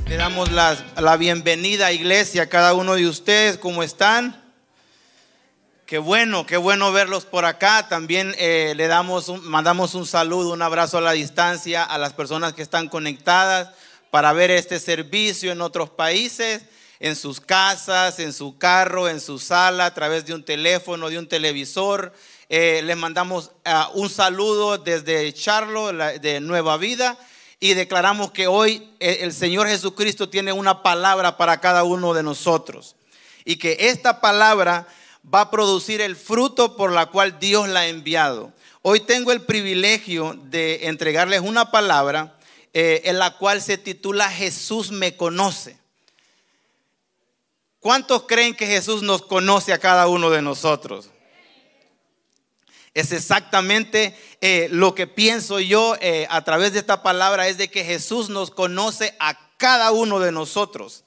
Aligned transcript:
Le 0.07 0.16
damos 0.16 0.52
la 0.52 1.16
bienvenida, 1.16 1.91
iglesia, 1.91 2.43
a 2.43 2.50
cada 2.50 2.75
uno 2.75 2.95
de 2.95 3.09
ustedes. 3.09 3.57
¿Cómo 3.57 3.82
están? 3.82 4.48
Qué 5.89 5.96
bueno, 5.96 6.45
qué 6.45 6.59
bueno 6.59 6.93
verlos 6.93 7.25
por 7.25 7.46
acá. 7.46 7.88
También 7.88 8.34
eh, 8.37 8.75
le 8.77 8.88
damos, 8.88 9.43
mandamos 9.45 9.95
un 9.95 10.05
saludo, 10.05 10.52
un 10.52 10.61
abrazo 10.61 10.98
a 10.98 11.00
la 11.00 11.12
distancia 11.12 11.83
a 11.83 11.97
las 11.97 12.12
personas 12.12 12.52
que 12.52 12.61
están 12.61 12.91
conectadas 12.91 13.70
para 14.11 14.34
ver 14.34 14.51
este 14.51 14.80
servicio 14.80 15.51
en 15.51 15.62
otros 15.62 15.88
países, 15.88 16.61
en 17.01 17.16
sus 17.16 17.41
casas, 17.41 18.19
en 18.19 18.34
su 18.34 18.59
carro, 18.59 19.09
en 19.09 19.19
su 19.19 19.38
sala, 19.38 19.87
a 19.87 19.95
través 19.95 20.27
de 20.27 20.34
un 20.34 20.45
teléfono, 20.45 21.09
de 21.09 21.19
un 21.19 21.27
televisor. 21.27 22.12
Eh, 22.50 22.83
les 22.84 22.97
mandamos 22.98 23.52
uh, 23.64 23.98
un 23.98 24.11
saludo 24.11 24.77
desde 24.77 25.33
Charlo, 25.33 25.91
de 25.95 26.41
Nueva 26.41 26.77
Vida, 26.77 27.16
y 27.61 27.73
declaramos 27.73 28.33
que 28.33 28.47
hoy 28.47 28.91
eh, 29.00 29.20
el 29.23 29.33
Señor 29.33 29.66
Jesucristo 29.66 30.28
tiene 30.28 30.52
una 30.52 30.83
palabra 30.83 31.39
para 31.39 31.62
cada 31.62 31.83
uno 31.84 32.12
de 32.12 32.23
nosotros. 32.23 32.95
Y 33.47 33.56
que 33.56 33.78
esta 33.89 34.20
palabra 34.20 34.86
va 35.24 35.42
a 35.42 35.50
producir 35.50 36.00
el 36.00 36.16
fruto 36.16 36.77
por 36.77 36.92
la 36.92 37.06
cual 37.06 37.38
Dios 37.38 37.68
la 37.68 37.80
ha 37.80 37.88
enviado. 37.88 38.52
Hoy 38.82 39.00
tengo 39.00 39.32
el 39.32 39.42
privilegio 39.42 40.38
de 40.44 40.86
entregarles 40.86 41.41
una 41.41 41.70
palabra 41.70 42.38
eh, 42.72 43.02
en 43.04 43.18
la 43.18 43.36
cual 43.36 43.60
se 43.60 43.77
titula 43.78 44.30
Jesús 44.30 44.91
me 44.91 45.16
conoce. 45.16 45.77
¿Cuántos 47.80 48.25
creen 48.25 48.55
que 48.55 48.66
Jesús 48.66 49.02
nos 49.02 49.22
conoce 49.22 49.72
a 49.72 49.78
cada 49.78 50.08
uno 50.08 50.30
de 50.30 50.42
nosotros? 50.42 51.10
Es 52.94 53.12
exactamente 53.12 54.16
eh, 54.41 54.69
lo 54.70 54.94
que 54.94 55.06
pienso 55.06 55.60
yo 55.60 55.94
eh, 56.00 56.27
a 56.30 56.42
través 56.42 56.72
de 56.72 56.80
esta 56.80 57.03
palabra, 57.03 57.48
es 57.48 57.56
de 57.56 57.70
que 57.70 57.84
Jesús 57.84 58.28
nos 58.28 58.50
conoce 58.50 59.14
a 59.20 59.38
cada 59.56 59.92
uno 59.92 60.19
de 60.19 60.32
nosotros. 60.32 61.05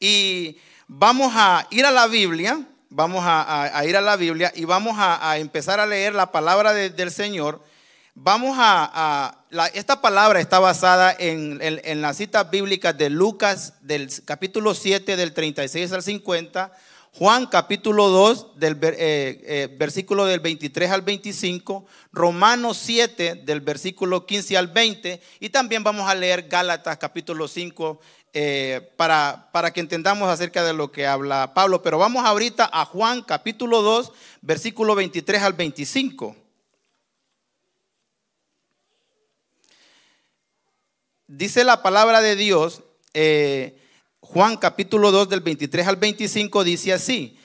Y 0.00 0.58
vamos 0.86 1.32
a 1.34 1.66
ir 1.70 1.84
a 1.84 1.90
la 1.90 2.06
Biblia 2.06 2.66
vamos 2.94 3.24
a, 3.26 3.84
ir 3.84 3.96
a 3.96 4.00
la 4.00 4.14
Biblia 4.14 4.52
y 4.54 4.64
vamos 4.66 4.94
a, 4.98 5.36
empezar 5.38 5.80
a 5.80 5.86
leer 5.86 6.14
la 6.14 6.30
palabra 6.30 6.72
del 6.72 7.10
Señor. 7.10 7.60
Vamos 8.14 8.56
a, 8.56 9.36
esta 9.74 10.00
palabra 10.00 10.38
está 10.38 10.60
basada 10.60 11.14
en, 11.18 12.00
las 12.00 12.16
citas 12.16 12.48
bíblicas 12.48 12.96
de 12.96 13.10
Lucas 13.10 13.74
del 13.80 14.08
capítulo 14.24 14.74
7 14.74 15.16
del 15.16 15.34
36 15.34 15.90
al 15.90 16.04
50, 16.04 16.72
Juan 17.16 17.46
capítulo 17.46 18.08
2 18.08 18.56
del 18.56 18.76
eh, 18.82 19.40
eh, 19.44 19.76
versículo 19.78 20.24
del 20.24 20.40
23 20.40 20.90
al 20.90 21.02
25, 21.02 21.86
Romanos 22.10 22.76
7 22.78 23.42
del 23.44 23.60
versículo 23.60 24.26
15 24.26 24.56
al 24.56 24.66
20 24.66 25.20
y 25.38 25.50
también 25.50 25.84
vamos 25.84 26.10
a 26.10 26.16
leer 26.16 26.48
Gálatas 26.48 26.98
capítulo 26.98 27.46
5 27.46 28.00
eh, 28.32 28.90
para, 28.96 29.48
para 29.52 29.72
que 29.72 29.78
entendamos 29.78 30.28
acerca 30.28 30.64
de 30.64 30.72
lo 30.72 30.90
que 30.90 31.06
habla 31.06 31.54
Pablo. 31.54 31.82
Pero 31.82 31.98
vamos 31.98 32.24
ahorita 32.24 32.68
a 32.72 32.84
Juan 32.84 33.22
capítulo 33.22 33.82
2, 33.82 34.10
versículo 34.42 34.96
23 34.96 35.40
al 35.40 35.52
25. 35.52 36.34
Dice 41.28 41.62
la 41.62 41.80
palabra 41.80 42.20
de 42.20 42.34
Dios, 42.34 42.82
eh, 43.12 43.83
Juan 44.24 44.56
capítulo 44.56 45.12
2 45.12 45.28
del 45.28 45.40
23 45.40 45.86
al 45.86 45.96
25 45.96 46.64
dice 46.64 46.94
así, 46.94 47.36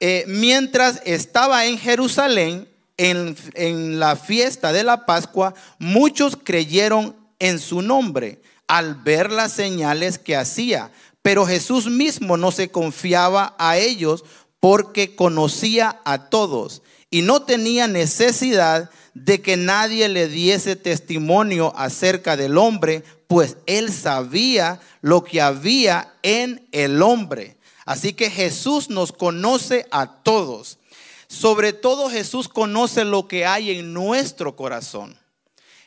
eh, 0.00 0.24
mientras 0.26 1.02
estaba 1.04 1.66
en 1.66 1.78
Jerusalén, 1.78 2.66
en, 2.96 3.36
en 3.54 4.00
la 4.00 4.16
fiesta 4.16 4.72
de 4.72 4.82
la 4.82 5.04
Pascua, 5.04 5.54
muchos 5.78 6.38
creyeron 6.42 7.14
en 7.38 7.58
su 7.58 7.82
nombre 7.82 8.40
al 8.66 8.94
ver 8.94 9.30
las 9.30 9.52
señales 9.52 10.18
que 10.18 10.34
hacía. 10.34 10.90
Pero 11.20 11.46
Jesús 11.46 11.86
mismo 11.86 12.36
no 12.36 12.50
se 12.50 12.70
confiaba 12.70 13.54
a 13.58 13.76
ellos 13.76 14.24
porque 14.58 15.14
conocía 15.14 16.00
a 16.04 16.30
todos 16.30 16.82
y 17.10 17.22
no 17.22 17.42
tenía 17.42 17.88
necesidad 17.88 18.84
de 18.84 19.01
que 19.42 19.56
nadie 19.56 20.08
le 20.08 20.28
diese 20.28 20.76
testimonio 20.76 21.72
acerca 21.76 22.36
del 22.36 22.56
hombre, 22.56 23.04
pues 23.26 23.56
él 23.66 23.92
sabía 23.92 24.80
lo 25.00 25.24
que 25.24 25.40
había 25.40 26.14
en 26.22 26.66
el 26.72 27.02
hombre. 27.02 27.56
Así 27.84 28.12
que 28.12 28.30
Jesús 28.30 28.88
nos 28.90 29.12
conoce 29.12 29.86
a 29.90 30.22
todos. 30.22 30.78
Sobre 31.28 31.72
todo 31.72 32.10
Jesús 32.10 32.48
conoce 32.48 33.04
lo 33.04 33.26
que 33.26 33.46
hay 33.46 33.70
en 33.78 33.92
nuestro 33.92 34.54
corazón. 34.54 35.18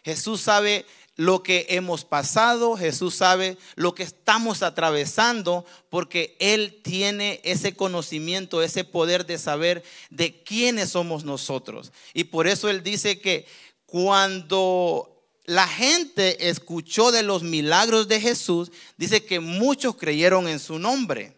Jesús 0.04 0.42
sabe 0.42 0.86
lo 1.16 1.44
que 1.44 1.68
hemos 1.70 2.04
pasado, 2.04 2.76
Jesús 2.76 3.16
sabe 3.16 3.58
lo 3.76 3.96
que 3.96 4.04
estamos 4.04 4.64
atravesando, 4.64 5.66
porque 5.90 6.36
Él 6.40 6.82
tiene 6.84 7.40
ese 7.44 7.74
conocimiento, 7.74 8.62
ese 8.62 8.84
poder 8.84 9.26
de 9.26 9.38
saber 9.38 9.84
de 10.10 10.44
quiénes 10.44 10.90
somos 10.90 11.24
nosotros. 11.24 11.94
Y 12.14 12.26
por 12.26 12.48
eso 12.48 12.70
Él 12.70 12.84
dice 12.84 13.20
que 13.20 13.46
cuando 13.86 15.16
la 15.46 15.68
gente 15.68 16.50
escuchó 16.50 17.12
de 17.12 17.24
los 17.24 17.44
milagros 17.44 18.08
de 18.08 18.20
Jesús, 18.20 18.72
dice 18.98 19.24
que 19.24 19.40
muchos 19.40 19.96
creyeron 19.96 20.48
en 20.50 20.60
su 20.60 20.80
nombre. 20.80 21.34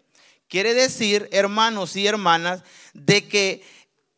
Quiere 0.48 0.74
decir, 0.74 1.28
hermanos 1.32 1.96
y 1.96 2.08
hermanas, 2.08 2.64
de 2.94 3.28
que 3.28 3.64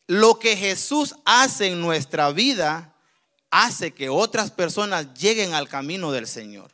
lo 0.06 0.38
que 0.38 0.56
Jesús 0.56 1.16
hace 1.24 1.66
en 1.66 1.80
nuestra 1.80 2.30
vida, 2.30 2.89
hace 3.50 3.92
que 3.92 4.08
otras 4.08 4.50
personas 4.50 5.14
lleguen 5.14 5.54
al 5.54 5.68
camino 5.68 6.12
del 6.12 6.26
Señor. 6.26 6.70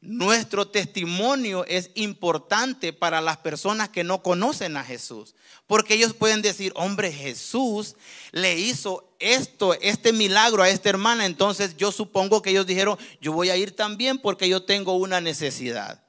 Nuestro 0.00 0.68
testimonio 0.68 1.64
es 1.64 1.90
importante 1.96 2.92
para 2.92 3.20
las 3.20 3.38
personas 3.38 3.88
que 3.88 4.04
no 4.04 4.22
conocen 4.22 4.76
a 4.76 4.84
Jesús, 4.84 5.34
porque 5.66 5.94
ellos 5.94 6.14
pueden 6.14 6.40
decir, 6.40 6.72
hombre, 6.76 7.10
Jesús 7.10 7.96
le 8.30 8.56
hizo 8.56 9.12
esto, 9.18 9.74
este 9.80 10.12
milagro 10.12 10.62
a 10.62 10.68
esta 10.68 10.88
hermana, 10.88 11.26
entonces 11.26 11.76
yo 11.76 11.90
supongo 11.90 12.42
que 12.42 12.50
ellos 12.50 12.66
dijeron, 12.66 12.96
yo 13.20 13.32
voy 13.32 13.50
a 13.50 13.56
ir 13.56 13.74
también 13.74 14.18
porque 14.18 14.48
yo 14.48 14.62
tengo 14.62 14.92
una 14.92 15.20
necesidad. 15.20 16.00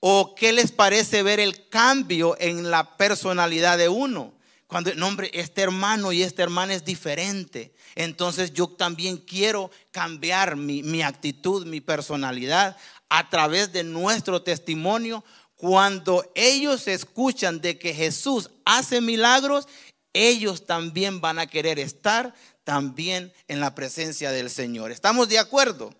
¿O 0.00 0.34
qué 0.34 0.52
les 0.54 0.72
parece 0.72 1.22
ver 1.22 1.38
el 1.38 1.68
cambio 1.68 2.34
en 2.40 2.70
la 2.70 2.96
personalidad 2.96 3.76
de 3.76 3.90
uno? 3.90 4.32
Cuando, 4.72 4.94
no, 4.94 5.06
hombre, 5.06 5.30
este 5.34 5.60
hermano 5.60 6.12
y 6.12 6.22
esta 6.22 6.42
hermana 6.42 6.72
es 6.72 6.82
diferente. 6.82 7.74
Entonces 7.94 8.54
yo 8.54 8.68
también 8.68 9.18
quiero 9.18 9.70
cambiar 9.90 10.56
mi, 10.56 11.02
actitud, 11.02 11.66
mi 11.66 11.82
personalidad 11.82 12.78
a 13.10 13.28
través 13.28 13.70
de 13.74 13.84
nuestro 13.84 14.40
testimonio. 14.40 15.22
Cuando 15.56 16.24
ellos 16.34 16.88
escuchan 16.88 17.60
de 17.60 17.78
que 17.78 17.92
Jesús 17.92 18.48
hace 18.64 19.02
milagros, 19.02 19.68
ellos 20.14 20.64
también 20.64 21.20
van 21.20 21.38
a 21.38 21.46
querer 21.46 21.78
estar 21.78 22.32
también 22.64 23.30
en 23.48 23.60
la 23.60 23.74
presencia 23.74 24.30
del 24.30 24.48
Señor. 24.48 24.90
¿Estamos 24.90 25.28
de 25.28 25.38
acuerdo? 25.38 25.94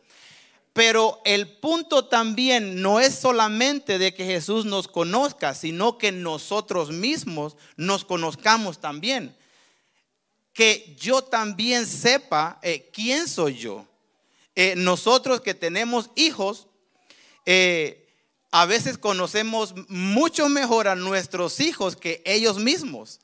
Pero 0.73 1.21
el 1.25 1.49
punto 1.49 2.07
también 2.07 2.81
no 2.81 2.99
es 2.99 3.15
solamente 3.15 3.99
de 3.99 4.15
que 4.15 4.25
Jesús 4.25 4.65
nos 4.65 4.89
conozca, 4.89 5.55
sino 5.55 5.99
que 5.99 6.13
nosotros 6.13 6.91
mismos 6.91 7.57
nos 7.77 8.05
conozcamos 8.05 8.81
también 8.81 9.37
que 10.53 10.95
yo 10.99 11.23
también 11.23 11.87
sepa 11.87 12.59
eh, 12.63 12.91
quién 12.93 13.29
soy 13.29 13.57
yo. 13.57 13.87
Eh, 14.55 14.75
nosotros 14.77 15.41
que 15.41 15.55
tenemos 15.55 16.11
hijos, 16.15 16.67
eh, 17.47 18.07
a 18.51 18.67
veces 18.67 18.99
conocemos 18.99 19.75
mucho 19.89 20.49
mejor 20.49 20.89
a 20.89 20.95
nuestros 20.95 21.61
hijos 21.61 21.97
que 21.97 22.23
ellos 22.27 22.59
mismos. 22.59 23.21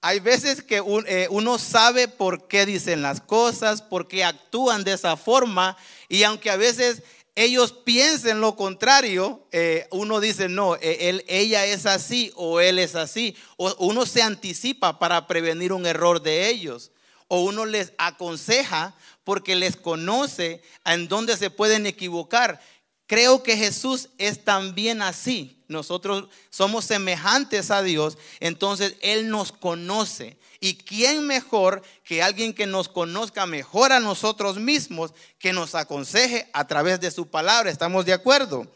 Hay 0.00 0.20
veces 0.20 0.62
que 0.62 0.82
uno 0.82 1.58
sabe 1.58 2.08
por 2.08 2.46
qué 2.46 2.66
dicen 2.66 3.00
las 3.00 3.22
cosas, 3.22 3.80
por 3.80 4.06
qué 4.06 4.22
actúan 4.22 4.84
de 4.84 4.92
esa 4.92 5.16
forma, 5.16 5.78
y 6.14 6.22
aunque 6.22 6.50
a 6.50 6.56
veces 6.56 7.02
ellos 7.34 7.72
piensen 7.72 8.40
lo 8.40 8.54
contrario, 8.54 9.44
eh, 9.50 9.88
uno 9.90 10.20
dice, 10.20 10.48
no, 10.48 10.76
e, 10.76 11.08
él, 11.08 11.24
ella 11.26 11.66
es 11.66 11.86
así 11.86 12.32
o 12.36 12.60
él 12.60 12.78
es 12.78 12.94
así. 12.94 13.34
O 13.56 13.74
uno 13.80 14.06
se 14.06 14.22
anticipa 14.22 15.00
para 15.00 15.26
prevenir 15.26 15.72
un 15.72 15.86
error 15.86 16.22
de 16.22 16.48
ellos. 16.48 16.92
O 17.26 17.40
uno 17.42 17.66
les 17.66 17.92
aconseja 17.98 18.94
porque 19.24 19.56
les 19.56 19.76
conoce 19.76 20.62
en 20.84 21.08
dónde 21.08 21.36
se 21.36 21.50
pueden 21.50 21.86
equivocar. 21.86 22.60
Creo 23.06 23.42
que 23.42 23.56
Jesús 23.56 24.10
es 24.18 24.44
también 24.44 25.02
así. 25.02 25.58
Nosotros 25.66 26.28
somos 26.50 26.84
semejantes 26.84 27.70
a 27.72 27.82
Dios, 27.82 28.16
entonces 28.38 28.94
Él 29.00 29.28
nos 29.28 29.50
conoce. 29.50 30.36
¿Y 30.64 30.76
quién 30.76 31.26
mejor 31.26 31.82
que 32.04 32.22
alguien 32.22 32.54
que 32.54 32.64
nos 32.64 32.88
conozca 32.88 33.44
mejor 33.44 33.92
a 33.92 34.00
nosotros 34.00 34.56
mismos, 34.56 35.12
que 35.38 35.52
nos 35.52 35.74
aconseje 35.74 36.48
a 36.54 36.66
través 36.66 37.00
de 37.00 37.10
su 37.10 37.28
palabra? 37.28 37.70
¿Estamos 37.70 38.06
de 38.06 38.14
acuerdo? 38.14 38.66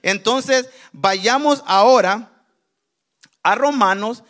Entonces, 0.00 0.70
vayamos 0.90 1.62
ahora 1.66 2.32
a 3.42 3.54
Romanos 3.56 4.22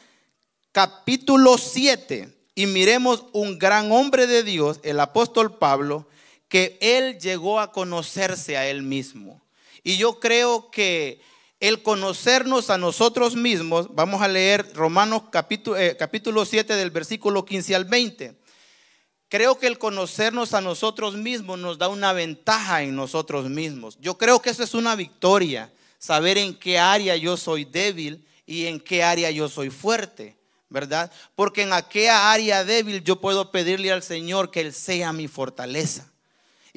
capítulo 0.73 1.57
7 1.57 2.37
y 2.57 2.67
miremos 2.67 3.27
un 3.33 3.61
gran 3.61 3.93
hombre 3.93 4.27
de 4.27 4.43
Dios, 4.43 4.81
el 4.83 4.99
apóstol 4.99 5.57
Pablo, 5.57 6.09
que 6.49 6.77
él 6.81 7.21
llegó 7.21 7.61
a 7.61 7.71
conocerse 7.71 8.57
a 8.57 8.67
él 8.67 8.83
mismo. 8.83 9.41
Y 9.85 9.99
yo 9.99 10.19
creo 10.19 10.69
que 10.73 11.21
el 11.61 11.83
conocernos 11.83 12.71
a 12.71 12.79
nosotros 12.79 13.37
mismos, 13.37 13.95
vamos 13.95 14.23
a 14.23 14.29
leer 14.29 14.75
Romanos 14.75 15.23
capítulo, 15.31 15.77
eh, 15.77 15.97
capítulo 15.97 16.45
7 16.45 16.75
del 16.75 16.91
versículo 16.91 17.45
15 17.45 17.75
al 17.75 17.85
20. 17.85 18.37
Creo 19.29 19.59
que 19.59 19.67
el 19.67 19.79
conocernos 19.79 20.55
a 20.55 20.61
nosotros 20.61 21.17
mismos 21.17 21.59
nos 21.59 21.79
da 21.79 21.89
una 21.89 22.13
ventaja 22.13 22.83
en 22.83 22.95
nosotros 22.95 23.49
mismos. 23.49 23.99
Yo 24.01 24.17
creo 24.19 24.41
que 24.41 24.51
eso 24.51 24.63
es 24.63 24.75
una 24.75 24.95
victoria, 24.95 25.73
saber 25.99 26.39
en 26.39 26.55
qué 26.55 26.79
área 26.79 27.17
yo 27.17 27.37
soy 27.37 27.65
débil 27.65 28.27
y 28.47 28.67
en 28.67 28.79
qué 28.79 29.03
área 29.03 29.31
yo 29.31 29.49
soy 29.49 29.71
fuerte, 29.71 30.37
¿verdad? 30.69 31.11
Porque 31.35 31.63
en 31.63 31.73
aquella 31.73 32.31
área 32.31 32.65
débil 32.65 33.03
yo 33.03 33.21
puedo 33.21 33.51
pedirle 33.51 33.91
al 33.91 34.03
Señor 34.03 34.51
que 34.51 34.61
Él 34.61 34.73
sea 34.73 35.13
mi 35.13 35.27
fortaleza. 35.27 36.14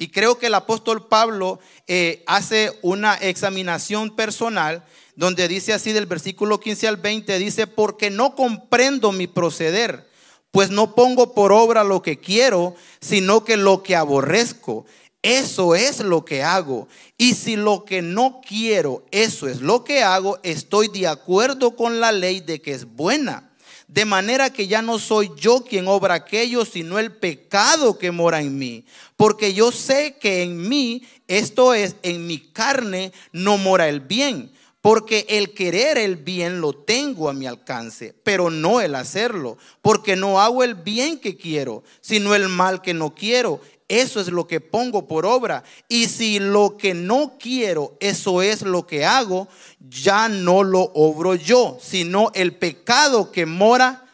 Y 0.00 0.08
creo 0.08 0.38
que 0.38 0.46
el 0.46 0.54
apóstol 0.54 1.08
Pablo 1.08 1.58
eh, 1.88 2.22
hace 2.26 2.78
una 2.82 3.16
examinación 3.16 4.14
personal 4.14 4.84
donde 5.16 5.48
dice 5.48 5.72
así 5.72 5.92
del 5.92 6.06
versículo 6.06 6.60
15 6.60 6.86
al 6.86 6.96
20, 6.98 7.36
dice, 7.40 7.66
porque 7.66 8.08
no 8.08 8.36
comprendo 8.36 9.10
mi 9.10 9.26
proceder, 9.26 10.08
pues 10.52 10.70
no 10.70 10.94
pongo 10.94 11.34
por 11.34 11.50
obra 11.50 11.82
lo 11.82 12.00
que 12.00 12.20
quiero, 12.20 12.76
sino 13.00 13.44
que 13.44 13.56
lo 13.56 13.82
que 13.82 13.96
aborrezco. 13.96 14.86
Eso 15.20 15.74
es 15.74 15.98
lo 15.98 16.24
que 16.24 16.44
hago. 16.44 16.86
Y 17.16 17.34
si 17.34 17.56
lo 17.56 17.84
que 17.84 18.00
no 18.00 18.40
quiero, 18.46 19.04
eso 19.10 19.48
es 19.48 19.60
lo 19.60 19.82
que 19.82 20.04
hago, 20.04 20.38
estoy 20.44 20.86
de 20.86 21.08
acuerdo 21.08 21.74
con 21.74 21.98
la 21.98 22.12
ley 22.12 22.38
de 22.38 22.62
que 22.62 22.70
es 22.70 22.84
buena. 22.84 23.47
De 23.88 24.04
manera 24.04 24.52
que 24.52 24.68
ya 24.68 24.82
no 24.82 24.98
soy 24.98 25.30
yo 25.36 25.64
quien 25.64 25.88
obra 25.88 26.14
aquello, 26.14 26.66
sino 26.66 26.98
el 26.98 27.10
pecado 27.10 27.98
que 27.98 28.10
mora 28.10 28.42
en 28.42 28.58
mí. 28.58 28.84
Porque 29.16 29.54
yo 29.54 29.72
sé 29.72 30.18
que 30.20 30.42
en 30.42 30.68
mí, 30.68 31.02
esto 31.26 31.72
es, 31.72 31.96
en 32.02 32.26
mi 32.26 32.38
carne, 32.38 33.12
no 33.32 33.56
mora 33.56 33.88
el 33.88 34.00
bien. 34.00 34.52
Porque 34.82 35.26
el 35.30 35.54
querer 35.54 35.96
el 35.96 36.16
bien 36.16 36.60
lo 36.60 36.74
tengo 36.74 37.28
a 37.28 37.32
mi 37.32 37.46
alcance, 37.46 38.14
pero 38.22 38.50
no 38.50 38.82
el 38.82 38.94
hacerlo. 38.94 39.56
Porque 39.80 40.16
no 40.16 40.40
hago 40.40 40.62
el 40.62 40.74
bien 40.74 41.18
que 41.18 41.36
quiero, 41.36 41.82
sino 42.02 42.34
el 42.34 42.48
mal 42.48 42.82
que 42.82 42.92
no 42.92 43.14
quiero. 43.14 43.60
Eso 43.88 44.20
es 44.20 44.28
lo 44.28 44.46
que 44.46 44.60
pongo 44.60 45.08
por 45.08 45.24
obra. 45.24 45.64
Y 45.88 46.08
si 46.08 46.38
lo 46.38 46.76
que 46.76 46.92
no 46.92 47.38
quiero, 47.38 47.96
eso 48.00 48.42
es 48.42 48.60
lo 48.60 48.86
que 48.86 49.06
hago, 49.06 49.48
ya 49.80 50.28
no 50.28 50.62
lo 50.62 50.80
obro 50.94 51.34
yo, 51.34 51.78
sino 51.80 52.30
el 52.34 52.54
pecado 52.54 53.32
que 53.32 53.46
mora 53.46 54.06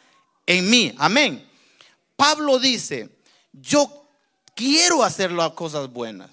en 0.47 0.71
mí. 0.71 0.95
Amén. 0.97 1.45
Pablo 2.15 2.61
dice, 2.61 3.09
yo 3.53 4.07
quiero 4.55 5.03
hacer 5.03 5.33
las 5.33 5.53
cosas 5.53 5.93
buenas. 5.93 6.31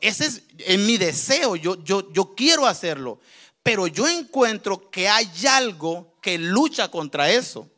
Ese 0.00 0.26
es 0.26 0.42
en 0.58 0.86
mi 0.86 0.96
deseo, 0.96 1.56
yo, 1.56 1.82
yo, 1.82 2.12
yo 2.12 2.34
quiero 2.36 2.66
hacerlo. 2.66 3.18
Pero 3.64 3.88
yo 3.88 4.06
encuentro 4.08 4.90
que 4.90 5.08
hay 5.08 5.28
algo 5.48 6.14
que 6.20 6.38
lucha 6.38 6.88
contra 6.88 7.30
eso. 7.30 7.68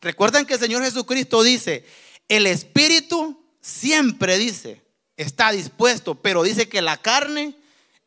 Recuerden 0.00 0.44
que 0.44 0.54
el 0.54 0.60
Señor 0.60 0.82
Jesucristo 0.82 1.44
dice, 1.44 1.84
el 2.28 2.48
espíritu 2.48 3.41
siempre 3.62 4.36
dice, 4.36 4.82
está 5.16 5.52
dispuesto, 5.52 6.16
pero 6.16 6.42
dice 6.42 6.68
que 6.68 6.82
la 6.82 6.98
carne 6.98 7.54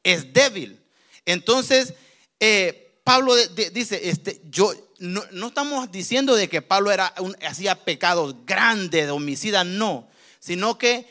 es 0.04 0.31
débil. 0.34 0.80
Entonces, 1.25 1.96
eh, 2.40 3.00
Pablo 3.04 3.36
dice, 3.74 4.10
este, 4.10 4.42
yo 4.50 4.74
no, 5.00 5.48
estamos 5.48 5.92
diciendo 5.92 6.36
de 6.36 6.48
que 6.48 6.62
Pablo 6.62 6.92
era 6.92 7.13
hacía 7.48 7.75
pecados 7.75 8.36
grandes, 8.46 9.06
de 9.06 9.12
homicida, 9.12 9.63
no, 9.63 10.07
sino 10.40 10.78
que 10.78 11.07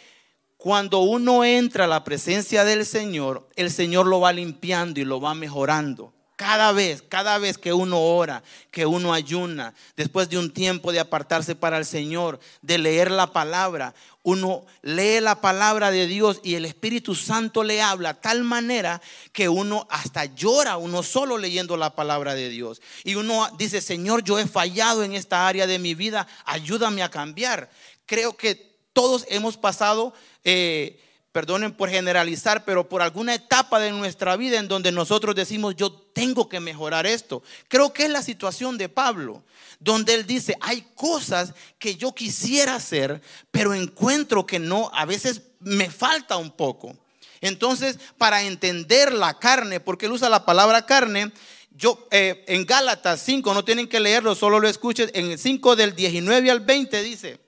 cuando 0.57 1.01
uno 1.01 1.45
entra 1.45 1.85
a 1.85 1.89
la 1.89 2.05
presencia 2.05 2.65
del 2.65 2.87
Señor, 2.87 3.49
el 3.57 3.71
Señor 3.71 4.07
lo 4.07 4.21
va 4.21 4.33
limpiando 4.33 5.01
y 5.01 5.05
lo 5.05 5.21
va 5.21 5.35
mejorando. 5.35 6.14
Cada 6.37 6.73
vez, 6.73 7.03
cada 7.09 7.39
vez 7.39 7.59
que 7.59 7.73
uno 7.73 8.01
ora, 8.01 8.43
que 8.73 8.87
uno 8.87 9.15
ayuna, 9.15 9.73
después 9.97 10.29
de 10.29 10.37
un 10.37 10.53
tiempo 10.53 10.91
de 10.91 10.99
apartarse 10.99 11.55
para 11.55 11.79
el 11.79 11.85
Señor, 11.85 12.41
de 12.61 12.79
leer 12.79 13.13
la 13.13 13.33
palabra, 13.33 13.95
uno 14.25 14.65
lee 14.83 15.21
la 15.21 15.41
palabra 15.41 15.93
de 15.93 16.09
Dios 16.09 16.41
y 16.43 16.57
el 16.57 16.65
Espíritu 16.65 17.15
Santo 17.15 17.63
le 17.63 17.81
habla 17.81 18.15
tal 18.15 18.43
manera 18.43 19.01
que 19.33 19.49
uno 19.49 19.87
hasta 19.91 20.25
llora, 20.25 20.77
uno 20.77 21.05
solo 21.05 21.39
leyendo 21.39 21.77
la 21.77 21.95
palabra 21.95 22.35
de 22.35 22.49
Dios. 22.49 22.83
Y 23.05 23.15
uno 23.15 23.49
dice, 23.57 23.81
Señor, 23.81 24.25
yo 24.25 24.39
he 24.41 24.49
fallado 24.49 25.05
en 25.05 25.15
esta 25.15 25.47
área 25.47 25.69
de 25.69 25.79
mi 25.79 25.95
vida, 25.95 26.27
ayúdame 26.47 27.05
a 27.05 27.11
cambiar. 27.11 27.71
Creo 28.07 28.37
que 28.37 28.77
todos 28.93 29.25
hemos 29.29 29.57
pasado... 29.57 30.13
Eh, 30.43 31.01
perdonen 31.35 31.73
por 31.73 31.91
generalizar, 31.91 32.65
pero 32.65 32.89
por 32.89 33.03
alguna 33.03 33.35
etapa 33.35 33.81
de 33.81 33.91
nuestra 33.91 34.37
vida 34.37 34.57
en 34.61 34.69
donde 34.69 34.93
nosotros 34.93 35.35
decimos, 35.35 35.75
yo 35.75 35.91
tengo 35.91 36.49
que 36.49 36.61
mejorar 36.61 37.09
esto. 37.09 37.43
Creo 37.67 37.93
que 37.93 38.05
es 38.05 38.11
la 38.11 38.23
situación 38.23 38.79
de 38.79 38.89
Pablo, 38.89 39.43
donde 39.81 40.15
él 40.15 40.27
dice, 40.27 40.57
hay 40.61 40.83
cosas 40.95 41.53
que 41.81 41.97
yo 41.97 42.15
quisiera 42.15 42.77
hacer, 42.77 43.21
pero 43.51 43.75
encuentro 43.75 44.47
que 44.47 44.61
no, 44.61 44.93
a 44.95 45.07
veces 45.07 45.43
me 45.59 45.91
falta 45.91 46.37
un 46.37 46.53
poco. 46.53 46.97
Entonces, 47.41 47.99
para 48.17 48.45
entender 48.45 49.13
la 49.13 49.37
carne, 49.41 49.81
porque 49.81 50.07
él 50.07 50.13
usa 50.13 50.29
la 50.29 50.47
palabra 50.47 50.87
carne, 50.87 51.33
yo 51.73 52.07
eh, 52.13 52.45
en 52.47 52.65
Gálatas 52.65 53.21
5, 53.23 53.53
no 53.55 53.65
tienen 53.65 53.89
que 53.89 53.99
leerlo, 53.99 54.37
solo 54.37 54.61
lo 54.61 54.69
escuchen, 54.69 55.11
en 55.15 55.33
el 55.33 55.39
5 55.41 55.75
del 55.75 55.97
19 55.97 56.49
al 56.53 56.61
20 56.61 57.03
dice, 57.03 57.44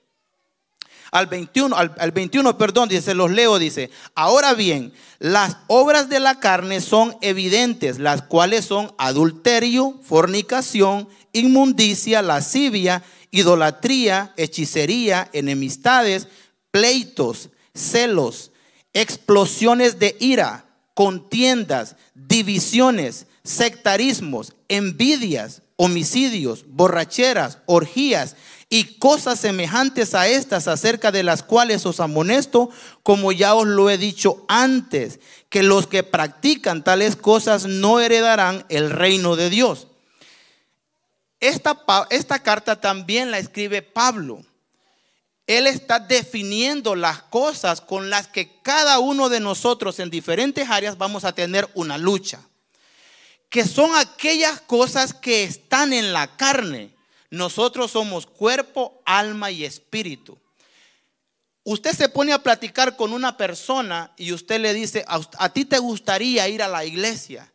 al 1.11 1.27
21, 1.27 1.75
al, 1.75 2.11
21, 2.11 2.57
perdón, 2.57 2.89
dice, 2.89 3.13
los 3.13 3.31
leo, 3.31 3.59
dice, 3.59 3.89
ahora 4.15 4.53
bien, 4.53 4.93
las 5.19 5.57
obras 5.67 6.09
de 6.09 6.19
la 6.19 6.39
carne 6.39 6.81
son 6.81 7.15
evidentes, 7.21 7.99
las 7.99 8.21
cuales 8.21 8.65
son 8.65 8.93
adulterio, 8.97 9.99
fornicación, 10.03 11.07
inmundicia, 11.33 12.21
lascivia, 12.21 13.03
idolatría, 13.31 14.33
hechicería, 14.37 15.29
enemistades, 15.33 16.27
pleitos, 16.71 17.49
celos, 17.73 18.51
explosiones 18.93 19.99
de 19.99 20.15
ira, 20.19 20.65
contiendas, 20.93 21.95
divisiones, 22.15 23.27
sectarismos, 23.43 24.53
envidias, 24.67 25.61
homicidios, 25.77 26.65
borracheras, 26.67 27.59
orgías 27.65 28.35
y 28.69 28.97
cosas 28.97 29.39
semejantes 29.39 30.13
a 30.13 30.27
estas 30.27 30.67
acerca 30.67 31.11
de 31.11 31.23
las 31.23 31.41
cuales 31.41 31.85
os 31.85 31.99
amonesto, 31.99 32.69
como 33.01 33.31
ya 33.31 33.55
os 33.55 33.65
lo 33.65 33.89
he 33.89 33.97
dicho 33.97 34.45
antes, 34.49 35.19
que 35.49 35.63
los 35.63 35.87
que 35.87 36.03
practican 36.03 36.83
tales 36.83 37.15
cosas 37.15 37.65
no 37.65 37.99
heredarán 37.99 38.65
el 38.67 38.89
reino 38.89 39.37
de 39.37 39.49
Dios. 39.49 39.87
Esta, 41.39 41.77
esta 42.09 42.39
carta 42.39 42.81
también 42.81 43.31
la 43.31 43.37
escribe 43.37 43.81
Pablo. 43.81 44.43
Él 45.45 45.65
está 45.65 45.99
definiendo 45.99 46.95
las 46.95 47.21
cosas 47.21 47.79
con 47.79 48.09
las 48.09 48.27
que 48.27 48.59
cada 48.63 48.99
uno 48.99 49.29
de 49.29 49.39
nosotros 49.39 49.99
en 49.99 50.09
diferentes 50.09 50.69
áreas 50.69 50.97
vamos 50.97 51.23
a 51.23 51.33
tener 51.33 51.69
una 51.73 51.97
lucha. 51.97 52.41
Que 53.49 53.65
son 53.65 53.95
aquellas 53.95 54.59
cosas 54.59 55.13
que 55.13 55.45
están 55.45 55.93
en 55.93 56.11
la 56.11 56.35
carne 56.35 56.96
nosotros 57.29 57.91
somos 57.91 58.25
cuerpo, 58.25 59.01
alma 59.05 59.51
y 59.51 59.65
espíritu. 59.65 60.37
Usted 61.63 61.91
se 61.93 62.07
pone 62.07 62.31
a 62.31 62.41
platicar 62.41 62.95
con 62.95 63.11
una 63.11 63.35
persona 63.35 64.13
y 64.15 64.31
usted 64.31 64.61
le 64.61 64.73
dice, 64.73 65.03
a, 65.07 65.49
ti 65.49 65.65
te 65.65 65.79
gustaría 65.79 66.47
ir 66.47 66.63
a 66.63 66.69
la 66.69 66.85
iglesia. 66.85 67.51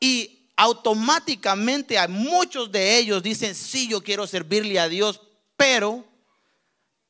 Y 0.00 0.48
automáticamente 0.56 1.96
a 1.96 2.08
muchos 2.08 2.72
de 2.72 2.98
ellos 2.98 3.22
dicen, 3.22 3.54
sí, 3.54 3.88
yo 3.88 4.02
quiero 4.02 4.26
servirle 4.26 4.80
a 4.80 4.88
Dios, 4.88 5.20
pero, 5.56 6.04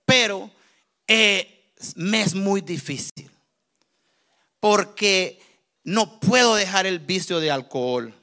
pero, 0.04 0.50
eh, 1.08 1.72
me 1.96 2.20
es 2.20 2.34
muy 2.34 2.60
difícil. 2.60 3.30
Porque 4.60 5.40
no 5.84 6.20
puedo 6.20 6.54
dejar 6.54 6.84
el 6.84 6.98
vicio 6.98 7.40
de 7.40 7.50
alcohol. 7.50 8.14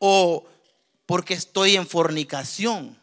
O 0.00 0.49
porque 1.10 1.34
estoy 1.34 1.74
en 1.74 1.88
fornicación 1.88 2.96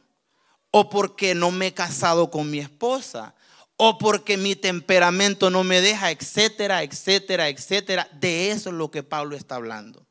o 0.71 0.89
porque 0.89 1.35
no 1.35 1.51
me 1.51 1.67
he 1.67 1.73
casado 1.73 2.31
con 2.31 2.49
mi 2.49 2.59
esposa 2.59 3.35
o 3.75 3.97
porque 3.97 4.37
mi 4.37 4.55
temperamento 4.55 5.49
no 5.49 5.65
me 5.65 5.81
deja, 5.81 6.09
etcétera, 6.09 6.83
etcétera, 6.83 7.49
etcétera. 7.49 8.07
De 8.13 8.51
eso 8.51 8.69
es 8.69 8.75
lo 8.77 8.89
que 8.89 9.03
Pablo 9.03 9.35
está 9.35 9.55
hablando. 9.55 10.05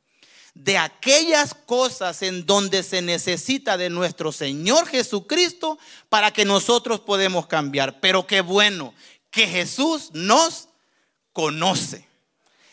De 0.53 0.77
aquellas 0.77 1.55
cosas 1.55 2.21
en 2.21 2.45
donde 2.45 2.83
se 2.83 3.01
necesita 3.01 3.79
de 3.79 3.89
nuestro 3.89 4.31
Señor 4.31 4.87
Jesucristo 4.87 5.79
para 6.11 6.35
que 6.35 6.45
nosotros 6.45 7.01
podemos 7.01 7.47
cambiar. 7.47 7.99
Pero 8.01 8.27
qué 8.27 8.43
bueno 8.43 8.93
que 9.31 9.47
Jesús 9.47 10.11
nos 10.13 10.69
conoce. 11.33 12.07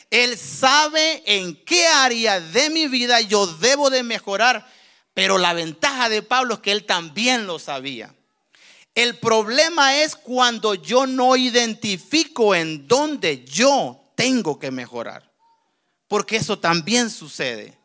Él 0.10 0.38
sabe 0.38 1.24
en 1.26 1.56
qué 1.64 1.88
área 1.88 2.42
de 2.42 2.70
mi 2.70 2.90
vida 2.90 3.22
yo 3.22 3.48
debo 3.48 3.90
de 3.90 4.04
mejorar. 4.04 4.83
Pero 5.14 5.38
la 5.38 5.54
ventaja 5.54 6.10
de 6.10 6.22
Pablo 6.22 6.56
es 6.56 6.60
que 6.62 6.72
él 6.72 6.86
también 6.86 7.46
lo 7.46 7.60
sabía. 7.60 8.14
El 8.96 9.18
problema 9.18 9.98
es 9.98 10.16
cuando 10.16 10.76
yo 10.76 11.08
no 11.08 11.36
identifico 11.36 12.54
en 12.54 12.88
dónde 12.88 13.44
yo 13.44 14.04
tengo 14.16 14.60
que 14.60 14.72
mejorar. 14.72 15.32
Porque 16.08 16.36
eso 16.38 16.60
también 16.60 17.10
sucede. 17.10 17.78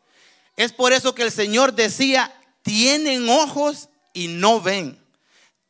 Es 0.55 0.71
por 0.71 0.93
eso 0.93 1.15
que 1.15 1.23
el 1.23 1.31
Señor 1.31 1.73
decía, 1.73 2.33
tienen 2.61 3.29
ojos 3.29 3.89
y 4.13 4.27
no 4.27 4.61
ven. 4.61 4.99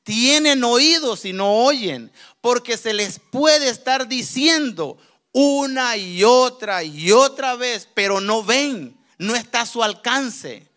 Tienen 0.03 0.63
oídos 0.63 1.23
y 1.25 1.31
no 1.31 1.63
oyen. 1.63 2.11
Porque 2.41 2.75
se 2.75 2.93
les 2.93 3.19
puede 3.19 3.69
estar 3.69 4.07
diciendo 4.07 4.97
una 5.31 5.95
y 5.95 6.23
otra 6.23 6.83
y 6.83 7.11
otra 7.11 7.55
vez, 7.55 7.87
pero 7.93 8.19
no 8.19 8.43
ven. 8.43 8.97
No 9.17 9.35
está 9.35 9.61
a 9.61 9.65
su 9.65 9.83
alcance. 9.83 10.68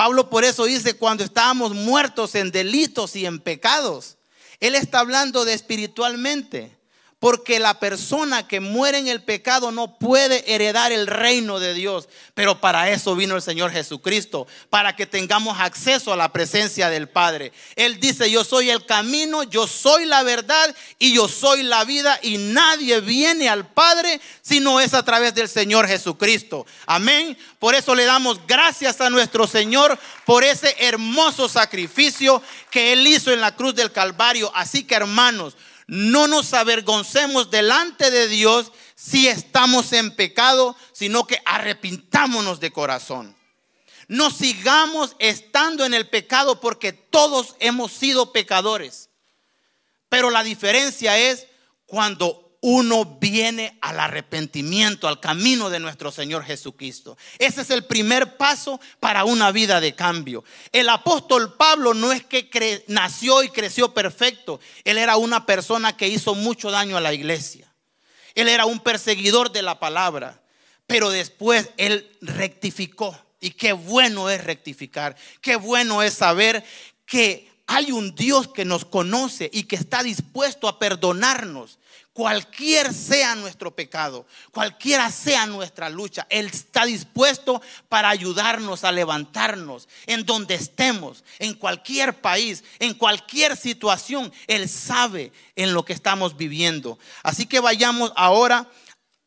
Pablo 0.00 0.30
por 0.30 0.44
eso 0.44 0.64
dice, 0.64 0.96
cuando 0.96 1.24
estábamos 1.24 1.74
muertos 1.74 2.34
en 2.34 2.50
delitos 2.50 3.16
y 3.16 3.26
en 3.26 3.38
pecados, 3.38 4.16
él 4.58 4.74
está 4.74 5.00
hablando 5.00 5.44
de 5.44 5.52
espiritualmente. 5.52 6.74
Porque 7.20 7.60
la 7.60 7.78
persona 7.78 8.48
que 8.48 8.60
muere 8.60 8.96
en 8.96 9.06
el 9.06 9.22
pecado 9.22 9.70
no 9.70 9.98
puede 9.98 10.54
heredar 10.54 10.90
el 10.90 11.06
reino 11.06 11.60
de 11.60 11.74
Dios. 11.74 12.08
Pero 12.32 12.62
para 12.62 12.90
eso 12.90 13.14
vino 13.14 13.36
el 13.36 13.42
Señor 13.42 13.70
Jesucristo, 13.70 14.46
para 14.70 14.96
que 14.96 15.04
tengamos 15.04 15.60
acceso 15.60 16.14
a 16.14 16.16
la 16.16 16.32
presencia 16.32 16.88
del 16.88 17.10
Padre. 17.10 17.52
Él 17.76 18.00
dice, 18.00 18.30
yo 18.30 18.42
soy 18.42 18.70
el 18.70 18.86
camino, 18.86 19.42
yo 19.42 19.66
soy 19.66 20.06
la 20.06 20.22
verdad 20.22 20.74
y 20.98 21.12
yo 21.12 21.28
soy 21.28 21.62
la 21.62 21.84
vida 21.84 22.18
y 22.22 22.38
nadie 22.38 23.02
viene 23.02 23.50
al 23.50 23.68
Padre 23.68 24.18
si 24.40 24.60
no 24.60 24.80
es 24.80 24.94
a 24.94 25.04
través 25.04 25.34
del 25.34 25.50
Señor 25.50 25.86
Jesucristo. 25.86 26.64
Amén. 26.86 27.36
Por 27.58 27.74
eso 27.74 27.94
le 27.94 28.06
damos 28.06 28.40
gracias 28.46 28.98
a 29.02 29.10
nuestro 29.10 29.46
Señor 29.46 29.98
por 30.24 30.42
ese 30.42 30.74
hermoso 30.78 31.50
sacrificio 31.50 32.42
que 32.70 32.94
Él 32.94 33.06
hizo 33.06 33.30
en 33.30 33.42
la 33.42 33.54
cruz 33.54 33.74
del 33.74 33.92
Calvario. 33.92 34.50
Así 34.54 34.84
que 34.84 34.94
hermanos, 34.94 35.54
no 35.90 36.28
nos 36.28 36.54
avergoncemos 36.54 37.50
delante 37.50 38.12
de 38.12 38.28
Dios 38.28 38.70
si 38.94 39.26
estamos 39.26 39.92
en 39.92 40.14
pecado, 40.14 40.76
sino 40.92 41.26
que 41.26 41.42
arrepintámonos 41.44 42.60
de 42.60 42.70
corazón. 42.70 43.36
No 44.06 44.30
sigamos 44.30 45.16
estando 45.18 45.84
en 45.84 45.92
el 45.92 46.08
pecado 46.08 46.60
porque 46.60 46.92
todos 46.92 47.56
hemos 47.58 47.90
sido 47.90 48.32
pecadores. 48.32 49.08
Pero 50.08 50.30
la 50.30 50.44
diferencia 50.44 51.18
es 51.18 51.48
cuando 51.86 52.49
uno 52.62 53.18
viene 53.20 53.78
al 53.80 53.98
arrepentimiento, 53.98 55.08
al 55.08 55.18
camino 55.18 55.70
de 55.70 55.80
nuestro 55.80 56.12
Señor 56.12 56.44
Jesucristo. 56.44 57.16
Ese 57.38 57.62
es 57.62 57.70
el 57.70 57.84
primer 57.84 58.36
paso 58.36 58.80
para 59.00 59.24
una 59.24 59.50
vida 59.50 59.80
de 59.80 59.94
cambio. 59.94 60.44
El 60.72 60.88
apóstol 60.90 61.54
Pablo 61.56 61.94
no 61.94 62.12
es 62.12 62.22
que 62.24 62.84
nació 62.88 63.42
y 63.42 63.48
creció 63.48 63.94
perfecto, 63.94 64.60
él 64.84 64.98
era 64.98 65.16
una 65.16 65.46
persona 65.46 65.96
que 65.96 66.08
hizo 66.08 66.34
mucho 66.34 66.70
daño 66.70 66.96
a 66.96 67.00
la 67.00 67.14
iglesia. 67.14 67.72
Él 68.34 68.48
era 68.48 68.66
un 68.66 68.80
perseguidor 68.80 69.50
de 69.52 69.62
la 69.62 69.80
palabra, 69.80 70.42
pero 70.86 71.10
después 71.10 71.70
él 71.76 72.10
rectificó. 72.20 73.18
Y 73.40 73.52
qué 73.52 73.72
bueno 73.72 74.28
es 74.28 74.44
rectificar, 74.44 75.16
qué 75.40 75.56
bueno 75.56 76.02
es 76.02 76.12
saber 76.12 76.62
que 77.06 77.49
hay 77.72 77.92
un 77.92 78.14
Dios 78.14 78.48
que 78.48 78.64
nos 78.64 78.84
conoce 78.84 79.48
y 79.52 79.64
que 79.64 79.76
está 79.76 80.02
dispuesto 80.02 80.66
a 80.68 80.78
perdonarnos 80.78 81.78
Cualquier 82.12 82.92
sea 82.92 83.36
nuestro 83.36 83.74
pecado, 83.74 84.26
cualquiera 84.50 85.10
sea 85.12 85.46
nuestra 85.46 85.88
lucha, 85.88 86.26
Él 86.28 86.46
está 86.46 86.84
dispuesto 86.84 87.62
para 87.88 88.08
ayudarnos 88.08 88.82
a 88.82 88.90
levantarnos 88.90 89.88
en 90.06 90.26
donde 90.26 90.56
estemos, 90.56 91.22
en 91.38 91.54
cualquier 91.54 92.20
país, 92.20 92.64
en 92.80 92.94
cualquier 92.94 93.56
situación. 93.56 94.32
Él 94.48 94.68
sabe 94.68 95.32
en 95.54 95.72
lo 95.72 95.84
que 95.84 95.92
estamos 95.92 96.36
viviendo. 96.36 96.98
Así 97.22 97.46
que 97.46 97.60
vayamos 97.60 98.12
ahora 98.16 98.68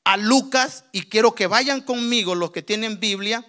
a 0.03 0.17
Lucas 0.17 0.83
y 0.91 1.03
quiero 1.03 1.33
que 1.33 1.47
vayan 1.47 1.79
conmigo 1.79 2.35
los 2.35 2.51
que 2.51 2.61
tienen 2.61 2.99
Biblia. 2.99 3.45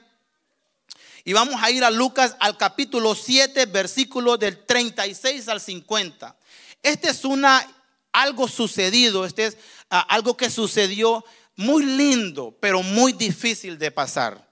Y 1.24 1.32
vamos 1.32 1.62
a 1.62 1.70
ir 1.70 1.82
a 1.84 1.90
Lucas 1.90 2.36
al 2.38 2.58
capítulo 2.58 3.14
7, 3.14 3.64
versículo 3.66 4.36
del 4.36 4.58
36 4.66 5.48
al 5.48 5.60
50. 5.60 6.36
Esta 6.82 7.10
es 7.10 7.24
una 7.24 7.66
algo 8.12 8.46
sucedido, 8.46 9.24
este 9.24 9.46
es 9.46 9.56
ah, 9.88 10.00
algo 10.08 10.36
que 10.36 10.50
sucedió 10.50 11.24
muy 11.56 11.84
lindo, 11.84 12.54
pero 12.60 12.82
muy 12.82 13.14
difícil 13.14 13.78
de 13.78 13.90
pasar. 13.90 14.50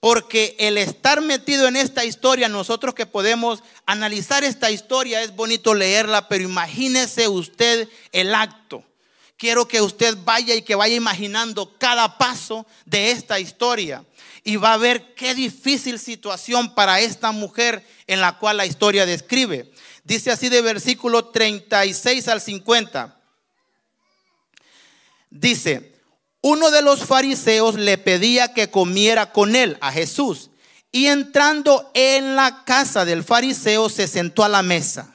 Porque 0.00 0.56
el 0.58 0.76
estar 0.76 1.20
metido 1.20 1.68
en 1.68 1.76
esta 1.76 2.04
historia, 2.04 2.48
nosotros 2.48 2.94
que 2.96 3.06
podemos 3.06 3.62
analizar 3.86 4.42
esta 4.42 4.72
historia, 4.72 5.22
es 5.22 5.36
bonito 5.36 5.72
leerla, 5.72 6.26
pero 6.26 6.42
imagínese 6.42 7.28
usted 7.28 7.88
el 8.10 8.34
acto. 8.34 8.84
Quiero 9.42 9.66
que 9.66 9.82
usted 9.82 10.16
vaya 10.24 10.54
y 10.54 10.62
que 10.62 10.76
vaya 10.76 10.94
imaginando 10.94 11.76
cada 11.76 12.16
paso 12.16 12.64
de 12.84 13.10
esta 13.10 13.40
historia. 13.40 14.04
Y 14.44 14.54
va 14.54 14.72
a 14.72 14.76
ver 14.76 15.16
qué 15.16 15.34
difícil 15.34 15.98
situación 15.98 16.76
para 16.76 17.00
esta 17.00 17.32
mujer 17.32 17.84
en 18.06 18.20
la 18.20 18.38
cual 18.38 18.58
la 18.58 18.66
historia 18.66 19.04
describe. 19.04 19.72
Dice 20.04 20.30
así 20.30 20.48
de 20.48 20.62
versículo 20.62 21.24
36 21.24 22.28
al 22.28 22.40
50. 22.40 23.20
Dice, 25.28 26.00
uno 26.40 26.70
de 26.70 26.82
los 26.82 27.04
fariseos 27.04 27.74
le 27.74 27.98
pedía 27.98 28.54
que 28.54 28.70
comiera 28.70 29.32
con 29.32 29.56
él 29.56 29.76
a 29.80 29.90
Jesús. 29.90 30.50
Y 30.92 31.06
entrando 31.06 31.90
en 31.94 32.36
la 32.36 32.62
casa 32.64 33.04
del 33.04 33.24
fariseo 33.24 33.88
se 33.88 34.06
sentó 34.06 34.44
a 34.44 34.48
la 34.48 34.62
mesa. 34.62 35.11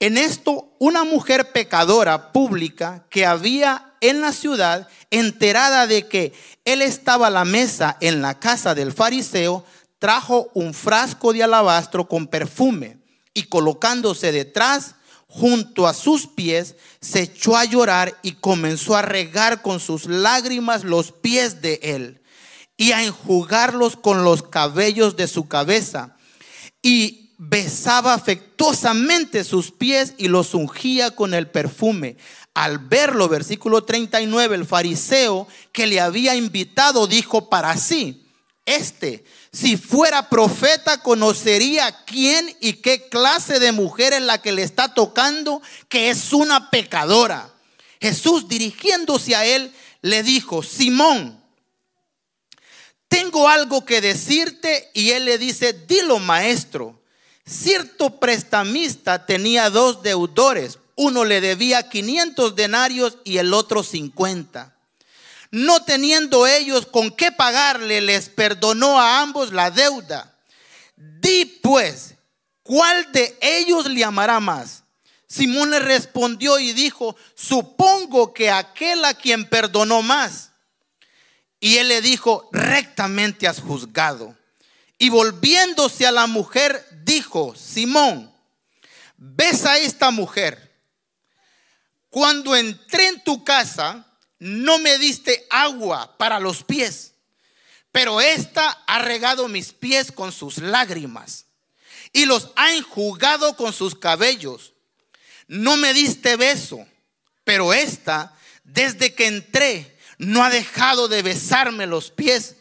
En 0.00 0.18
esto, 0.18 0.74
una 0.78 1.04
mujer 1.04 1.52
pecadora 1.52 2.32
pública 2.32 3.06
que 3.10 3.26
había 3.26 3.94
en 4.00 4.20
la 4.20 4.32
ciudad, 4.32 4.88
enterada 5.10 5.86
de 5.86 6.08
que 6.08 6.32
él 6.64 6.82
estaba 6.82 7.28
a 7.28 7.30
la 7.30 7.44
mesa 7.44 7.96
en 8.00 8.20
la 8.20 8.38
casa 8.38 8.74
del 8.74 8.92
fariseo, 8.92 9.64
trajo 9.98 10.50
un 10.52 10.74
frasco 10.74 11.32
de 11.32 11.42
alabastro 11.42 12.06
con 12.06 12.26
perfume 12.26 12.98
y 13.32 13.44
colocándose 13.44 14.32
detrás, 14.32 14.96
junto 15.26 15.86
a 15.86 15.94
sus 15.94 16.26
pies, 16.26 16.76
se 17.00 17.22
echó 17.22 17.56
a 17.56 17.64
llorar 17.64 18.18
y 18.22 18.32
comenzó 18.32 18.96
a 18.96 19.02
regar 19.02 19.62
con 19.62 19.80
sus 19.80 20.06
lágrimas 20.06 20.84
los 20.84 21.10
pies 21.10 21.60
de 21.62 21.80
él 21.82 22.20
y 22.76 22.92
a 22.92 23.02
enjugarlos 23.02 23.96
con 23.96 24.22
los 24.22 24.42
cabellos 24.42 25.16
de 25.16 25.26
su 25.26 25.48
cabeza. 25.48 26.16
Y 26.82 27.23
besaba 27.48 28.14
afectuosamente 28.14 29.44
sus 29.44 29.70
pies 29.70 30.14
y 30.18 30.28
los 30.28 30.54
ungía 30.54 31.10
con 31.12 31.34
el 31.34 31.48
perfume. 31.48 32.16
Al 32.54 32.78
verlo, 32.78 33.28
versículo 33.28 33.84
39, 33.84 34.56
el 34.56 34.64
fariseo 34.64 35.48
que 35.72 35.86
le 35.86 36.00
había 36.00 36.36
invitado 36.36 37.06
dijo 37.06 37.48
para 37.48 37.76
sí, 37.76 38.26
este 38.64 39.24
si 39.54 39.76
fuera 39.76 40.28
profeta, 40.28 41.00
conocería 41.00 42.04
quién 42.06 42.56
y 42.60 42.72
qué 42.74 43.08
clase 43.08 43.60
de 43.60 43.70
mujer 43.70 44.12
es 44.12 44.22
la 44.22 44.42
que 44.42 44.50
le 44.50 44.64
está 44.64 44.94
tocando, 44.94 45.62
que 45.88 46.10
es 46.10 46.32
una 46.32 46.70
pecadora. 46.70 47.54
Jesús 48.00 48.48
dirigiéndose 48.48 49.36
a 49.36 49.46
él, 49.46 49.72
le 50.02 50.24
dijo, 50.24 50.64
Simón, 50.64 51.40
tengo 53.06 53.48
algo 53.48 53.84
que 53.84 54.00
decirte 54.00 54.90
y 54.92 55.10
él 55.10 55.24
le 55.24 55.38
dice, 55.38 55.72
dilo 55.72 56.18
maestro. 56.18 57.00
Cierto 57.46 58.18
prestamista 58.18 59.26
tenía 59.26 59.70
dos 59.70 60.02
deudores, 60.02 60.78
uno 60.96 61.24
le 61.24 61.40
debía 61.40 61.88
500 61.88 62.54
denarios 62.54 63.18
y 63.24 63.38
el 63.38 63.52
otro 63.52 63.82
50 63.82 64.74
no 65.54 65.84
teniendo 65.84 66.48
ellos 66.48 66.84
con 66.84 67.12
qué 67.12 67.30
pagarle, 67.30 68.00
les 68.00 68.28
perdonó 68.28 69.00
a 69.00 69.20
ambos 69.20 69.52
la 69.52 69.70
deuda. 69.70 70.34
Di 70.96 71.44
pues, 71.44 72.16
¿cuál 72.64 73.12
de 73.12 73.38
ellos 73.40 73.86
le 73.86 74.02
amará 74.02 74.40
más? 74.40 74.82
Simón 75.28 75.70
le 75.70 75.78
respondió 75.78 76.58
y 76.58 76.72
dijo, 76.72 77.14
supongo 77.36 78.34
que 78.34 78.50
aquel 78.50 79.04
a 79.04 79.14
quien 79.14 79.48
perdonó 79.48 80.02
más. 80.02 80.50
Y 81.60 81.76
él 81.76 81.86
le 81.86 82.02
dijo, 82.02 82.48
rectamente 82.50 83.46
has 83.46 83.60
juzgado. 83.60 84.36
Y 84.98 85.08
volviéndose 85.08 86.04
a 86.04 86.10
la 86.10 86.26
mujer, 86.26 86.84
dijo, 87.04 87.54
Simón, 87.54 88.32
¿ves 89.16 89.64
a 89.64 89.78
esta 89.78 90.10
mujer? 90.10 90.74
cuando 92.14 92.54
entré 92.54 93.08
en 93.08 93.24
tu 93.24 93.42
casa, 93.42 94.06
no 94.38 94.78
me 94.78 94.98
diste 94.98 95.48
agua 95.50 96.16
para 96.16 96.38
los 96.38 96.62
pies, 96.62 97.14
pero 97.90 98.20
esta 98.20 98.70
ha 98.86 99.00
regado 99.00 99.48
mis 99.48 99.72
pies 99.72 100.12
con 100.12 100.30
sus 100.30 100.58
lágrimas 100.58 101.46
y 102.12 102.26
los 102.26 102.52
ha 102.54 102.72
enjugado 102.72 103.56
con 103.56 103.72
sus 103.72 103.96
cabellos. 103.96 104.74
No 105.48 105.76
me 105.76 105.92
diste 105.92 106.36
beso, 106.36 106.86
pero 107.42 107.74
esta, 107.74 108.32
desde 108.62 109.12
que 109.12 109.26
entré, 109.26 109.98
no 110.16 110.44
ha 110.44 110.50
dejado 110.50 111.08
de 111.08 111.20
besarme 111.20 111.84
los 111.84 112.12
pies 112.12 112.54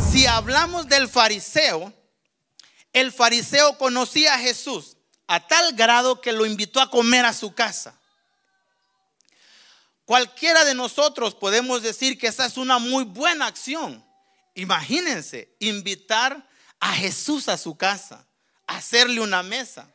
Si 0.00 0.24
hablamos 0.24 0.88
del 0.88 1.06
fariseo, 1.06 1.92
el 2.94 3.12
fariseo 3.12 3.76
conocía 3.76 4.36
a 4.36 4.38
Jesús 4.38 4.96
a 5.26 5.46
tal 5.46 5.74
grado 5.74 6.22
que 6.22 6.32
lo 6.32 6.46
invitó 6.46 6.80
a 6.80 6.88
comer 6.88 7.26
a 7.26 7.34
su 7.34 7.52
casa. 7.52 8.00
Cualquiera 10.04 10.64
de 10.64 10.74
nosotros 10.74 11.34
podemos 11.34 11.82
decir 11.82 12.18
que 12.18 12.26
esa 12.26 12.46
es 12.46 12.56
una 12.56 12.78
muy 12.78 13.04
buena 13.04 13.46
acción. 13.46 14.04
Imagínense, 14.54 15.54
invitar 15.58 16.46
a 16.78 16.92
Jesús 16.92 17.48
a 17.48 17.56
su 17.56 17.76
casa, 17.76 18.26
hacerle 18.66 19.20
una 19.20 19.42
mesa. 19.42 19.90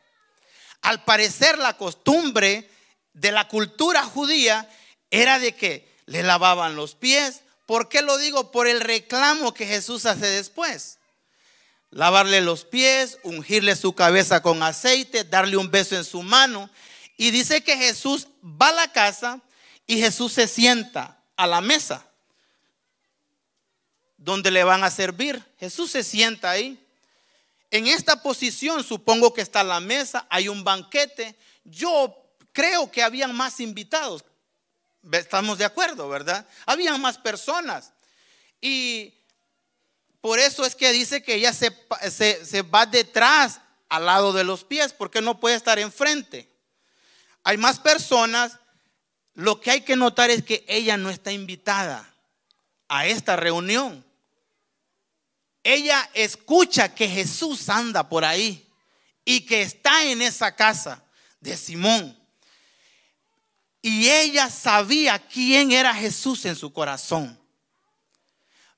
Al 0.82 1.04
parecer 1.04 1.58
la 1.58 1.76
costumbre 1.76 2.68
de 3.12 3.30
la 3.30 3.46
cultura 3.46 4.02
judía 4.02 4.68
era 5.10 5.38
de 5.38 5.54
que 5.54 5.96
le 6.06 6.22
lavaban 6.22 6.74
los 6.74 6.94
pies. 6.96 7.42
¿Por 7.66 7.88
qué 7.88 8.02
lo 8.02 8.18
digo? 8.18 8.50
Por 8.50 8.66
el 8.66 8.80
reclamo 8.80 9.54
que 9.54 9.66
Jesús 9.66 10.06
hace 10.06 10.26
después. 10.26 10.98
Lavarle 11.90 12.40
los 12.40 12.64
pies, 12.64 13.18
ungirle 13.22 13.76
su 13.76 13.94
cabeza 13.94 14.42
con 14.42 14.62
aceite, 14.62 15.22
darle 15.22 15.56
un 15.56 15.70
beso 15.70 15.96
en 15.96 16.04
su 16.04 16.22
mano. 16.22 16.68
Y 17.16 17.30
dice 17.30 17.62
que 17.62 17.76
Jesús 17.76 18.26
va 18.42 18.68
a 18.68 18.72
la 18.72 18.92
casa 18.92 19.40
y 19.90 19.98
Jesús 19.98 20.34
se 20.34 20.46
sienta 20.46 21.20
a 21.34 21.48
la 21.48 21.60
mesa 21.60 22.06
donde 24.16 24.52
le 24.52 24.62
van 24.62 24.84
a 24.84 24.90
servir. 24.90 25.44
Jesús 25.58 25.90
se 25.90 26.04
sienta 26.04 26.48
ahí. 26.48 26.78
En 27.72 27.88
esta 27.88 28.22
posición 28.22 28.84
supongo 28.84 29.34
que 29.34 29.40
está 29.40 29.64
la 29.64 29.80
mesa, 29.80 30.28
hay 30.30 30.46
un 30.46 30.62
banquete. 30.62 31.36
Yo 31.64 32.16
creo 32.52 32.88
que 32.88 33.02
habían 33.02 33.34
más 33.34 33.58
invitados. 33.58 34.24
Estamos 35.10 35.58
de 35.58 35.64
acuerdo, 35.64 36.08
¿verdad? 36.08 36.46
Habían 36.66 37.00
más 37.00 37.18
personas. 37.18 37.90
Y 38.60 39.12
por 40.20 40.38
eso 40.38 40.64
es 40.64 40.76
que 40.76 40.92
dice 40.92 41.20
que 41.24 41.34
ella 41.34 41.52
se, 41.52 41.76
se, 42.12 42.46
se 42.46 42.62
va 42.62 42.86
detrás, 42.86 43.60
al 43.88 44.06
lado 44.06 44.32
de 44.32 44.44
los 44.44 44.62
pies, 44.62 44.92
porque 44.92 45.20
no 45.20 45.40
puede 45.40 45.56
estar 45.56 45.80
enfrente. 45.80 46.48
Hay 47.42 47.56
más 47.56 47.80
personas 47.80 48.59
lo 49.40 49.58
que 49.58 49.70
hay 49.70 49.80
que 49.80 49.96
notar 49.96 50.28
es 50.28 50.42
que 50.42 50.66
ella 50.68 50.98
no 50.98 51.08
está 51.08 51.32
invitada 51.32 52.06
a 52.88 53.06
esta 53.06 53.36
reunión. 53.36 54.04
Ella 55.64 56.10
escucha 56.12 56.94
que 56.94 57.08
Jesús 57.08 57.70
anda 57.70 58.06
por 58.06 58.22
ahí 58.22 58.68
y 59.24 59.40
que 59.46 59.62
está 59.62 60.04
en 60.04 60.20
esa 60.20 60.54
casa 60.54 61.02
de 61.40 61.56
Simón. 61.56 62.18
Y 63.80 64.10
ella 64.10 64.50
sabía 64.50 65.18
quién 65.18 65.72
era 65.72 65.94
Jesús 65.94 66.44
en 66.44 66.54
su 66.54 66.70
corazón. 66.70 67.40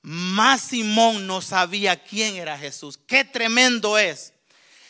Más 0.01 0.61
Simón 0.61 1.27
no 1.27 1.41
sabía 1.41 2.01
quién 2.01 2.37
era 2.37 2.57
Jesús. 2.57 2.97
Qué 3.05 3.25
tremendo 3.25 3.97
es 3.97 4.31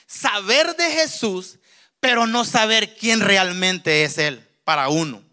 saber 0.05 0.75
de 0.75 0.91
Jesús, 0.91 1.57
pero 1.99 2.27
no 2.27 2.45
saber 2.45 2.95
quién 2.95 3.21
realmente 3.21 4.03
es 4.03 4.19
Él 4.19 4.47
para 4.63 4.89
uno. 4.89 5.33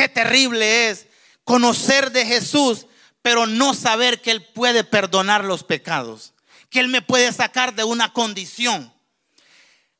Qué 0.00 0.08
terrible 0.08 0.88
es 0.88 1.08
conocer 1.44 2.10
de 2.10 2.24
Jesús, 2.24 2.86
pero 3.20 3.46
no 3.46 3.74
saber 3.74 4.22
que 4.22 4.30
Él 4.30 4.42
puede 4.42 4.82
perdonar 4.82 5.44
los 5.44 5.62
pecados, 5.62 6.32
que 6.70 6.80
Él 6.80 6.88
me 6.88 7.02
puede 7.02 7.30
sacar 7.34 7.74
de 7.74 7.84
una 7.84 8.10
condición. 8.14 8.94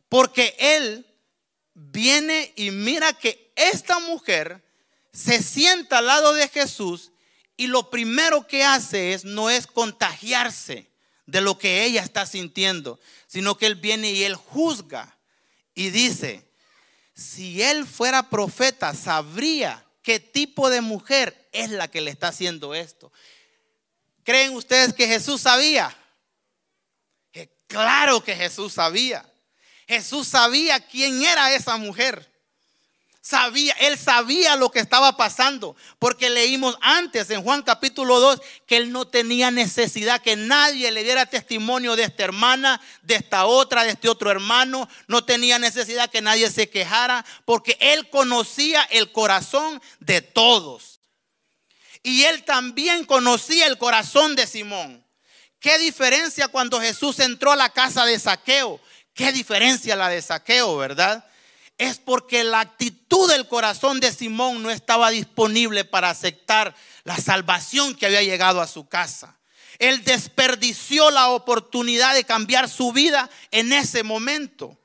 Porque 0.09 0.57
Él 0.59 1.07
viene 1.75 2.51
y 2.57 2.71
mira 2.71 3.13
que 3.13 3.53
esta 3.57 3.99
mujer 3.99 4.65
se 5.13 5.43
sienta 5.43 5.99
al 5.99 6.07
lado 6.07 6.33
de 6.33 6.49
Jesús 6.49 7.13
y 7.59 7.67
lo 7.67 7.91
primero 7.91 8.47
que 8.47 8.65
hace 8.65 9.13
es 9.13 9.27
no 9.27 9.51
es 9.51 9.67
contagiarse 9.67 10.91
de 11.27 11.43
lo 11.43 11.59
que 11.59 11.85
ella 11.85 12.03
está 12.03 12.25
sintiendo, 12.25 12.99
sino 13.27 13.59
que 13.59 13.67
Él 13.67 13.75
viene 13.75 14.13
y 14.13 14.25
Él 14.25 14.35
juzga 14.35 15.19
y 15.75 15.91
dice, 15.91 16.51
si 17.13 17.61
él 17.61 17.87
fuera 17.87 18.31
profeta, 18.31 18.95
sabría 18.95 19.85
qué 20.03 20.21
tipo 20.21 20.71
de 20.71 20.81
mujer 20.81 21.49
es 21.53 21.71
la 21.71 21.89
que 21.89 22.01
le 22.01 22.11
está 22.11 22.29
haciendo 22.29 22.75
esto. 22.75 23.13
¿Creen 24.25 24.55
ustedes 24.55 24.93
que 24.93 25.07
Jesús 25.07 25.43
sabía? 25.43 25.97
Claro 27.67 28.23
que 28.23 28.35
Jesús 28.35 28.73
sabía. 28.75 29.25
Jesús 29.87 30.29
sabía 30.29 30.81
quién 30.81 31.23
era 31.25 31.55
esa 31.55 31.77
mujer. 31.77 32.30
Sabía, 33.23 33.75
él 33.81 33.99
sabía 33.99 34.57
lo 34.57 34.71
que 34.71 34.79
estaba 34.79 35.19
pasando, 35.19 35.77
porque 35.99 36.31
leímos 36.31 36.79
antes 36.81 37.29
en 37.29 37.43
Juan 37.43 37.63
capítulo 37.63 38.19
2 38.19 38.41
que 38.67 38.79
él 38.79 38.93
no 38.93 39.07
tenía 39.07 39.51
necesidad 39.51 40.23
que 40.23 40.37
nadie 40.37 40.91
le 40.91 41.03
diera 41.03 41.27
testimonio 41.27 41.97
de 41.97 42.05
esta 42.05 42.25
hermana, 42.25 42.81
de 43.03 43.17
esta 43.17 43.45
otra, 43.45 43.85
de 43.85 43.91
este 43.91 44.09
otro 44.09 44.31
hermano, 44.31 44.89
no 45.07 45.23
tenía 45.23 45.59
necesidad 45.59 46.09
que 46.09 46.23
nadie 46.23 46.51
se 46.51 46.71
quejara, 46.71 47.27
porque 47.45 47.77
él 47.79 48.09
conocía 48.09 48.85
el 48.85 49.13
corazón 49.13 49.83
de 49.99 50.23
todos. 50.23 51.01
Y 52.03 52.25
él 52.25 52.43
también 52.45 53.05
conocía 53.05 53.67
el 53.67 53.77
corazón 53.77 54.35
de 54.35 54.47
Simón. 54.47 55.05
¿Qué 55.59 55.79
diferencia 55.79 56.49
cuando 56.49 56.81
Jesús 56.81 57.19
entró 57.19 57.53
a 57.53 57.57
la 57.57 57.69
casa 57.69 58.07
de 58.07 58.19
Saqueo? 58.19 58.81
¿Qué 59.13 59.31
diferencia 59.31 59.95
la 59.95 60.09
de 60.09 60.23
Saqueo, 60.23 60.79
verdad? 60.79 61.30
Es 61.81 61.99
porque 61.99 62.45
la 62.45 62.61
actitud 62.61 63.31
del 63.31 63.49
corazón 63.49 64.01
de 64.01 64.13
Simón 64.13 64.63
no 64.63 64.71
estaba 64.71 65.09
disponible 65.09 65.87
para 65.87 66.11
aceptar 66.11 66.77
la 67.05 67.17
salvación 67.17 67.95
que 67.95 68.05
había 68.05 68.23
llegado 68.23 68.61
a 68.61 68.67
su 68.67 68.87
casa. 68.87 69.39
Él 69.79 70.05
desperdició 70.05 71.11
la 71.11 71.31
oportunidad 71.31 72.13
de 72.13 72.25
cambiar 72.25 72.69
su 72.69 72.93
vida 72.93 73.31
en 73.51 73.73
ese 73.73 74.03
momento. 74.03 74.79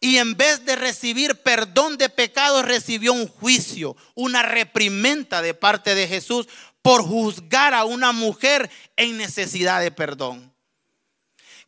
Y 0.00 0.18
en 0.18 0.36
vez 0.36 0.66
de 0.66 0.76
recibir 0.76 1.34
perdón 1.36 1.96
de 1.96 2.10
pecados, 2.10 2.62
recibió 2.62 3.14
un 3.14 3.26
juicio, 3.26 3.96
una 4.14 4.42
reprimenda 4.42 5.40
de 5.40 5.54
parte 5.54 5.94
de 5.94 6.08
Jesús 6.08 6.46
por 6.82 7.02
juzgar 7.02 7.72
a 7.72 7.86
una 7.86 8.12
mujer 8.12 8.70
en 8.96 9.16
necesidad 9.16 9.80
de 9.80 9.92
perdón. 9.92 10.52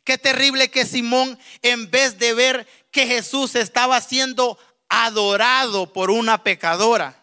Qué 0.03 0.17
terrible 0.17 0.69
que 0.69 0.85
Simón, 0.85 1.37
en 1.61 1.89
vez 1.91 2.17
de 2.17 2.33
ver 2.33 2.67
que 2.91 3.07
Jesús 3.07 3.55
estaba 3.55 3.99
siendo 4.01 4.59
adorado 4.89 5.93
por 5.93 6.11
una 6.11 6.43
pecadora, 6.43 7.17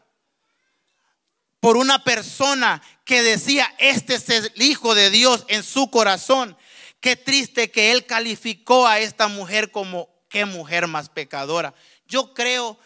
por 1.61 1.77
una 1.77 2.03
persona 2.03 2.83
que 3.05 3.23
decía, 3.23 3.75
este 3.79 4.15
es 4.15 4.29
el 4.29 4.63
Hijo 4.63 4.95
de 4.95 5.11
Dios 5.11 5.45
en 5.49 5.63
su 5.63 5.91
corazón. 5.91 6.57
Qué 7.01 7.15
triste 7.15 7.71
que 7.71 7.93
él 7.93 8.07
calificó 8.07 8.87
a 8.87 9.01
esta 9.01 9.29
mujer 9.29 9.71
como 9.71 10.09
qué 10.29 10.45
mujer 10.45 10.87
más 10.87 11.09
pecadora. 11.09 11.75
Yo 12.07 12.33
creo 12.33 12.79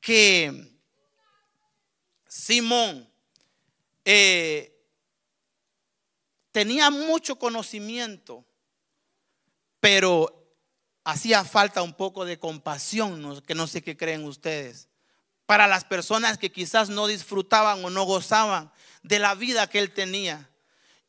que 0.00 0.80
Simón 2.26 3.08
eh, 4.04 4.76
tenía 6.50 6.90
mucho 6.90 7.36
conocimiento, 7.36 8.44
pero 9.80 10.43
hacía 11.04 11.44
falta 11.44 11.82
un 11.82 11.92
poco 11.92 12.24
de 12.24 12.38
compasión, 12.38 13.42
que 13.42 13.54
no 13.54 13.66
sé 13.66 13.82
qué 13.82 13.96
creen 13.96 14.24
ustedes, 14.24 14.88
para 15.46 15.66
las 15.66 15.84
personas 15.84 16.38
que 16.38 16.50
quizás 16.50 16.88
no 16.88 17.06
disfrutaban 17.06 17.84
o 17.84 17.90
no 17.90 18.04
gozaban 18.04 18.72
de 19.02 19.18
la 19.18 19.34
vida 19.34 19.68
que 19.68 19.78
él 19.78 19.92
tenía. 19.92 20.50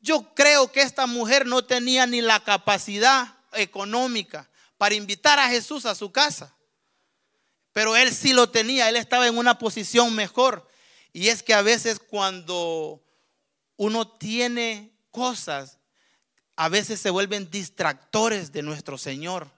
Yo 0.02 0.34
creo 0.36 0.72
que 0.72 0.82
esta 0.82 1.08
mujer 1.08 1.46
no 1.48 1.64
tenía 1.64 2.06
ni 2.06 2.22
la 2.22 2.44
capacidad 2.44 3.36
económica 3.54 4.50
para 4.78 4.96
invitar 4.96 5.40
a 5.40 5.48
Jesús 5.48 5.86
a 5.86 5.96
su 5.96 6.12
casa, 6.12 6.54
pero 7.72 7.96
él 7.96 8.14
sí 8.14 8.34
lo 8.34 8.50
tenía, 8.50 8.90
él 8.90 8.98
estaba 8.98 9.28
en 9.28 9.38
una 9.38 9.58
posición 9.58 10.14
mejor. 10.14 10.68
Y 11.14 11.30
es 11.30 11.42
que 11.42 11.54
a 11.54 11.62
veces 11.62 12.00
cuando 12.00 13.02
uno 13.78 14.08
tiene 14.08 14.94
cosas, 15.12 15.80
a 16.58 16.68
veces 16.70 17.00
se 17.00 17.10
vuelven 17.10 17.50
distractores 17.50 18.52
de 18.52 18.62
nuestro 18.62 18.98
Señor. 18.98 19.55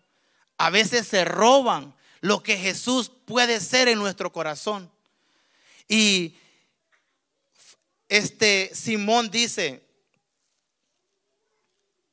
A 0.58 0.70
veces 0.70 1.08
se 1.08 1.26
roban 1.26 1.96
lo 2.22 2.42
que 2.42 2.58
Jesús 2.58 3.12
puede 3.26 3.60
ser 3.60 3.88
en 3.88 4.00
nuestro 4.00 4.32
corazón. 4.32 4.92
Y 5.88 6.36
este 8.10 8.72
Simón 8.74 9.30
dice, 9.30 9.86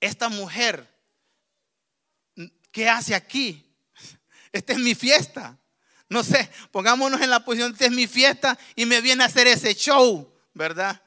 esta 0.00 0.28
mujer, 0.28 0.88
¿qué 2.70 2.88
hace 2.88 3.14
aquí? 3.14 3.64
Esta 4.52 4.74
es 4.74 4.78
mi 4.78 4.94
fiesta. 4.94 5.58
No 6.08 6.22
sé, 6.22 6.50
pongámonos 6.70 7.20
en 7.20 7.30
la 7.30 7.44
posición, 7.44 7.72
esta 7.72 7.86
es 7.86 7.92
mi 7.92 8.06
fiesta 8.06 8.58
y 8.76 8.86
me 8.86 9.00
viene 9.00 9.24
a 9.24 9.26
hacer 9.26 9.46
ese 9.46 9.74
show, 9.74 10.32
¿verdad? 10.52 11.00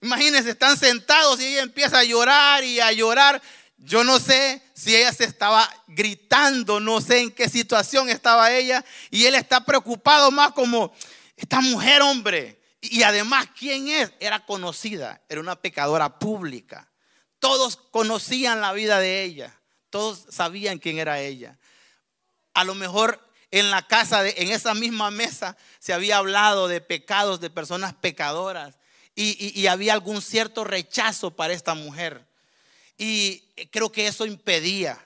Imagínense, 0.00 0.50
están 0.50 0.76
sentados 0.76 1.40
y 1.40 1.46
ella 1.46 1.62
empieza 1.62 1.98
a 1.98 2.04
llorar 2.04 2.64
y 2.64 2.80
a 2.80 2.92
llorar. 2.92 3.42
Yo 3.84 4.02
no 4.02 4.18
sé 4.18 4.62
si 4.72 4.96
ella 4.96 5.12
se 5.12 5.24
estaba 5.24 5.68
gritando, 5.86 6.80
no 6.80 7.02
sé 7.02 7.20
en 7.20 7.30
qué 7.30 7.50
situación 7.50 8.08
estaba 8.08 8.50
ella. 8.50 8.82
Y 9.10 9.26
él 9.26 9.34
está 9.34 9.60
preocupado 9.60 10.30
más 10.30 10.52
como, 10.52 10.94
esta 11.36 11.60
mujer, 11.60 12.00
hombre. 12.00 12.58
Y 12.80 13.02
además, 13.02 13.46
¿quién 13.58 13.88
es? 13.88 14.10
Era 14.20 14.46
conocida, 14.46 15.20
era 15.28 15.40
una 15.40 15.56
pecadora 15.56 16.18
pública. 16.18 16.90
Todos 17.38 17.76
conocían 17.76 18.62
la 18.62 18.72
vida 18.72 18.98
de 19.00 19.22
ella, 19.22 19.54
todos 19.90 20.24
sabían 20.30 20.78
quién 20.78 20.98
era 20.98 21.20
ella. 21.20 21.58
A 22.54 22.64
lo 22.64 22.74
mejor 22.74 23.20
en 23.50 23.70
la 23.70 23.86
casa, 23.86 24.26
en 24.26 24.50
esa 24.50 24.72
misma 24.72 25.10
mesa, 25.10 25.58
se 25.78 25.92
había 25.92 26.16
hablado 26.16 26.68
de 26.68 26.80
pecados 26.80 27.40
de 27.40 27.50
personas 27.50 27.92
pecadoras 27.92 28.78
y, 29.14 29.60
y 29.60 29.66
había 29.66 29.92
algún 29.92 30.22
cierto 30.22 30.64
rechazo 30.64 31.32
para 31.32 31.52
esta 31.52 31.74
mujer. 31.74 32.26
Y 32.96 33.40
creo 33.70 33.90
que 33.90 34.06
eso 34.06 34.26
impedía 34.26 35.04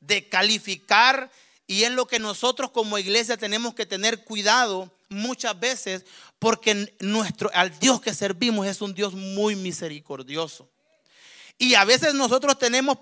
de 0.00 0.28
calificar 0.28 1.30
y 1.66 1.84
es 1.84 1.92
lo 1.92 2.06
que 2.06 2.18
nosotros 2.18 2.70
como 2.70 2.98
iglesia 2.98 3.36
tenemos 3.36 3.74
que 3.74 3.86
tener 3.86 4.24
cuidado 4.24 4.92
muchas 5.08 5.58
veces 5.58 6.04
porque 6.38 6.94
nuestro 6.98 7.50
al 7.54 7.78
Dios 7.78 8.00
que 8.00 8.12
servimos 8.12 8.66
es 8.66 8.80
un 8.80 8.94
Dios 8.94 9.14
muy 9.14 9.54
misericordioso. 9.54 10.68
Y 11.58 11.74
a 11.74 11.84
veces 11.84 12.14
nosotros 12.14 12.58
tenemos 12.58 12.98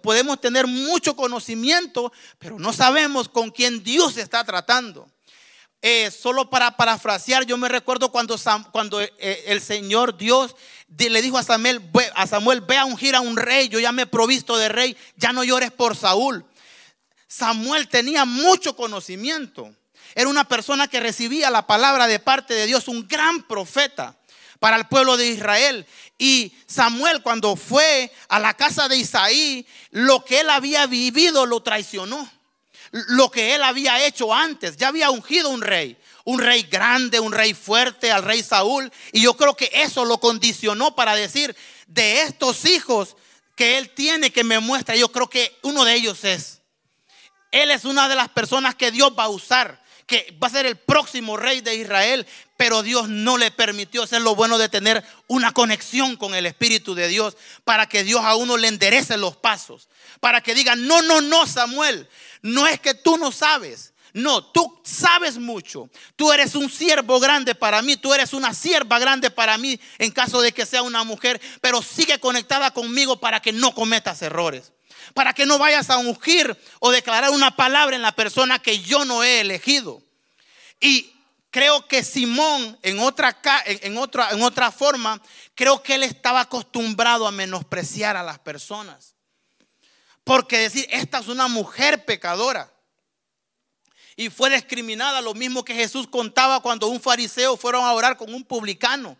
podemos 0.00 0.40
tener 0.40 0.66
mucho 0.66 1.14
conocimiento, 1.14 2.12
pero 2.38 2.58
no 2.58 2.72
sabemos 2.72 3.28
con 3.28 3.50
quién 3.50 3.82
Dios 3.82 4.16
está 4.16 4.42
tratando. 4.44 5.08
Eh, 5.82 6.10
solo 6.10 6.48
para 6.48 6.74
parafrasear, 6.74 7.44
yo 7.44 7.58
me 7.58 7.68
recuerdo 7.68 8.10
cuando, 8.10 8.38
cuando 8.72 9.02
eh, 9.02 9.10
el 9.46 9.60
Señor 9.60 10.16
Dios 10.16 10.56
le 10.96 11.22
dijo 11.22 11.38
a 11.38 11.42
Samuel, 11.42 11.82
a 12.14 12.26
Samuel, 12.26 12.60
ve 12.60 12.76
a 12.76 12.84
ungir 12.84 13.14
a 13.14 13.20
un 13.20 13.36
rey, 13.36 13.68
yo 13.68 13.78
ya 13.80 13.92
me 13.92 14.02
he 14.02 14.06
provisto 14.06 14.56
de 14.56 14.68
rey, 14.68 14.96
ya 15.16 15.32
no 15.32 15.44
llores 15.44 15.70
por 15.70 15.96
Saúl. 15.96 16.44
Samuel 17.26 17.88
tenía 17.88 18.24
mucho 18.24 18.76
conocimiento. 18.76 19.74
Era 20.14 20.28
una 20.28 20.44
persona 20.44 20.86
que 20.86 21.00
recibía 21.00 21.50
la 21.50 21.66
palabra 21.66 22.06
de 22.06 22.20
parte 22.20 22.54
de 22.54 22.66
Dios, 22.66 22.86
un 22.86 23.08
gran 23.08 23.42
profeta 23.42 24.16
para 24.60 24.76
el 24.76 24.86
pueblo 24.86 25.16
de 25.16 25.26
Israel. 25.28 25.86
Y 26.16 26.52
Samuel 26.66 27.22
cuando 27.22 27.56
fue 27.56 28.12
a 28.28 28.38
la 28.38 28.54
casa 28.54 28.88
de 28.88 28.96
Isaí, 28.96 29.66
lo 29.90 30.24
que 30.24 30.40
él 30.40 30.50
había 30.50 30.86
vivido 30.86 31.46
lo 31.46 31.62
traicionó 31.62 32.30
lo 33.08 33.30
que 33.30 33.54
él 33.54 33.62
había 33.62 34.04
hecho 34.06 34.32
antes. 34.32 34.76
Ya 34.76 34.88
había 34.88 35.10
ungido 35.10 35.50
un 35.50 35.62
rey, 35.62 35.96
un 36.24 36.38
rey 36.38 36.62
grande, 36.64 37.20
un 37.20 37.32
rey 37.32 37.54
fuerte, 37.54 38.10
al 38.10 38.22
rey 38.22 38.42
Saúl. 38.42 38.90
Y 39.12 39.20
yo 39.22 39.36
creo 39.36 39.54
que 39.54 39.70
eso 39.72 40.04
lo 40.04 40.18
condicionó 40.18 40.94
para 40.96 41.14
decir, 41.14 41.54
de 41.86 42.22
estos 42.22 42.64
hijos 42.64 43.16
que 43.56 43.78
él 43.78 43.90
tiene 43.90 44.32
que 44.32 44.44
me 44.44 44.58
muestra, 44.58 44.96
yo 44.96 45.12
creo 45.12 45.28
que 45.28 45.56
uno 45.62 45.84
de 45.84 45.94
ellos 45.94 46.24
es. 46.24 46.60
Él 47.52 47.70
es 47.70 47.84
una 47.84 48.08
de 48.08 48.16
las 48.16 48.28
personas 48.28 48.74
que 48.74 48.90
Dios 48.90 49.12
va 49.16 49.24
a 49.24 49.28
usar, 49.28 49.80
que 50.06 50.36
va 50.42 50.48
a 50.48 50.50
ser 50.50 50.66
el 50.66 50.76
próximo 50.76 51.36
rey 51.36 51.60
de 51.60 51.76
Israel, 51.76 52.26
pero 52.56 52.82
Dios 52.82 53.08
no 53.08 53.38
le 53.38 53.50
permitió. 53.52 54.06
ser 54.06 54.22
lo 54.22 54.34
bueno 54.34 54.58
de 54.58 54.68
tener 54.68 55.04
una 55.28 55.52
conexión 55.52 56.16
con 56.16 56.34
el 56.34 56.46
Espíritu 56.46 56.94
de 56.94 57.06
Dios, 57.06 57.36
para 57.62 57.88
que 57.88 58.02
Dios 58.02 58.24
a 58.24 58.34
uno 58.34 58.56
le 58.56 58.68
enderece 58.68 59.16
los 59.16 59.36
pasos, 59.36 59.88
para 60.18 60.40
que 60.40 60.54
diga, 60.54 60.74
no, 60.74 61.00
no, 61.02 61.20
no, 61.20 61.46
Samuel, 61.46 62.08
no 62.42 62.66
es 62.66 62.80
que 62.80 62.94
tú 62.94 63.18
no 63.18 63.30
sabes. 63.30 63.93
No, 64.14 64.44
tú 64.44 64.80
sabes 64.84 65.38
mucho. 65.38 65.90
Tú 66.14 66.32
eres 66.32 66.54
un 66.54 66.70
siervo 66.70 67.18
grande 67.18 67.56
para 67.56 67.82
mí. 67.82 67.96
Tú 67.96 68.14
eres 68.14 68.32
una 68.32 68.54
sierva 68.54 69.00
grande 69.00 69.28
para 69.28 69.58
mí 69.58 69.78
en 69.98 70.12
caso 70.12 70.40
de 70.40 70.52
que 70.52 70.64
sea 70.64 70.82
una 70.82 71.02
mujer. 71.02 71.40
Pero 71.60 71.82
sigue 71.82 72.20
conectada 72.20 72.70
conmigo 72.70 73.18
para 73.18 73.42
que 73.42 73.52
no 73.52 73.74
cometas 73.74 74.22
errores. 74.22 74.72
Para 75.14 75.34
que 75.34 75.46
no 75.46 75.58
vayas 75.58 75.90
a 75.90 75.98
ungir 75.98 76.56
o 76.78 76.92
declarar 76.92 77.30
una 77.30 77.56
palabra 77.56 77.96
en 77.96 78.02
la 78.02 78.14
persona 78.14 78.60
que 78.60 78.78
yo 78.78 79.04
no 79.04 79.24
he 79.24 79.40
elegido. 79.40 80.00
Y 80.78 81.12
creo 81.50 81.88
que 81.88 82.04
Simón, 82.04 82.78
en 82.82 83.00
otra, 83.00 83.36
en 83.66 83.98
otra, 83.98 84.30
en 84.30 84.42
otra 84.42 84.70
forma, 84.70 85.20
creo 85.56 85.82
que 85.82 85.96
él 85.96 86.04
estaba 86.04 86.42
acostumbrado 86.42 87.26
a 87.26 87.32
menospreciar 87.32 88.16
a 88.16 88.22
las 88.22 88.38
personas. 88.38 89.16
Porque 90.22 90.58
decir, 90.58 90.86
esta 90.88 91.18
es 91.18 91.26
una 91.26 91.48
mujer 91.48 92.04
pecadora. 92.04 92.73
Y 94.16 94.30
fue 94.30 94.50
discriminada, 94.50 95.20
lo 95.20 95.34
mismo 95.34 95.64
que 95.64 95.74
Jesús 95.74 96.06
contaba 96.06 96.60
cuando 96.60 96.86
un 96.86 97.00
fariseo 97.00 97.56
fueron 97.56 97.84
a 97.84 97.92
orar 97.92 98.16
con 98.16 98.32
un 98.32 98.44
publicano. 98.44 99.16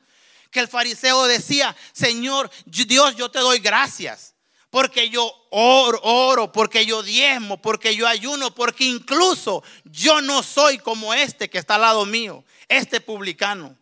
Que 0.50 0.61
el 0.61 0.68
fariseo 0.68 1.24
decía, 1.24 1.74
Señor, 1.92 2.50
Dios, 2.64 3.16
yo 3.16 3.30
te 3.30 3.40
doy 3.40 3.59
gracias. 3.59 4.35
Porque 4.70 5.09
yo 5.09 5.33
oro, 5.50 6.00
oro, 6.02 6.52
porque 6.52 6.85
yo 6.85 7.02
diezmo, 7.02 7.62
porque 7.62 7.94
yo 7.94 8.09
ayuno, 8.09 8.54
porque 8.54 8.85
incluso 8.85 9.62
yo 9.85 10.20
no 10.20 10.42
soy 10.42 10.78
como 10.78 11.14
este 11.14 11.48
que 11.48 11.59
está 11.59 11.76
al 11.76 11.83
lado 11.83 12.07
mío, 12.07 12.44
este 12.68 13.00
publicano. 13.00 13.76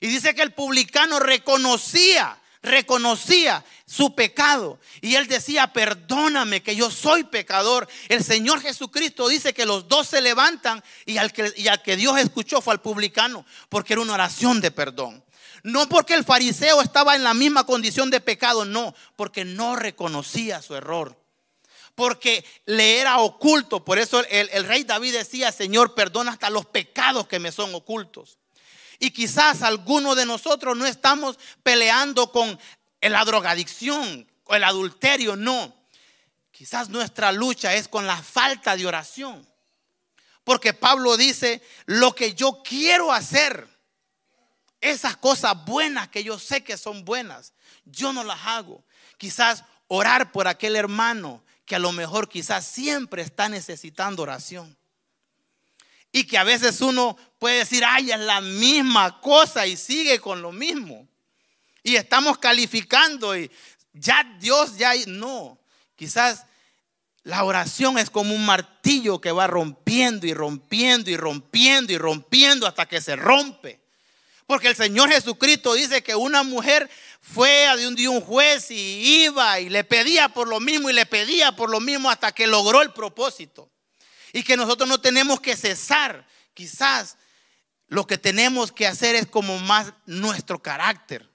Y 0.00 0.08
dice 0.08 0.34
que 0.34 0.42
el 0.42 0.52
publicano 0.52 1.20
reconocía 1.20 2.41
reconocía 2.62 3.64
su 3.86 4.14
pecado 4.14 4.78
y 5.00 5.16
él 5.16 5.26
decía, 5.26 5.72
perdóname 5.72 6.62
que 6.62 6.76
yo 6.76 6.90
soy 6.90 7.24
pecador. 7.24 7.88
El 8.08 8.22
Señor 8.22 8.60
Jesucristo 8.60 9.28
dice 9.28 9.52
que 9.52 9.66
los 9.66 9.88
dos 9.88 10.08
se 10.08 10.20
levantan 10.20 10.82
y 11.04 11.18
al 11.18 11.32
que, 11.32 11.52
al 11.68 11.82
que 11.82 11.96
Dios 11.96 12.18
escuchó 12.18 12.60
fue 12.60 12.74
al 12.74 12.80
publicano, 12.80 13.44
porque 13.68 13.94
era 13.94 14.02
una 14.02 14.14
oración 14.14 14.60
de 14.60 14.70
perdón. 14.70 15.24
No 15.64 15.88
porque 15.88 16.14
el 16.14 16.24
fariseo 16.24 16.80
estaba 16.80 17.14
en 17.14 17.22
la 17.22 17.34
misma 17.34 17.64
condición 17.64 18.10
de 18.10 18.20
pecado, 18.20 18.64
no, 18.64 18.94
porque 19.16 19.44
no 19.44 19.76
reconocía 19.76 20.62
su 20.62 20.74
error. 20.74 21.18
Porque 21.94 22.44
le 22.64 22.98
era 22.98 23.18
oculto. 23.18 23.84
Por 23.84 23.98
eso 23.98 24.24
el, 24.30 24.48
el 24.52 24.64
rey 24.64 24.82
David 24.82 25.12
decía, 25.12 25.52
Señor, 25.52 25.94
perdona 25.94 26.32
hasta 26.32 26.50
los 26.50 26.66
pecados 26.66 27.28
que 27.28 27.38
me 27.38 27.52
son 27.52 27.74
ocultos. 27.74 28.38
Y 29.02 29.10
quizás 29.10 29.62
algunos 29.62 30.14
de 30.14 30.24
nosotros 30.24 30.76
no 30.76 30.86
estamos 30.86 31.36
peleando 31.64 32.30
con 32.30 32.56
la 33.00 33.24
drogadicción 33.24 34.30
o 34.44 34.54
el 34.54 34.62
adulterio, 34.62 35.34
no. 35.34 35.74
Quizás 36.52 36.88
nuestra 36.88 37.32
lucha 37.32 37.74
es 37.74 37.88
con 37.88 38.06
la 38.06 38.22
falta 38.22 38.76
de 38.76 38.86
oración. 38.86 39.44
Porque 40.44 40.72
Pablo 40.72 41.16
dice, 41.16 41.60
lo 41.86 42.14
que 42.14 42.34
yo 42.34 42.62
quiero 42.62 43.12
hacer, 43.12 43.66
esas 44.80 45.16
cosas 45.16 45.64
buenas 45.64 46.06
que 46.06 46.22
yo 46.22 46.38
sé 46.38 46.62
que 46.62 46.76
son 46.76 47.04
buenas, 47.04 47.54
yo 47.84 48.12
no 48.12 48.22
las 48.22 48.46
hago. 48.46 48.84
Quizás 49.18 49.64
orar 49.88 50.30
por 50.30 50.46
aquel 50.46 50.76
hermano 50.76 51.42
que 51.64 51.74
a 51.74 51.80
lo 51.80 51.90
mejor 51.90 52.28
quizás 52.28 52.64
siempre 52.64 53.22
está 53.22 53.48
necesitando 53.48 54.22
oración. 54.22 54.78
Y 56.12 56.24
que 56.24 56.36
a 56.36 56.44
veces 56.44 56.80
uno 56.82 57.16
puede 57.38 57.60
decir, 57.60 57.82
ay, 57.84 58.12
es 58.12 58.20
la 58.20 58.40
misma 58.40 59.20
cosa 59.20 59.66
y 59.66 59.76
sigue 59.76 60.20
con 60.20 60.42
lo 60.42 60.52
mismo. 60.52 61.08
Y 61.82 61.96
estamos 61.96 62.38
calificando 62.38 63.36
y 63.36 63.50
ya 63.92 64.22
Dios 64.38 64.76
ya 64.76 64.92
no. 65.06 65.58
Quizás 65.96 66.44
la 67.24 67.44
oración 67.44 67.98
es 67.98 68.10
como 68.10 68.34
un 68.34 68.44
martillo 68.44 69.20
que 69.20 69.32
va 69.32 69.46
rompiendo 69.46 70.26
y 70.26 70.34
rompiendo 70.34 71.10
y 71.10 71.16
rompiendo 71.16 71.92
y 71.92 71.98
rompiendo 71.98 72.66
hasta 72.66 72.86
que 72.86 73.00
se 73.00 73.16
rompe. 73.16 73.80
Porque 74.46 74.68
el 74.68 74.76
Señor 74.76 75.10
Jesucristo 75.10 75.72
dice 75.72 76.02
que 76.02 76.14
una 76.14 76.42
mujer 76.42 76.90
fue 77.20 77.66
a 77.66 77.76
de 77.76 77.86
un, 77.86 77.94
de 77.94 78.08
un 78.08 78.20
juez 78.20 78.70
y 78.70 79.22
iba 79.24 79.60
y 79.60 79.70
le 79.70 79.84
pedía 79.84 80.28
por 80.28 80.46
lo 80.46 80.60
mismo 80.60 80.90
y 80.90 80.92
le 80.92 81.06
pedía 81.06 81.56
por 81.56 81.70
lo 81.70 81.80
mismo 81.80 82.10
hasta 82.10 82.32
que 82.32 82.46
logró 82.46 82.82
el 82.82 82.92
propósito. 82.92 83.71
Y 84.32 84.42
que 84.42 84.56
nosotros 84.56 84.88
no 84.88 85.00
tenemos 85.00 85.40
que 85.40 85.56
cesar. 85.56 86.26
Quizás 86.54 87.16
lo 87.88 88.06
que 88.06 88.18
tenemos 88.18 88.72
que 88.72 88.86
hacer 88.86 89.14
es 89.14 89.26
como 89.26 89.58
más 89.58 89.92
nuestro 90.06 90.62
carácter. 90.62 91.28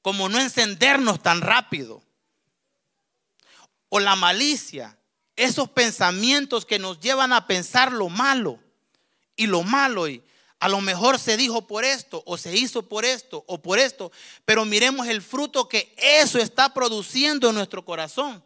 Como 0.00 0.28
no 0.28 0.40
encendernos 0.40 1.22
tan 1.22 1.40
rápido. 1.40 2.02
O 3.88 4.00
la 4.00 4.16
malicia. 4.16 4.96
Esos 5.36 5.70
pensamientos 5.70 6.64
que 6.66 6.78
nos 6.78 7.00
llevan 7.00 7.32
a 7.32 7.46
pensar 7.46 7.92
lo 7.92 8.08
malo. 8.08 8.58
Y 9.36 9.46
lo 9.46 9.62
malo. 9.62 10.08
Y, 10.08 10.22
a 10.62 10.68
lo 10.68 10.80
mejor 10.80 11.18
se 11.18 11.36
dijo 11.36 11.66
por 11.66 11.84
esto, 11.84 12.22
o 12.24 12.38
se 12.38 12.56
hizo 12.56 12.88
por 12.88 13.04
esto, 13.04 13.42
o 13.48 13.60
por 13.60 13.80
esto, 13.80 14.12
pero 14.44 14.64
miremos 14.64 15.08
el 15.08 15.20
fruto 15.20 15.68
que 15.68 15.92
eso 15.96 16.38
está 16.38 16.72
produciendo 16.72 17.48
en 17.48 17.56
nuestro 17.56 17.84
corazón. 17.84 18.44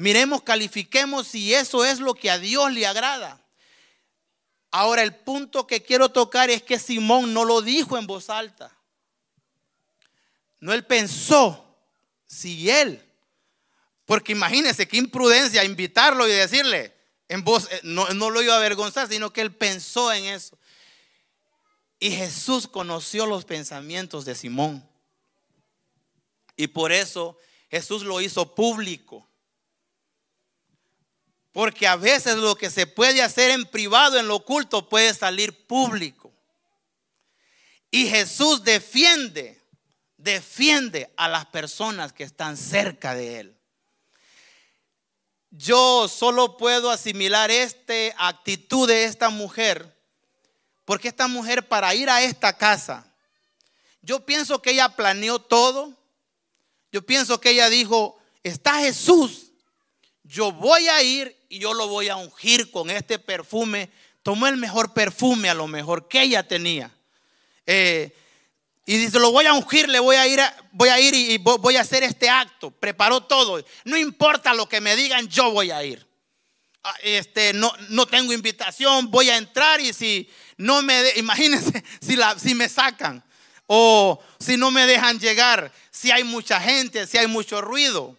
Miremos, 0.00 0.42
califiquemos 0.42 1.26
si 1.26 1.52
eso 1.52 1.84
es 1.84 2.00
lo 2.00 2.14
que 2.14 2.30
a 2.30 2.38
Dios 2.38 2.72
le 2.72 2.86
agrada. 2.86 3.38
Ahora, 4.70 5.02
el 5.02 5.14
punto 5.14 5.66
que 5.66 5.82
quiero 5.82 6.08
tocar 6.08 6.48
es 6.48 6.62
que 6.62 6.78
Simón 6.78 7.34
no 7.34 7.44
lo 7.44 7.60
dijo 7.60 7.98
en 7.98 8.06
voz 8.06 8.30
alta. 8.30 8.74
No 10.58 10.72
él 10.72 10.86
pensó, 10.86 11.76
si 12.26 12.70
él, 12.70 13.06
porque 14.06 14.32
imagínense 14.32 14.88
qué 14.88 14.96
imprudencia 14.96 15.64
invitarlo 15.64 16.26
y 16.26 16.32
decirle 16.32 16.96
en 17.28 17.44
voz, 17.44 17.68
eh, 17.70 17.80
no, 17.82 18.08
no 18.08 18.30
lo 18.30 18.40
iba 18.40 18.54
a 18.54 18.56
avergonzar, 18.56 19.06
sino 19.06 19.34
que 19.34 19.42
él 19.42 19.54
pensó 19.54 20.14
en 20.14 20.24
eso. 20.24 20.58
Y 21.98 22.12
Jesús 22.12 22.66
conoció 22.66 23.26
los 23.26 23.44
pensamientos 23.44 24.24
de 24.24 24.34
Simón. 24.34 24.82
Y 26.56 26.68
por 26.68 26.90
eso 26.90 27.36
Jesús 27.70 28.02
lo 28.02 28.22
hizo 28.22 28.54
público. 28.54 29.29
Porque 31.52 31.86
a 31.86 31.96
veces 31.96 32.36
lo 32.36 32.54
que 32.56 32.70
se 32.70 32.86
puede 32.86 33.22
hacer 33.22 33.50
en 33.50 33.66
privado, 33.66 34.18
en 34.18 34.28
lo 34.28 34.36
oculto, 34.36 34.88
puede 34.88 35.12
salir 35.14 35.66
público. 35.66 36.32
Y 37.90 38.06
Jesús 38.06 38.62
defiende, 38.62 39.60
defiende 40.16 41.12
a 41.16 41.28
las 41.28 41.46
personas 41.46 42.12
que 42.12 42.22
están 42.22 42.56
cerca 42.56 43.14
de 43.14 43.40
Él. 43.40 43.56
Yo 45.50 46.06
solo 46.06 46.56
puedo 46.56 46.90
asimilar 46.90 47.50
esta 47.50 47.94
actitud 48.16 48.86
de 48.86 49.04
esta 49.04 49.30
mujer 49.30 50.00
porque 50.90 51.06
esta 51.06 51.28
mujer 51.28 51.68
para 51.68 51.94
ir 51.94 52.10
a 52.10 52.20
esta 52.20 52.52
casa, 52.52 53.06
yo 54.02 54.26
pienso 54.26 54.60
que 54.60 54.72
ella 54.72 54.88
planeó 54.88 55.38
todo. 55.38 55.96
Yo 56.90 57.06
pienso 57.06 57.40
que 57.40 57.50
ella 57.50 57.68
dijo, 57.68 58.18
está 58.42 58.80
Jesús, 58.80 59.52
yo 60.24 60.50
voy 60.50 60.88
a 60.88 61.00
ir 61.00 61.36
y 61.50 61.58
yo 61.58 61.74
lo 61.74 61.88
voy 61.88 62.08
a 62.08 62.16
ungir 62.16 62.70
con 62.70 62.88
este 62.90 63.18
perfume. 63.18 63.90
Tomó 64.22 64.46
el 64.46 64.56
mejor 64.56 64.94
perfume 64.94 65.50
a 65.50 65.54
lo 65.54 65.66
mejor 65.66 66.06
que 66.06 66.22
ella 66.22 66.46
tenía. 66.46 66.90
Eh, 67.66 68.16
y 68.86 68.96
dice, 68.96 69.18
lo 69.18 69.32
voy 69.32 69.46
a 69.46 69.52
ungir, 69.52 69.88
le 69.88 69.98
voy 69.98 70.16
a 70.16 70.26
ir, 70.28 70.40
voy 70.70 70.88
a 70.88 71.00
ir 71.00 71.12
y 71.12 71.38
voy 71.38 71.76
a 71.76 71.80
hacer 71.80 72.04
este 72.04 72.30
acto. 72.30 72.70
Preparó 72.70 73.22
todo. 73.24 73.62
No 73.84 73.96
importa 73.96 74.54
lo 74.54 74.68
que 74.68 74.80
me 74.80 74.94
digan, 74.94 75.28
yo 75.28 75.50
voy 75.50 75.72
a 75.72 75.82
ir. 75.82 76.06
Ah, 76.84 76.94
este, 77.02 77.52
no, 77.52 77.72
no 77.88 78.06
tengo 78.06 78.32
invitación, 78.32 79.10
voy 79.10 79.28
a 79.28 79.36
entrar 79.36 79.80
y 79.80 79.92
si 79.92 80.30
no 80.56 80.82
me, 80.82 81.02
imagínense 81.16 81.84
si, 82.00 82.16
la, 82.16 82.38
si 82.38 82.54
me 82.54 82.68
sacan 82.68 83.22
o 83.66 84.22
si 84.38 84.56
no 84.56 84.70
me 84.70 84.86
dejan 84.86 85.18
llegar, 85.18 85.72
si 85.90 86.12
hay 86.12 86.22
mucha 86.22 86.60
gente, 86.60 87.08
si 87.08 87.18
hay 87.18 87.26
mucho 87.26 87.60
ruido. 87.60 88.16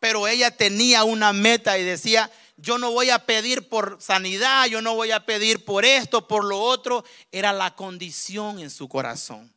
Pero 0.00 0.26
ella 0.28 0.50
tenía 0.50 1.04
una 1.04 1.32
meta 1.32 1.78
y 1.78 1.82
decía, 1.82 2.30
yo 2.56 2.78
no 2.78 2.90
voy 2.92 3.10
a 3.10 3.26
pedir 3.26 3.68
por 3.68 3.98
sanidad, 4.00 4.66
yo 4.66 4.80
no 4.80 4.94
voy 4.94 5.10
a 5.10 5.26
pedir 5.26 5.64
por 5.64 5.84
esto, 5.84 6.28
por 6.28 6.44
lo 6.44 6.60
otro. 6.60 7.04
Era 7.32 7.52
la 7.52 7.74
condición 7.74 8.60
en 8.60 8.70
su 8.70 8.88
corazón. 8.88 9.52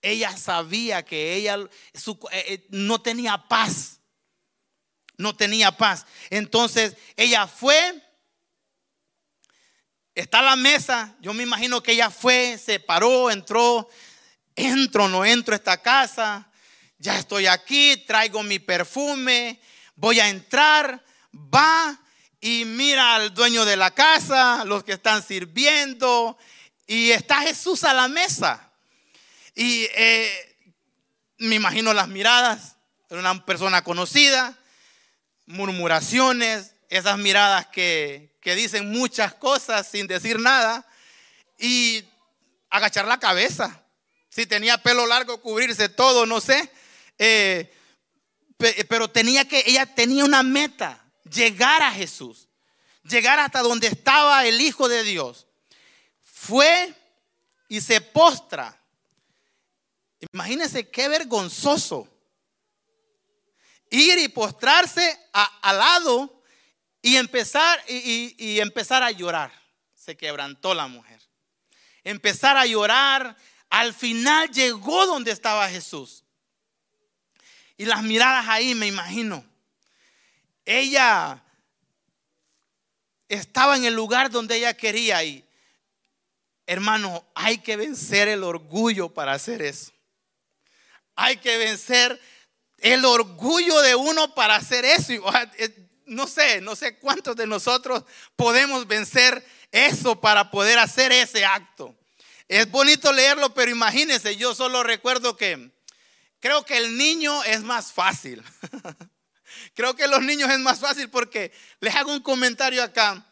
Ella 0.00 0.36
sabía 0.36 1.04
que 1.04 1.34
ella 1.34 1.58
eh, 1.58 2.18
eh, 2.32 2.66
no 2.70 3.00
tenía 3.00 3.48
paz 3.48 4.00
no 5.16 5.34
tenía 5.34 5.72
paz. 5.72 6.06
Entonces 6.30 6.96
ella 7.16 7.46
fue, 7.46 8.02
está 10.14 10.42
la 10.42 10.56
mesa, 10.56 11.14
yo 11.20 11.32
me 11.34 11.42
imagino 11.42 11.82
que 11.82 11.92
ella 11.92 12.10
fue, 12.10 12.58
se 12.58 12.80
paró, 12.80 13.30
entró, 13.30 13.88
entro, 14.56 15.08
no 15.08 15.24
entro 15.24 15.54
a 15.54 15.56
esta 15.56 15.80
casa, 15.80 16.50
ya 16.98 17.18
estoy 17.18 17.46
aquí, 17.46 17.96
traigo 18.06 18.42
mi 18.42 18.58
perfume, 18.58 19.60
voy 19.94 20.20
a 20.20 20.28
entrar, 20.28 21.04
va 21.32 22.00
y 22.44 22.66
mira 22.66 23.14
al 23.14 23.32
dueño 23.32 23.64
de 23.64 23.74
la 23.74 23.92
casa, 23.92 24.66
los 24.66 24.84
que 24.84 24.92
están 24.92 25.22
sirviendo, 25.22 26.36
y 26.86 27.10
está 27.10 27.40
Jesús 27.40 27.84
a 27.84 27.94
la 27.94 28.06
mesa. 28.06 28.70
Y 29.54 29.88
eh, 29.94 30.54
me 31.38 31.54
imagino 31.54 31.94
las 31.94 32.06
miradas, 32.06 32.76
era 33.08 33.20
una 33.20 33.46
persona 33.46 33.82
conocida, 33.82 34.58
murmuraciones, 35.46 36.74
esas 36.90 37.16
miradas 37.16 37.68
que, 37.68 38.36
dicen 38.42 38.90
muchas 38.90 39.32
cosas 39.32 39.88
sin 39.90 40.06
decir 40.06 40.38
nada 40.38 40.86
y 41.58 42.04
agachar 42.68 43.06
la 43.06 43.18
cabeza. 43.18 43.86
Si 44.28 44.44
tenía 44.44 44.76
pelo 44.76 45.06
largo, 45.06 45.40
cubrirse 45.40 45.88
todo, 45.88 46.26
no 46.26 46.42
sé. 46.42 46.70
Eh, 47.18 47.74
pero 48.86 49.08
tenía 49.08 49.48
que, 49.48 49.64
ella 49.66 49.86
tenía 49.86 50.26
una 50.26 50.42
meta, 50.42 51.03
llegar 51.24 51.82
a 51.82 51.90
Jesús, 51.90 52.48
llegar 53.02 53.38
hasta 53.38 53.60
donde 53.60 53.88
estaba 53.88 54.46
el 54.46 54.60
Hijo 54.60 54.88
de 54.88 55.02
Dios. 55.02 55.46
Fue 56.22 56.94
y 57.68 57.80
se 57.80 58.00
postra. 58.00 58.80
Imagínense 60.32 60.88
qué 60.90 61.08
vergonzoso 61.08 62.08
ir 63.90 64.18
y 64.18 64.28
postrarse 64.28 65.18
al 65.32 65.78
lado 65.78 66.42
y 67.00 67.16
empezar, 67.16 67.82
y, 67.88 68.58
empezar 68.60 69.02
a 69.02 69.10
llorar. 69.10 69.52
Se 69.94 70.16
quebrantó 70.16 70.74
la 70.74 70.86
mujer. 70.86 71.20
Empezar 72.02 72.56
a 72.56 72.66
llorar. 72.66 73.36
Al 73.70 73.94
final 73.94 74.50
llegó 74.50 75.06
donde 75.06 75.30
estaba 75.30 75.68
Jesús. 75.68 76.24
Y 77.76 77.86
las 77.86 78.02
miradas 78.02 78.46
ahí, 78.48 78.74
me 78.74 78.86
imagino. 78.86 79.44
Ella 80.64 81.42
estaba 83.28 83.76
en 83.76 83.84
el 83.84 83.94
lugar 83.94 84.30
donde 84.30 84.56
ella 84.56 84.74
quería 84.74 85.22
y, 85.24 85.44
hermano, 86.66 87.26
hay 87.34 87.58
que 87.58 87.76
vencer 87.76 88.28
el 88.28 88.42
orgullo 88.44 89.12
para 89.12 89.32
hacer 89.32 89.62
eso. 89.62 89.92
Hay 91.16 91.36
que 91.36 91.58
vencer 91.58 92.20
el 92.78 93.04
orgullo 93.04 93.80
de 93.80 93.94
uno 93.94 94.34
para 94.34 94.56
hacer 94.56 94.84
eso. 94.84 95.12
Eh, 95.58 95.88
no 96.06 96.26
sé, 96.26 96.60
no 96.60 96.76
sé 96.76 96.98
cuántos 96.98 97.36
de 97.36 97.46
nosotros 97.46 98.04
podemos 98.36 98.86
vencer 98.86 99.44
eso 99.70 100.20
para 100.20 100.50
poder 100.50 100.78
hacer 100.78 101.12
ese 101.12 101.44
acto. 101.44 101.94
Es 102.46 102.70
bonito 102.70 103.12
leerlo, 103.12 103.54
pero 103.54 103.70
imagínense, 103.70 104.36
yo 104.36 104.54
solo 104.54 104.82
recuerdo 104.82 105.36
que 105.36 105.70
creo 106.40 106.64
que 106.64 106.76
el 106.76 106.96
niño 106.96 107.42
es 107.44 107.62
más 107.62 107.92
fácil. 107.92 108.42
creo 109.74 109.94
que 109.94 110.08
los 110.08 110.22
niños 110.22 110.50
es 110.50 110.58
más 110.58 110.80
fácil 110.80 111.08
porque 111.10 111.52
les 111.80 111.94
hago 111.94 112.12
un 112.12 112.20
comentario 112.20 112.82
acá. 112.82 113.26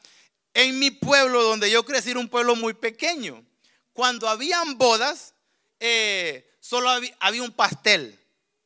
En 0.55 0.79
mi 0.79 0.91
pueblo, 0.91 1.43
donde 1.43 1.71
yo 1.71 1.85
crecí, 1.85 2.11
era 2.11 2.21
un 2.21 2.29
pueblo 2.29 2.55
muy 2.55 2.75
pequeño. 2.75 3.45
Cuando 3.93 4.29
habían 4.29 4.77
bodas, 4.77 5.35
eh, 5.81 6.51
solo 6.61 6.91
había 7.21 7.43
un 7.43 7.53
pastel. 7.53 8.19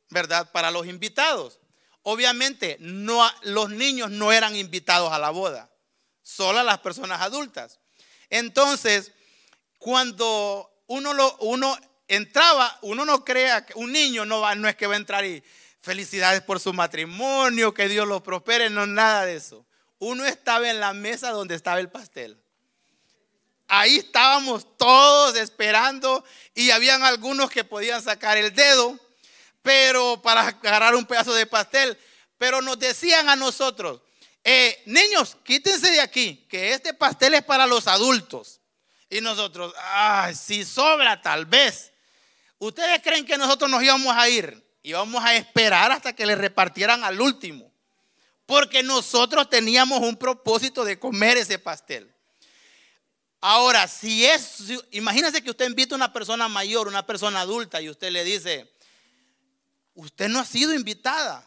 ¿verdad? 0.09 0.51
Para 0.51 0.71
los 0.71 0.87
invitados. 0.87 1.59
Obviamente, 2.03 2.77
los 2.79 3.69
niños 3.69 4.09
no 4.11 4.31
eran 4.31 4.55
invitados 4.55 5.11
a 5.11 5.19
la 5.19 5.29
boda, 5.29 5.69
solo 6.21 6.63
las 6.63 6.79
personas 6.79 7.21
adultas. 7.21 7.79
Entonces, 8.29 9.11
cuando 9.77 10.83
uno, 10.87 11.13
lo, 11.13 11.35
uno 11.39 11.77
entraba, 12.07 12.79
uno 12.81 13.03
no 13.03 13.25
crea 13.25 13.65
que 13.65 13.73
un 13.75 13.91
niño 13.91 14.25
no, 14.25 14.39
va, 14.39 14.55
no 14.55 14.69
es 14.69 14.77
que 14.77 14.87
va 14.87 14.93
a 14.93 14.97
entrar 14.97 15.25
y 15.25 15.43
felicidades 15.81 16.41
por 16.41 16.59
su 16.59 16.73
matrimonio, 16.73 17.73
que 17.73 17.87
Dios 17.87 18.07
los 18.07 18.21
prospere, 18.21 18.69
no 18.69 18.85
nada 18.85 19.25
de 19.25 19.35
eso. 19.35 19.65
Uno 19.99 20.25
estaba 20.25 20.69
en 20.69 20.79
la 20.79 20.93
mesa 20.93 21.31
donde 21.31 21.55
estaba 21.55 21.79
el 21.79 21.89
pastel. 21.89 22.37
ahí 23.69 23.97
estábamos 23.97 24.77
todos 24.77 25.35
esperando 25.35 26.23
y 26.55 26.71
habían 26.71 27.03
algunos 27.03 27.49
que 27.49 27.63
podían 27.63 28.01
sacar 28.01 28.37
el 28.37 28.53
dedo, 28.53 28.97
pero 29.61 30.21
para 30.21 30.47
agarrar 30.47 30.95
un 30.95 31.05
pedazo 31.05 31.33
de 31.33 31.45
pastel, 31.45 31.97
pero 32.37 32.61
nos 32.61 32.79
decían 32.79 33.27
a 33.27 33.35
nosotros, 33.35 34.01
eh, 34.43 34.81
niños, 34.85 35.35
quítense 35.43 35.91
de 35.91 35.99
aquí, 35.99 36.45
que 36.49 36.73
este 36.73 36.93
pastel 36.93 37.33
es 37.33 37.43
para 37.43 37.67
los 37.67 37.87
adultos. 37.87 38.61
Y 39.09 39.21
nosotros, 39.21 39.73
ay, 39.77 40.35
si 40.35 40.63
sobra 40.63 41.21
tal 41.21 41.45
vez. 41.45 41.91
¿Ustedes 42.57 43.01
creen 43.01 43.25
que 43.25 43.37
nosotros 43.37 43.69
nos 43.69 43.83
íbamos 43.83 44.15
a 44.15 44.29
ir? 44.29 44.66
Íbamos 44.87 45.21
a 45.21 45.35
esperar 45.35 45.91
hasta 45.91 46.15
que 46.15 46.25
le 46.25 46.33
repartieran 46.33 47.03
al 47.03 47.19
último. 47.19 47.69
Porque 48.45 48.83
nosotros 48.83 49.49
teníamos 49.49 49.99
un 49.99 50.15
propósito 50.15 50.85
de 50.85 50.97
comer 50.97 51.35
ese 51.35 51.59
pastel. 51.59 52.09
Ahora, 53.41 53.85
si 53.89 54.25
es, 54.25 54.59
imagínense 54.91 55.43
que 55.43 55.49
usted 55.49 55.67
invita 55.67 55.93
a 55.93 55.97
una 55.97 56.13
persona 56.13 56.47
mayor, 56.47 56.87
una 56.87 57.05
persona 57.05 57.41
adulta, 57.41 57.81
y 57.81 57.89
usted 57.89 58.11
le 58.11 58.23
dice, 58.23 58.73
usted 59.93 60.29
no 60.29 60.39
ha 60.39 60.45
sido 60.45 60.73
invitada. 60.73 61.45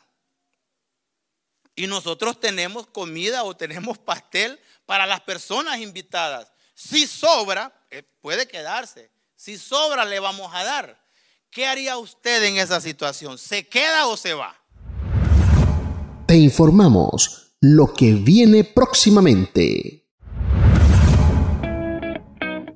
Y 1.74 1.86
nosotros 1.86 2.38
tenemos 2.40 2.88
comida 2.88 3.44
o 3.44 3.56
tenemos 3.56 3.96
pastel 3.96 4.60
para 4.84 5.06
las 5.06 5.22
personas 5.22 5.78
invitadas. 5.78 6.52
Si 6.74 7.06
sobra, 7.06 7.72
eh, 7.88 8.02
puede 8.20 8.46
quedarse. 8.46 9.10
Si 9.34 9.56
sobra, 9.56 10.04
le 10.04 10.20
vamos 10.20 10.54
a 10.54 10.62
dar. 10.62 10.99
¿Qué 11.52 11.66
haría 11.66 11.98
usted 11.98 12.44
en 12.44 12.58
esa 12.58 12.80
situación? 12.80 13.36
¿Se 13.36 13.66
queda 13.66 14.06
o 14.06 14.16
se 14.16 14.34
va? 14.34 14.54
Te 16.28 16.36
informamos 16.36 17.56
lo 17.60 17.92
que 17.92 18.14
viene 18.14 18.62
próximamente. 18.62 20.06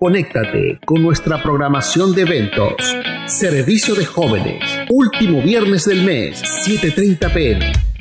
Conéctate 0.00 0.80
con 0.84 1.04
nuestra 1.04 1.40
programación 1.40 2.16
de 2.16 2.22
eventos. 2.22 2.74
Servicio 3.28 3.94
de 3.94 4.06
jóvenes. 4.06 4.60
Último 4.90 5.40
viernes 5.40 5.84
del 5.84 6.02
mes, 6.02 6.42
7.30 6.42 7.32
pm. 7.32 7.83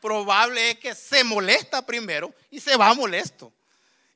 probable 0.00 0.70
es 0.70 0.78
que 0.78 0.94
se 0.94 1.24
molesta 1.24 1.84
primero 1.84 2.34
y 2.50 2.60
se 2.60 2.76
va 2.76 2.94
molesto. 2.94 3.52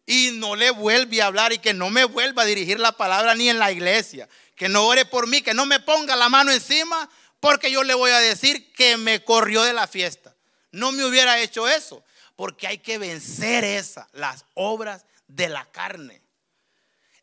Y 0.07 0.33
no 0.35 0.57
le 0.57 0.70
vuelve 0.70 1.23
a 1.23 1.27
hablar 1.27 1.53
y 1.53 1.59
que 1.59 1.73
no 1.73 1.90
me 1.90 2.05
vuelva 2.05 2.42
a 2.42 2.47
dirigir 2.47 2.79
la 2.79 2.92
palabra 2.92 3.35
ni 3.35 3.49
en 3.49 3.59
la 3.59 3.73
iglesia. 3.73 4.29
Que 4.57 4.68
no 4.68 4.87
ore 4.87 5.05
por 5.05 5.27
mí, 5.27 5.42
que 5.42 5.55
no 5.55 5.66
me 5.66 5.81
ponga 5.81 6.16
la 6.16 6.29
mano 6.29 6.53
encima 6.53 7.09
porque 7.40 7.70
yo 7.70 7.83
le 7.85 7.94
voy 7.94 8.11
a 8.11 8.18
decir 8.20 8.73
que 8.73 8.97
me 8.97 9.23
corrió 9.23 9.62
de 9.62 9.73
la 9.73 9.87
fiesta. 9.87 10.35
No 10.73 10.92
me 10.92 11.05
hubiera 11.05 11.40
hecho 11.40 11.68
eso 11.68 12.05
porque 12.37 12.66
hay 12.66 12.79
que 12.79 12.99
vencer 12.99 13.64
esas, 13.64 14.07
las 14.12 14.44
obras 14.55 15.05
de 15.29 15.49
la 15.49 15.64
carne. 15.70 16.20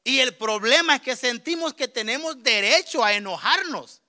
Y 0.03 0.19
el 0.19 0.35
problema 0.35 0.95
es 0.95 1.01
que 1.01 1.15
sentimos 1.15 1.73
que 1.73 1.87
tenemos 1.87 2.41
derecho 2.41 3.03
a 3.03 3.13
enojarnos 3.13 4.00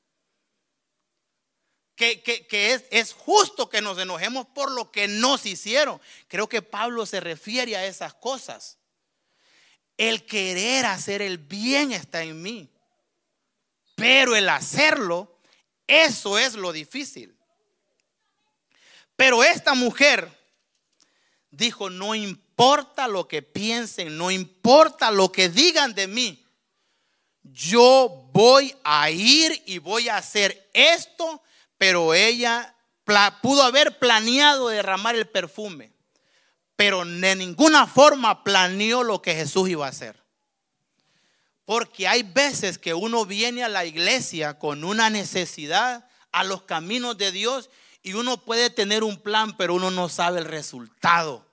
que, 1.96 2.46
es, 2.50 2.84
es, 2.90 3.12
justo 3.12 3.68
que 3.68 3.80
nos 3.80 3.98
enojemos 3.98 4.46
por 4.46 4.70
lo 4.70 4.90
que 4.90 5.08
nos 5.08 5.46
hicieron. 5.46 6.00
Creo 6.28 6.48
que 6.48 6.62
Pablo 6.62 7.06
se 7.06 7.20
refiere 7.20 7.76
a 7.76 7.86
esas 7.86 8.14
cosas. 8.14 8.78
El 9.96 10.24
querer 10.26 10.86
hacer 10.86 11.22
el 11.22 11.38
bien 11.38 11.92
está 11.92 12.22
en 12.22 12.40
mí, 12.40 12.70
pero 13.94 14.34
el 14.34 14.48
hacerlo, 14.48 15.38
eso 15.86 16.38
es 16.38 16.54
lo 16.54 16.72
difícil. 16.72 17.36
Pero 19.14 19.44
esta 19.44 19.74
mujer 19.74 20.28
dijo, 21.50 21.90
no 21.90 22.14
importa 22.14 23.06
lo 23.06 23.28
que 23.28 23.42
piensen, 23.42 24.16
no 24.16 24.30
importa 24.30 25.10
lo 25.10 25.30
que 25.30 25.48
digan 25.48 25.94
de 25.94 26.08
mí, 26.08 26.44
yo 27.44 28.28
voy 28.32 28.74
a 28.82 29.10
ir 29.10 29.62
y 29.66 29.78
voy 29.78 30.08
a 30.08 30.16
hacer 30.16 30.70
esto 30.72 31.42
pero 31.82 32.14
ella 32.14 32.76
pudo 33.42 33.64
haber 33.64 33.98
planeado 33.98 34.68
derramar 34.68 35.16
el 35.16 35.26
perfume, 35.26 35.90
pero 36.76 37.04
de 37.04 37.34
ninguna 37.34 37.88
forma 37.88 38.44
planeó 38.44 39.02
lo 39.02 39.20
que 39.20 39.34
Jesús 39.34 39.68
iba 39.68 39.86
a 39.86 39.88
hacer. 39.88 40.22
Porque 41.64 42.06
hay 42.06 42.22
veces 42.22 42.78
que 42.78 42.94
uno 42.94 43.26
viene 43.26 43.64
a 43.64 43.68
la 43.68 43.84
iglesia 43.84 44.60
con 44.60 44.84
una 44.84 45.10
necesidad, 45.10 46.08
a 46.30 46.44
los 46.44 46.62
caminos 46.62 47.18
de 47.18 47.32
Dios, 47.32 47.68
y 48.04 48.12
uno 48.12 48.36
puede 48.36 48.70
tener 48.70 49.02
un 49.02 49.16
plan, 49.16 49.56
pero 49.56 49.74
uno 49.74 49.90
no 49.90 50.08
sabe 50.08 50.38
el 50.38 50.44
resultado 50.44 51.44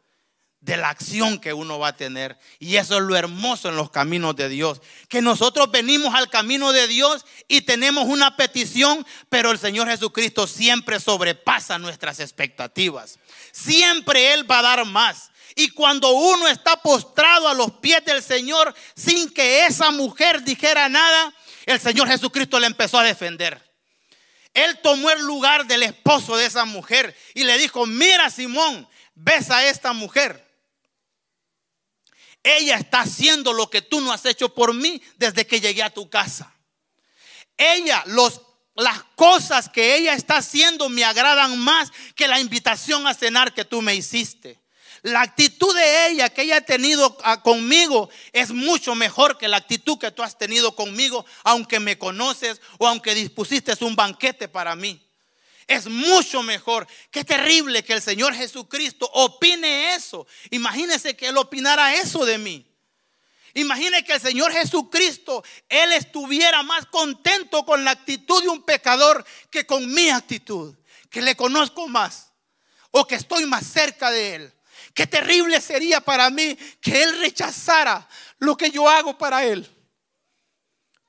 de 0.61 0.75
la 0.75 0.89
acción 0.89 1.39
que 1.39 1.53
uno 1.53 1.79
va 1.79 1.89
a 1.89 1.95
tener. 1.95 2.37
Y 2.59 2.75
eso 2.75 2.95
es 2.95 3.01
lo 3.01 3.15
hermoso 3.15 3.69
en 3.69 3.75
los 3.75 3.89
caminos 3.89 4.35
de 4.35 4.49
Dios. 4.49 4.81
Que 5.07 5.21
nosotros 5.21 5.71
venimos 5.71 6.13
al 6.13 6.29
camino 6.29 6.71
de 6.73 6.87
Dios 6.87 7.25
y 7.47 7.61
tenemos 7.61 8.05
una 8.05 8.35
petición, 8.35 9.05
pero 9.29 9.51
el 9.51 9.59
Señor 9.59 9.87
Jesucristo 9.87 10.47
siempre 10.47 10.99
sobrepasa 10.99 11.79
nuestras 11.79 12.19
expectativas. 12.19 13.19
Siempre 13.51 14.33
Él 14.33 14.49
va 14.49 14.59
a 14.59 14.63
dar 14.63 14.85
más. 14.85 15.31
Y 15.55 15.69
cuando 15.69 16.11
uno 16.11 16.47
está 16.47 16.77
postrado 16.77 17.47
a 17.47 17.53
los 17.53 17.71
pies 17.73 18.03
del 18.05 18.21
Señor 18.21 18.73
sin 18.95 19.29
que 19.29 19.65
esa 19.65 19.91
mujer 19.91 20.43
dijera 20.43 20.87
nada, 20.89 21.33
el 21.65 21.79
Señor 21.79 22.07
Jesucristo 22.07 22.59
le 22.59 22.67
empezó 22.67 22.99
a 22.99 23.03
defender. 23.03 23.61
Él 24.53 24.79
tomó 24.81 25.09
el 25.09 25.21
lugar 25.21 25.67
del 25.67 25.83
esposo 25.83 26.35
de 26.35 26.45
esa 26.45 26.65
mujer 26.65 27.15
y 27.33 27.43
le 27.43 27.57
dijo, 27.57 27.85
mira 27.85 28.29
Simón, 28.29 28.87
ves 29.15 29.51
a 29.51 29.65
esta 29.67 29.93
mujer. 29.93 30.48
Ella 32.57 32.77
está 32.77 33.01
haciendo 33.01 33.53
lo 33.53 33.69
que 33.69 33.81
tú 33.81 34.01
no 34.01 34.11
has 34.11 34.25
hecho 34.25 34.53
por 34.53 34.73
mí 34.73 35.01
desde 35.17 35.45
que 35.45 35.61
llegué 35.61 35.83
a 35.83 35.93
tu 35.93 36.09
casa. 36.09 36.53
Ella, 37.57 38.03
los, 38.07 38.41
las 38.75 39.03
cosas 39.15 39.69
que 39.69 39.95
ella 39.95 40.13
está 40.13 40.37
haciendo 40.37 40.89
me 40.89 41.03
agradan 41.03 41.59
más 41.59 41.91
que 42.15 42.27
la 42.27 42.39
invitación 42.39 43.05
a 43.05 43.13
cenar 43.13 43.53
que 43.53 43.65
tú 43.65 43.81
me 43.81 43.93
hiciste. 43.93 44.59
La 45.01 45.21
actitud 45.21 45.73
de 45.75 46.07
ella 46.07 46.29
que 46.29 46.41
ella 46.41 46.57
ha 46.57 46.61
tenido 46.61 47.17
ah, 47.23 47.41
conmigo 47.41 48.09
es 48.33 48.51
mucho 48.51 48.95
mejor 48.95 49.37
que 49.37 49.47
la 49.47 49.57
actitud 49.57 49.97
que 49.97 50.11
tú 50.11 50.23
has 50.23 50.37
tenido 50.37 50.75
conmigo, 50.75 51.25
aunque 51.43 51.79
me 51.79 51.97
conoces 51.97 52.59
o 52.79 52.87
aunque 52.87 53.15
dispusiste 53.15 53.73
un 53.83 53.95
banquete 53.95 54.47
para 54.47 54.75
mí 54.75 55.08
es 55.69 55.85
mucho 55.85 56.41
mejor. 56.41 56.87
Qué 57.11 57.23
terrible 57.23 57.83
que 57.83 57.93
el 57.93 58.01
Señor 58.01 58.33
Jesucristo 58.33 59.09
opine 59.13 59.93
eso. 59.93 60.25
Imagínese 60.49 61.15
que 61.15 61.27
Él 61.27 61.37
opinara 61.37 61.93
eso 61.93 62.25
de 62.25 62.39
mí. 62.39 62.65
Imagine 63.53 64.03
que 64.03 64.13
el 64.13 64.21
Señor 64.21 64.51
Jesucristo, 64.51 65.43
Él 65.69 65.91
estuviera 65.93 66.63
más 66.63 66.87
contento 66.87 67.65
con 67.65 67.85
la 67.85 67.91
actitud 67.91 68.41
de 68.41 68.49
un 68.49 68.63
pecador 68.63 69.23
que 69.51 69.65
con 69.65 69.91
mi 69.93 70.09
actitud, 70.09 70.75
que 71.09 71.21
le 71.21 71.35
conozco 71.35 71.87
más 71.87 72.31
o 72.89 73.05
que 73.05 73.15
estoy 73.15 73.45
más 73.45 73.65
cerca 73.65 74.09
de 74.09 74.35
Él. 74.35 74.53
Qué 74.95 75.05
terrible 75.05 75.61
sería 75.61 76.01
para 76.01 76.31
mí 76.31 76.57
que 76.81 77.03
Él 77.03 77.19
rechazara 77.19 78.09
lo 78.39 78.57
que 78.57 78.71
yo 78.71 78.89
hago 78.89 79.17
para 79.17 79.45
Él. 79.45 79.69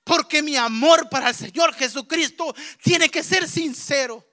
Porque 0.04 0.42
mi 0.42 0.56
amor 0.56 1.08
para 1.08 1.30
el 1.30 1.34
Señor 1.34 1.74
Jesucristo 1.74 2.54
tiene 2.82 3.08
que 3.08 3.22
ser 3.22 3.48
sincero. 3.48 4.29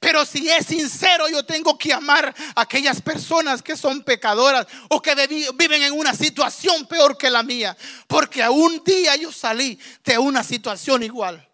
Pero 0.00 0.24
si 0.24 0.48
es 0.48 0.66
sincero, 0.66 1.28
yo 1.28 1.44
tengo 1.44 1.76
que 1.76 1.92
amar 1.92 2.34
a 2.54 2.60
aquellas 2.60 3.00
personas 3.00 3.62
que 3.62 3.76
son 3.76 4.02
pecadoras 4.02 4.66
o 4.88 5.00
que 5.02 5.14
viven 5.54 5.82
en 5.82 5.92
una 5.92 6.14
situación 6.14 6.86
peor 6.86 7.16
que 7.16 7.30
la 7.30 7.42
mía. 7.42 7.76
Porque 8.06 8.46
un 8.48 8.82
día 8.84 9.16
yo 9.16 9.32
salí 9.32 9.78
de 10.04 10.18
una 10.18 10.44
situación 10.44 11.02
igual. 11.02 11.48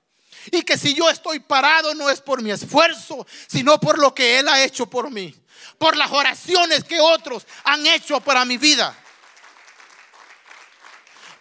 Y 0.53 0.63
que 0.63 0.77
si 0.77 0.95
yo 0.95 1.09
estoy 1.09 1.41
parado 1.41 1.95
no 1.95 2.11
es 2.11 2.21
por 2.21 2.43
mi 2.43 2.51
esfuerzo, 2.51 3.27
sino 3.47 3.81
por 3.81 3.99
lo 3.99 4.15
que 4.15 4.39
Él 4.39 4.49
ha 4.49 4.63
hecho 4.63 4.87
por 4.87 5.11
mí. 5.11 5.35
Por 5.79 5.97
las 5.97 6.11
oraciones 6.11 6.85
que 6.85 7.01
otros 7.01 7.47
han 7.65 7.87
hecho 7.87 8.21
para 8.21 8.45
mi 8.45 8.59
vida. 8.59 8.97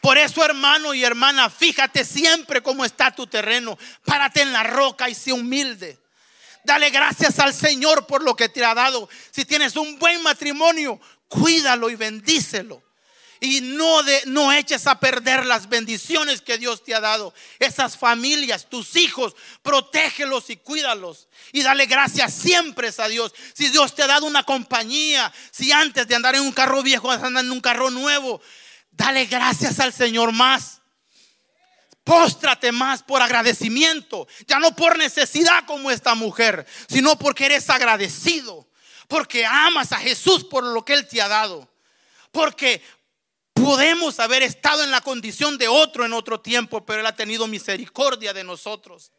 Por 0.03 0.17
eso, 0.17 0.43
hermano 0.43 0.93
y 0.93 1.03
hermana, 1.03 1.49
fíjate 1.49 2.03
siempre 2.03 2.61
cómo 2.61 2.83
está 2.83 3.11
tu 3.11 3.25
terreno. 3.25 3.77
Párate 4.03 4.41
en 4.41 4.51
la 4.51 4.63
roca 4.63 5.09
y 5.09 5.15
sé 5.15 5.31
humilde. 5.31 5.97
Dale 6.63 6.89
gracias 6.89 7.39
al 7.39 7.53
Señor 7.53 8.07
por 8.07 8.23
lo 8.23 8.35
que 8.35 8.49
te 8.49 8.63
ha 8.63 8.73
dado. 8.73 9.09
Si 9.31 9.45
tienes 9.45 9.75
un 9.75 9.99
buen 9.99 10.21
matrimonio, 10.23 10.99
cuídalo 11.27 11.89
y 11.89 11.95
bendícelo. 11.95 12.81
y 13.41 13.59
no, 13.59 14.03
de, 14.03 14.21
no 14.27 14.53
eches 14.53 14.87
a 14.87 15.01
perder 15.01 15.45
las 15.45 15.67
bendiciones 15.67 16.39
que 16.39 16.57
Dios 16.57 16.81
te 16.81 16.95
ha 16.95 17.01
dado. 17.01 17.33
Esas 17.59 17.97
familias, 17.97 18.69
tus 18.69 18.95
hijos, 18.95 19.35
protégelos 19.61 20.49
y 20.49 20.55
cuídalos. 20.55 21.27
Y 21.51 21.61
dale 21.61 21.85
gracias 21.85 22.33
siempre 22.33 22.89
a 22.97 23.07
Dios. 23.09 23.33
Si 23.53 23.67
Dios 23.67 23.93
te 23.95 24.03
ha 24.03 24.07
dado 24.07 24.25
una 24.27 24.43
compañía, 24.43 25.33
si 25.51 25.73
antes 25.73 26.07
de 26.07 26.15
andar 26.15 26.35
en 26.35 26.41
un 26.41 26.53
carro 26.53 26.81
viejo 26.81 27.11
andas 27.11 27.43
en 27.43 27.51
un 27.51 27.59
carro 27.59 27.89
nuevo, 27.89 28.41
dale 28.91 29.25
gracias 29.25 29.81
al 29.81 29.91
Señor 29.91 30.31
más. 30.31 30.82
Póstrate 32.03 32.71
más 32.71 33.01
por 33.01 33.21
agradecimiento, 33.21 34.27
ya 34.45 34.59
no 34.59 34.75
por 34.75 34.97
necesidad 34.97 35.65
como 35.65 35.89
esta 35.89 36.15
mujer, 36.15 36.65
sino 36.89 37.17
porque 37.17 37.45
eres 37.45 37.69
agradecido, 37.69 38.67
porque 39.07 39.45
amas 39.45 39.93
a 39.93 39.97
Jesús 39.97 40.43
por 40.43 40.63
lo 40.63 40.83
que 40.83 40.93
Él 40.93 41.07
te 41.07 41.21
ha 41.21 41.27
dado. 41.27 41.69
Porque 42.31 42.81
Podemos 43.53 44.19
haber 44.19 44.41
estado 44.41 44.83
en 44.83 44.89
la 44.89 45.01
condición 45.01 45.57
de 45.57 45.67
otro 45.67 46.05
en 46.05 46.13
otro 46.13 46.41
tiempo, 46.41 46.85
pero 46.85 46.99
Él 46.99 47.05
ha 47.05 47.15
tenido 47.15 47.47
misericordia 47.47 48.33
de 48.33 48.43
nosotros. 48.43 49.11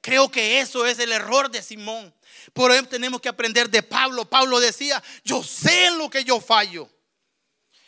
Creo 0.00 0.30
que 0.30 0.60
eso 0.60 0.86
es 0.86 0.98
el 1.00 1.12
error 1.12 1.50
de 1.50 1.60
Simón. 1.60 2.14
Por 2.52 2.70
eso 2.70 2.84
tenemos 2.84 3.20
que 3.20 3.28
aprender 3.28 3.68
de 3.68 3.82
Pablo. 3.82 4.24
Pablo 4.24 4.60
decía, 4.60 5.02
yo 5.24 5.42
sé 5.42 5.86
en 5.86 5.98
lo 5.98 6.08
que 6.08 6.24
yo 6.24 6.40
fallo. 6.40 6.88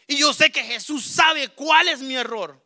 Y 0.07 0.19
yo 0.19 0.35
sé 0.35 0.51
que 0.51 0.65
Jesús 0.65 1.05
sabe 1.05 1.49
cuál 1.49 1.89
es 1.89 2.01
mi 2.01 2.17
error. 2.17 2.62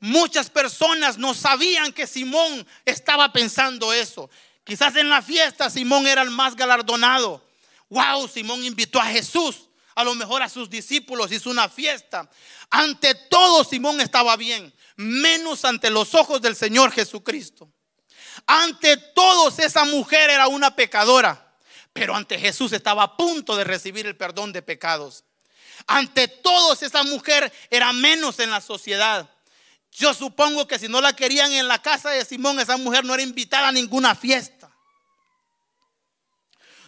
Muchas 0.00 0.48
personas 0.48 1.18
no 1.18 1.34
sabían 1.34 1.92
que 1.92 2.06
Simón 2.06 2.66
estaba 2.84 3.32
pensando 3.32 3.92
eso. 3.92 4.30
Quizás 4.64 4.94
en 4.96 5.08
la 5.08 5.22
fiesta 5.22 5.70
Simón 5.70 6.06
era 6.06 6.22
el 6.22 6.30
más 6.30 6.54
galardonado. 6.54 7.44
Wow, 7.88 8.28
Simón 8.28 8.64
invitó 8.64 9.00
a 9.00 9.06
Jesús 9.06 9.68
a 9.98 10.04
lo 10.04 10.14
mejor 10.14 10.42
a 10.42 10.48
sus 10.48 10.70
discípulos, 10.70 11.32
hizo 11.32 11.50
una 11.50 11.68
fiesta. 11.68 12.30
Ante 12.70 13.16
todo 13.16 13.64
Simón 13.64 14.00
estaba 14.00 14.36
bien, 14.36 14.72
menos 14.94 15.64
ante 15.64 15.90
los 15.90 16.14
ojos 16.14 16.40
del 16.40 16.54
Señor 16.54 16.92
Jesucristo. 16.92 17.68
Ante 18.46 18.96
todos 18.96 19.58
esa 19.58 19.84
mujer 19.86 20.30
era 20.30 20.46
una 20.46 20.76
pecadora, 20.76 21.52
pero 21.92 22.14
ante 22.14 22.38
Jesús 22.38 22.72
estaba 22.72 23.02
a 23.02 23.16
punto 23.16 23.56
de 23.56 23.64
recibir 23.64 24.06
el 24.06 24.16
perdón 24.16 24.52
de 24.52 24.62
pecados. 24.62 25.24
Ante 25.88 26.28
todos 26.28 26.84
esa 26.84 27.02
mujer 27.02 27.52
era 27.68 27.92
menos 27.92 28.38
en 28.38 28.52
la 28.52 28.60
sociedad. 28.60 29.28
Yo 29.92 30.14
supongo 30.14 30.66
que 30.66 30.78
si 30.78 30.88
no 30.88 31.00
la 31.00 31.14
querían 31.14 31.52
en 31.52 31.68
la 31.68 31.80
casa 31.80 32.10
de 32.10 32.24
Simón, 32.24 32.60
esa 32.60 32.76
mujer 32.76 33.04
no 33.04 33.14
era 33.14 33.22
invitada 33.22 33.68
a 33.68 33.72
ninguna 33.72 34.14
fiesta. 34.14 34.70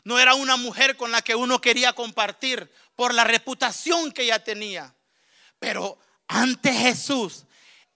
No 0.05 0.19
era 0.19 0.35
una 0.35 0.57
mujer 0.57 0.97
con 0.97 1.11
la 1.11 1.23
que 1.23 1.35
uno 1.35 1.61
quería 1.61 1.93
compartir 1.93 2.71
por 2.95 3.15
la 3.15 3.25
reputación 3.25 4.13
que 4.13 4.23
ella 4.23 4.43
tenía. 4.43 4.95
Pero 5.59 5.99
ante 6.29 6.73
Jesús, 6.73 7.45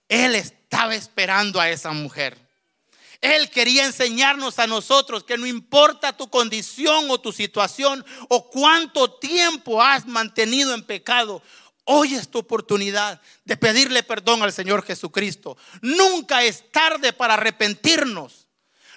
Él 0.07 0.35
estaba 0.35 0.95
esperando 0.95 1.59
a 1.59 1.69
esa 1.69 1.91
mujer. 1.91 2.45
Él 3.21 3.49
quería 3.49 3.85
enseñarnos 3.85 4.59
a 4.59 4.67
nosotros 4.67 5.23
que 5.23 5.37
no 5.37 5.47
importa 5.47 6.15
tu 6.15 6.29
condición 6.29 7.09
o 7.09 7.19
tu 7.19 7.31
situación 7.31 8.05
o 8.29 8.49
cuánto 8.49 9.11
tiempo 9.13 9.81
has 9.81 10.05
mantenido 10.05 10.73
en 10.73 10.83
pecado, 10.83 11.41
Hoy 11.85 12.15
es 12.15 12.29
tu 12.29 12.39
oportunidad 12.39 13.21
de 13.43 13.57
pedirle 13.57 14.03
perdón 14.03 14.41
al 14.41 14.51
Señor 14.51 14.83
Jesucristo. 14.83 15.55
Nunca 15.81 16.43
es 16.43 16.71
tarde 16.71 17.13
para 17.13 17.35
arrepentirnos. 17.35 18.47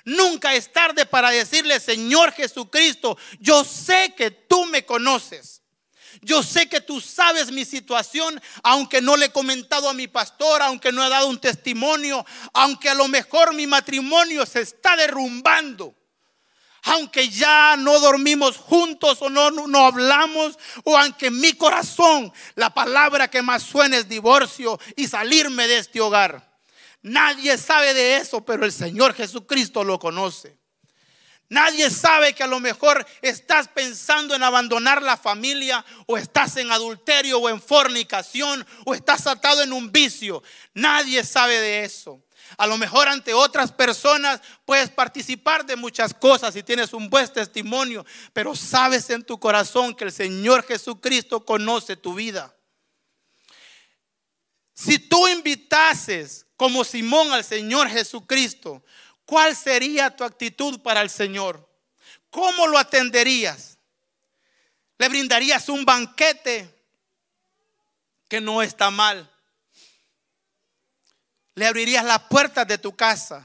Nunca 0.05 0.55
es 0.55 0.73
tarde 0.73 1.05
para 1.05 1.31
decirle, 1.31 1.81
Señor 1.81 2.33
Jesucristo, 2.33 3.19
yo 3.41 3.63
sé 3.63 4.15
que 4.17 4.31
tú 4.31 4.65
me 4.65 4.87
conoces. 4.87 5.63
Yo 6.23 6.43
sé 6.43 6.69
que 6.69 6.81
tú 6.81 7.01
sabes 7.01 7.53
mi 7.53 7.67
situación, 7.67 8.41
aunque 8.63 9.03
no 9.03 9.19
le 9.19 9.27
he 9.27 9.33
comentado 9.33 9.89
a 9.89 9.95
mi 9.95 10.09
pastor, 10.09 10.63
aunque 10.63 10.91
no 10.91 11.05
he 11.05 11.11
dado 11.11 11.29
un 11.29 11.39
testimonio, 11.39 12.25
aunque 12.55 12.89
a 12.89 12.95
lo 12.95 13.07
mejor 13.07 13.55
mi 13.55 13.67
matrimonio 13.67 14.47
se 14.47 14.63
está 14.63 14.97
derrumbando. 14.97 15.95
Aunque 16.89 17.29
ya 17.29 17.77
no 17.77 18.01
dormimos 18.01 18.57
juntos 18.57 19.19
o 19.21 19.29
no, 19.29 19.51
no 19.51 19.87
hablamos, 19.87 20.59
o 20.85 20.97
aunque 20.97 21.27
en 21.27 21.39
mi 21.39 21.53
corazón 21.53 22.33
la 22.55 22.73
palabra 22.73 23.29
que 23.29 23.43
más 23.43 23.63
suena 23.63 23.99
es 23.99 24.09
divorcio 24.09 24.81
y 24.97 25.07
salirme 25.07 25.69
de 25.69 25.79
este 25.79 26.01
hogar. 26.01 26.49
Nadie 27.03 27.59
sabe 27.59 27.93
de 27.93 28.17
eso, 28.17 28.43
pero 28.43 28.65
el 28.65 28.73
Señor 28.73 29.13
Jesucristo 29.15 29.85
lo 29.85 29.99
conoce. 29.99 30.59
Nadie 31.51 31.91
sabe 31.91 32.33
que 32.33 32.43
a 32.43 32.47
lo 32.47 32.59
mejor 32.59 33.07
estás 33.21 33.69
pensando 33.69 34.35
en 34.35 34.43
abandonar 34.43 35.03
la 35.03 35.19
familia 35.19 35.85
o 36.07 36.17
estás 36.17 36.57
en 36.57 36.71
adulterio 36.71 37.39
o 37.39 37.51
en 37.51 37.61
fornicación 37.61 38.67
o 38.87 38.95
estás 38.95 39.27
atado 39.27 39.63
en 39.63 39.75
un 39.75 39.93
vicio. 39.93 40.43
Nadie 40.73 41.23
sabe 41.23 41.61
de 41.61 41.85
eso. 41.85 42.23
A 42.57 42.67
lo 42.67 42.79
mejor 42.79 43.09
ante 43.09 43.35
otras 43.35 43.73
personas 43.73 44.41
puedes 44.65 44.91
participar 44.91 45.67
de 45.67 45.77
muchas 45.77 46.15
cosas 46.15 46.57
y 46.57 46.63
tienes 46.63 46.93
un 46.93 47.11
buen 47.11 47.29
testimonio, 47.29 48.05
pero 48.33 48.55
sabes 48.57 49.11
en 49.11 49.25
tu 49.25 49.39
corazón 49.39 49.95
que 49.95 50.05
el 50.05 50.13
Señor 50.13 50.65
Jesucristo 50.65 51.45
conoce 51.45 51.97
tu 51.97 52.15
vida. 52.15 52.55
Si 54.75 54.99
tú 54.99 55.27
invitases 55.29 56.47
como 56.57 56.85
Simón 56.85 57.33
al 57.33 57.45
Señor 57.45 57.89
Jesucristo, 57.89 58.85
¿cuál 59.25 59.55
sería 59.57 60.15
tu 60.15 60.25
actitud 60.25 60.81
para 60.81 61.03
el 61.03 61.11
Señor? 61.11 61.69
¿Cómo 62.31 62.67
lo 62.67 62.79
atenderías? 62.79 63.79
¿Le 64.99 65.09
brindarías 65.09 65.69
un 65.69 65.85
banquete 65.85 66.75
que 68.29 68.41
no 68.41 68.63
está 68.63 68.91
mal? 68.91 69.31
¿Le 71.59 71.67
abrirías 71.67 72.05
las 72.05 72.21
puertas 72.21 72.69
de 72.69 72.79
tu 72.79 72.95
casa? 72.95 73.45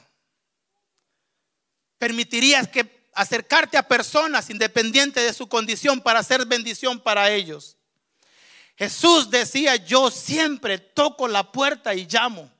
¿Permitirías 1.98 2.68
que 2.68 3.08
acercarte 3.12 3.76
a 3.76 3.88
personas 3.88 4.52
independientes 4.52 5.26
de 5.26 5.34
su 5.34 5.50
condición 5.50 6.00
para 6.00 6.20
hacer 6.20 6.46
bendición 6.46 7.00
para 7.00 7.32
ellos? 7.32 7.76
Jesús 8.78 9.32
decía, 9.32 9.78
yo 9.78 10.12
siempre 10.12 10.78
toco 10.78 11.28
la 11.28 11.52
puerta 11.52 11.96
y 11.96 12.06
llamo. 12.06 12.52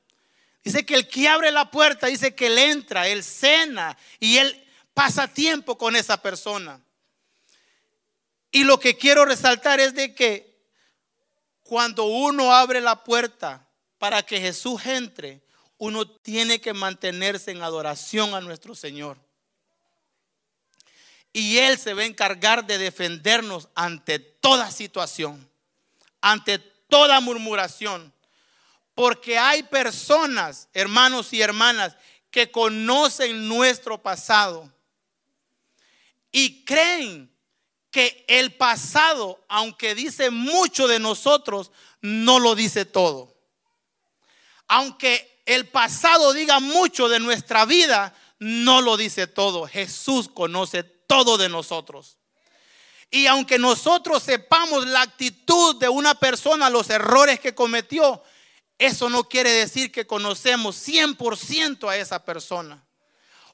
Dice 0.64 0.84
que 0.84 0.96
el 0.96 1.06
que 1.06 1.28
abre 1.28 1.52
la 1.52 1.70
puerta, 1.70 2.08
dice 2.08 2.34
que 2.34 2.48
él 2.48 2.58
entra, 2.58 3.06
él 3.06 3.22
cena 3.22 3.96
y 4.18 4.38
él 4.38 4.66
pasa 4.92 5.28
tiempo 5.28 5.78
con 5.78 5.94
esa 5.94 6.20
persona. 6.20 6.80
Y 8.50 8.64
lo 8.64 8.80
que 8.80 8.96
quiero 8.96 9.24
resaltar 9.24 9.78
es 9.78 9.94
de 9.94 10.16
que 10.16 10.52
cuando 11.62 12.06
uno 12.06 12.52
abre 12.52 12.80
la 12.80 13.04
puerta 13.04 13.68
para 13.98 14.24
que 14.24 14.40
Jesús 14.40 14.84
entre, 14.86 15.43
uno 15.84 16.08
tiene 16.08 16.62
que 16.62 16.72
mantenerse 16.72 17.50
en 17.50 17.62
adoración 17.62 18.34
a 18.34 18.40
nuestro 18.40 18.74
Señor. 18.74 19.18
Y 21.30 21.58
Él 21.58 21.78
se 21.78 21.92
va 21.92 22.02
a 22.02 22.06
encargar 22.06 22.66
de 22.66 22.78
defendernos 22.78 23.68
ante 23.74 24.18
toda 24.18 24.70
situación, 24.70 25.46
ante 26.22 26.58
toda 26.58 27.20
murmuración. 27.20 28.14
Porque 28.94 29.36
hay 29.36 29.64
personas, 29.64 30.68
hermanos 30.72 31.32
y 31.34 31.42
hermanas, 31.42 31.96
que 32.30 32.50
conocen 32.50 33.46
nuestro 33.46 34.00
pasado 34.00 34.72
y 36.32 36.64
creen 36.64 37.30
que 37.90 38.24
el 38.26 38.54
pasado, 38.54 39.44
aunque 39.48 39.94
dice 39.94 40.30
mucho 40.30 40.88
de 40.88 40.98
nosotros, 40.98 41.70
no 42.00 42.38
lo 42.38 42.54
dice 42.54 42.84
todo. 42.84 43.36
Aunque 44.66 45.33
el 45.46 45.68
pasado 45.68 46.32
diga 46.32 46.60
mucho 46.60 47.08
de 47.08 47.20
nuestra 47.20 47.64
vida, 47.64 48.14
no 48.38 48.80
lo 48.80 48.96
dice 48.96 49.26
todo. 49.26 49.66
Jesús 49.66 50.28
conoce 50.32 50.82
todo 50.82 51.36
de 51.36 51.48
nosotros. 51.48 52.18
Y 53.10 53.26
aunque 53.26 53.58
nosotros 53.58 54.22
sepamos 54.22 54.86
la 54.86 55.02
actitud 55.02 55.76
de 55.76 55.88
una 55.88 56.14
persona, 56.14 56.70
los 56.70 56.90
errores 56.90 57.38
que 57.38 57.54
cometió, 57.54 58.22
eso 58.78 59.08
no 59.08 59.28
quiere 59.28 59.50
decir 59.50 59.92
que 59.92 60.06
conocemos 60.06 60.76
100% 60.88 61.88
a 61.88 61.96
esa 61.96 62.24
persona. 62.24 62.84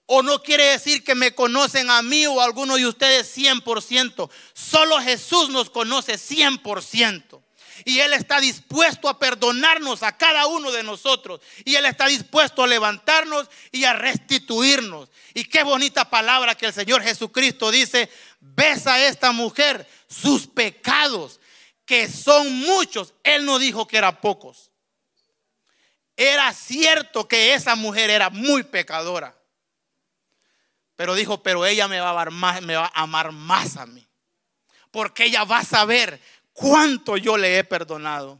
O 0.06 0.22
no 0.22 0.42
quiere 0.42 0.64
decir 0.64 1.04
que 1.04 1.14
me 1.14 1.34
conocen 1.34 1.90
a 1.90 2.02
mí 2.02 2.26
o 2.26 2.40
a 2.40 2.44
alguno 2.44 2.76
de 2.76 2.86
ustedes 2.86 3.36
100%. 3.36 4.30
Solo 4.54 4.98
Jesús 5.00 5.50
nos 5.50 5.70
conoce 5.70 6.14
100%. 6.14 7.42
Y 7.84 8.00
Él 8.00 8.12
está 8.12 8.40
dispuesto 8.40 9.08
a 9.08 9.18
perdonarnos 9.18 10.02
a 10.02 10.16
cada 10.16 10.46
uno 10.46 10.70
de 10.70 10.82
nosotros. 10.82 11.40
Y 11.64 11.74
Él 11.76 11.86
está 11.86 12.06
dispuesto 12.06 12.62
a 12.62 12.66
levantarnos 12.66 13.48
y 13.72 13.84
a 13.84 13.92
restituirnos. 13.92 15.08
Y 15.34 15.44
qué 15.44 15.62
bonita 15.62 16.08
palabra 16.08 16.54
que 16.54 16.66
el 16.66 16.72
Señor 16.72 17.02
Jesucristo 17.02 17.70
dice, 17.70 18.10
ves 18.40 18.86
a 18.86 19.04
esta 19.06 19.32
mujer 19.32 19.86
sus 20.08 20.46
pecados, 20.46 21.40
que 21.84 22.08
son 22.08 22.52
muchos. 22.60 23.14
Él 23.22 23.44
no 23.44 23.58
dijo 23.58 23.86
que 23.86 23.98
eran 23.98 24.20
pocos. 24.20 24.70
Era 26.16 26.52
cierto 26.52 27.26
que 27.26 27.54
esa 27.54 27.74
mujer 27.76 28.10
era 28.10 28.28
muy 28.28 28.62
pecadora. 28.62 29.34
Pero 30.96 31.14
dijo, 31.14 31.42
pero 31.42 31.64
ella 31.64 31.88
me 31.88 31.98
va 31.98 32.08
a 32.08 32.10
amar 32.10 32.30
más, 32.30 32.60
me 32.60 32.76
va 32.76 32.92
a 32.94 33.02
amar 33.02 33.32
más 33.32 33.78
a 33.78 33.86
mí. 33.86 34.06
Porque 34.90 35.24
ella 35.24 35.44
va 35.44 35.60
a 35.60 35.64
saber 35.64 36.20
cuánto 36.60 37.16
yo 37.16 37.38
le 37.38 37.58
he 37.58 37.64
perdonado. 37.64 38.38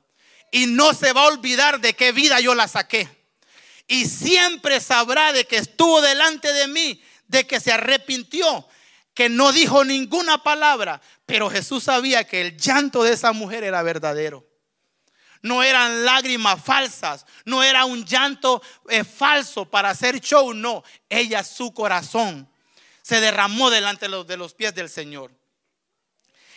y 0.53 0.67
no 0.67 0.93
se 0.95 1.13
va 1.13 1.23
a 1.23 1.29
olvidar 1.29 1.81
de 1.81 1.95
qué 1.95 2.11
vida 2.11 2.41
yo 2.41 2.57
la 2.57 2.67
saqué. 2.67 3.09
Y 3.87 4.07
siempre 4.07 4.81
sabrá 4.81 5.33
de 5.33 5.45
que 5.45 5.59
estuvo 5.59 6.01
delante 6.01 6.53
de 6.53 6.67
mí, 6.67 7.01
de 7.29 7.47
que 7.47 7.61
se 7.61 7.71
arrepintió, 7.71 8.67
que 9.15 9.29
no 9.29 9.53
dijo 9.53 9.85
ninguna 9.85 10.43
palabra, 10.43 11.01
pero 11.25 11.49
Jesús 11.51 11.85
sabía 11.85 12.25
que 12.25 12.41
el 12.41 12.57
llanto 12.57 13.05
de 13.05 13.13
esa 13.13 13.33
mujer 13.33 13.63
era 13.63 13.81
verdadero. 13.83 14.45
No 15.41 15.63
eran 15.63 16.05
lágrimas 16.05 16.61
falsas, 16.63 17.27
no 17.45 17.63
era 17.63 17.85
un 17.85 18.05
llanto 18.05 18.61
eh, 18.89 19.05
falso 19.05 19.71
para 19.71 19.91
hacer 19.91 20.21
show, 20.21 20.53
no. 20.53 20.83
Ella, 21.09 21.45
su 21.45 21.73
corazón, 21.73 22.49
se 23.03 23.21
derramó 23.21 23.71
delante 23.71 24.09
de 24.09 24.37
los 24.37 24.55
pies 24.55 24.75
del 24.75 24.91
Señor. 24.91 25.40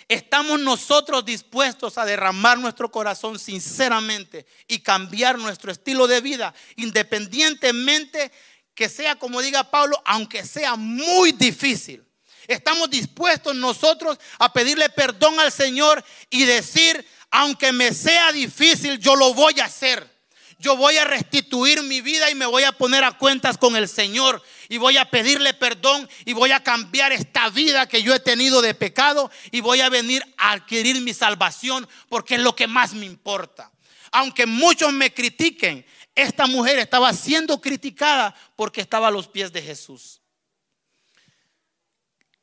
¿Estamos 0.08 0.60
nosotros 0.60 1.26
dispuestos 1.26 1.98
a 1.98 2.06
derramar 2.06 2.58
nuestro 2.58 2.92
corazón 2.92 3.40
sinceramente 3.40 4.46
y 4.68 4.80
cambiar 4.80 5.38
nuestro 5.38 5.72
estilo 5.72 6.08
de 6.08 6.22
vida, 6.22 6.54
independientemente 6.76 8.32
que 8.76 8.90
sea, 8.90 9.16
como 9.16 9.42
diga 9.42 9.70
Pablo, 9.70 10.02
aunque 10.06 10.46
sea 10.46 10.76
muy 10.76 11.32
difícil? 11.32 12.04
Estamos 12.48 12.90
dispuestos 12.90 13.56
nosotros 13.56 14.18
a 14.40 14.52
pedirle 14.52 14.90
perdón 14.90 15.40
al 15.40 15.52
Señor 15.52 16.04
y 16.30 16.44
decir, 16.44 17.06
aunque 17.32 17.72
me 17.72 17.94
sea 17.94 18.32
difícil, 18.32 19.00
yo 19.00 19.16
lo 19.16 19.34
voy 19.34 19.60
a 19.60 19.66
hacer. 19.66 20.12
Yo 20.60 20.78
voy 20.78 20.98
a 20.98 21.04
restituir 21.04 21.84
mi 21.84 22.00
vida 22.00 22.30
y 22.30 22.36
me 22.36 22.46
voy 22.46 22.64
a 22.64 22.72
poner 22.72 23.04
a 23.04 23.18
cuentas 23.18 23.58
con 23.58 23.76
el 23.76 23.90
Señor 23.90 24.42
y 24.74 24.80
voy 24.80 24.98
a 24.98 25.06
pedirle 25.06 25.54
perdón 25.54 26.10
y 26.26 26.34
voy 26.34 26.52
a 26.52 26.64
cambiar 26.64 27.12
esta 27.12 27.48
vida 27.52 27.88
que 27.88 28.02
yo 28.02 28.16
he 28.16 28.20
tenido 28.20 28.60
de 28.60 28.74
pecado 28.74 29.30
y 29.52 29.62
voy 29.62 29.82
a 29.82 29.90
venir 29.90 30.26
a 30.36 30.54
adquirir 30.54 31.00
mi 31.02 31.14
salvación 31.14 31.88
porque 32.10 32.36
es 32.36 32.42
lo 32.42 32.56
que 32.56 32.66
más 32.66 32.96
me 32.96 33.06
importa. 33.06 33.72
Aunque 34.12 34.48
muchos 34.48 34.92
me 34.92 35.14
critiquen, 35.14 35.86
esta 36.16 36.48
mujer 36.48 36.80
estaba 36.80 37.14
siendo 37.14 37.62
criticada 37.62 38.34
porque 38.56 38.82
estaba 38.82 39.10
a 39.10 39.12
los 39.12 39.28
pies 39.28 39.54
de 39.54 39.62
Jesús. 39.62 40.22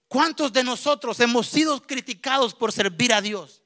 ¿Cuántos 0.06 0.52
de 0.52 0.62
nosotros 0.62 1.18
hemos 1.18 1.48
sido 1.48 1.84
criticados 1.84 2.54
por 2.54 2.70
servir 2.70 3.12
a 3.12 3.20
Dios? 3.20 3.59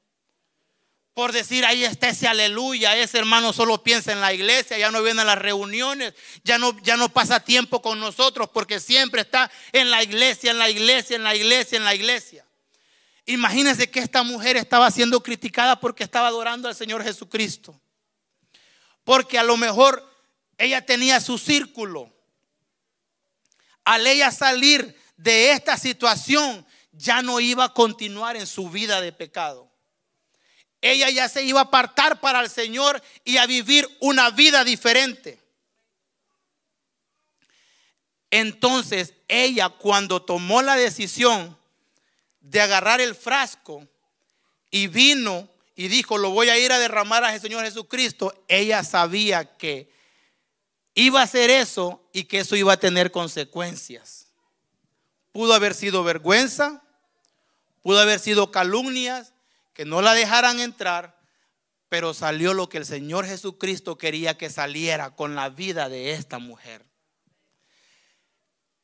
Por 1.15 1.31
decir, 1.31 1.63
ahí 1.65 1.85
está 1.85 2.09
ese 2.09 2.27
aleluya, 2.27 2.97
ese 2.97 3.17
hermano 3.17 3.53
solo 3.53 3.81
piensa 3.81 4.11
en 4.11 4.19
la 4.19 4.33
iglesia, 4.33 4.77
ya 4.77 4.91
no 4.91 5.01
viene 5.01 5.21
a 5.21 5.23
las 5.23 5.37
reuniones, 5.37 6.13
ya 6.43 6.57
no, 6.57 6.77
ya 6.81 6.97
no 6.97 7.07
pasa 7.07 7.39
tiempo 7.39 7.81
con 7.81 8.01
nosotros 8.01 8.49
porque 8.53 8.81
siempre 8.81 9.21
está 9.21 9.49
en 9.71 9.91
la 9.91 10.03
iglesia, 10.03 10.51
en 10.51 10.57
la 10.57 10.69
iglesia, 10.69 11.15
en 11.15 11.23
la 11.23 11.33
iglesia, 11.33 11.77
en 11.77 11.85
la 11.85 11.95
iglesia. 11.95 12.45
Imagínense 13.27 13.89
que 13.89 14.01
esta 14.01 14.23
mujer 14.23 14.57
estaba 14.57 14.91
siendo 14.91 15.23
criticada 15.23 15.79
porque 15.79 16.03
estaba 16.03 16.27
adorando 16.27 16.67
al 16.67 16.75
Señor 16.75 17.01
Jesucristo. 17.01 17.79
Porque 19.05 19.39
a 19.39 19.43
lo 19.43 19.55
mejor 19.55 20.05
ella 20.57 20.85
tenía 20.85 21.21
su 21.21 21.37
círculo. 21.37 22.13
Al 23.85 24.05
ella 24.05 24.31
salir 24.31 25.01
de 25.15 25.51
esta 25.51 25.77
situación, 25.77 26.65
ya 26.91 27.21
no 27.21 27.39
iba 27.39 27.63
a 27.63 27.73
continuar 27.73 28.35
en 28.35 28.47
su 28.47 28.69
vida 28.69 28.99
de 28.99 29.13
pecado. 29.13 29.71
Ella 30.81 31.09
ya 31.09 31.29
se 31.29 31.43
iba 31.43 31.61
a 31.61 31.63
apartar 31.63 32.19
para 32.19 32.41
el 32.41 32.49
Señor 32.49 33.01
y 33.23 33.37
a 33.37 33.45
vivir 33.45 33.87
una 33.99 34.29
vida 34.29 34.63
diferente. 34.63 35.39
Entonces 38.31 39.13
ella 39.27 39.69
cuando 39.69 40.21
tomó 40.21 40.61
la 40.61 40.75
decisión 40.75 41.57
de 42.41 42.61
agarrar 42.61 43.01
el 43.01 43.15
frasco 43.15 43.87
y 44.69 44.87
vino 44.87 45.49
y 45.75 45.87
dijo, 45.87 46.17
lo 46.17 46.31
voy 46.31 46.49
a 46.49 46.57
ir 46.57 46.71
a 46.71 46.79
derramar 46.79 47.23
al 47.23 47.39
Señor 47.39 47.63
Jesucristo, 47.63 48.33
ella 48.47 48.83
sabía 48.83 49.57
que 49.57 49.89
iba 50.93 51.19
a 51.19 51.23
hacer 51.23 51.49
eso 51.49 52.01
y 52.13 52.25
que 52.25 52.39
eso 52.39 52.55
iba 52.55 52.73
a 52.73 52.79
tener 52.79 53.11
consecuencias. 53.11 54.27
Pudo 55.31 55.53
haber 55.53 55.73
sido 55.73 56.03
vergüenza, 56.03 56.81
pudo 57.83 57.99
haber 57.99 58.19
sido 58.19 58.51
calumnias, 58.51 59.33
que 59.75 59.85
no 59.85 60.01
la 60.01 60.13
dejaran 60.13 60.59
entrar, 60.59 61.19
pero 61.89 62.13
salió 62.13 62.53
lo 62.53 62.69
que 62.69 62.77
el 62.77 62.85
Señor 62.85 63.27
Jesucristo 63.27 63.97
quería 63.97 64.37
que 64.37 64.49
saliera 64.49 65.15
con 65.15 65.35
la 65.35 65.49
vida 65.49 65.89
de 65.89 66.11
esta 66.11 66.39
mujer. 66.39 66.85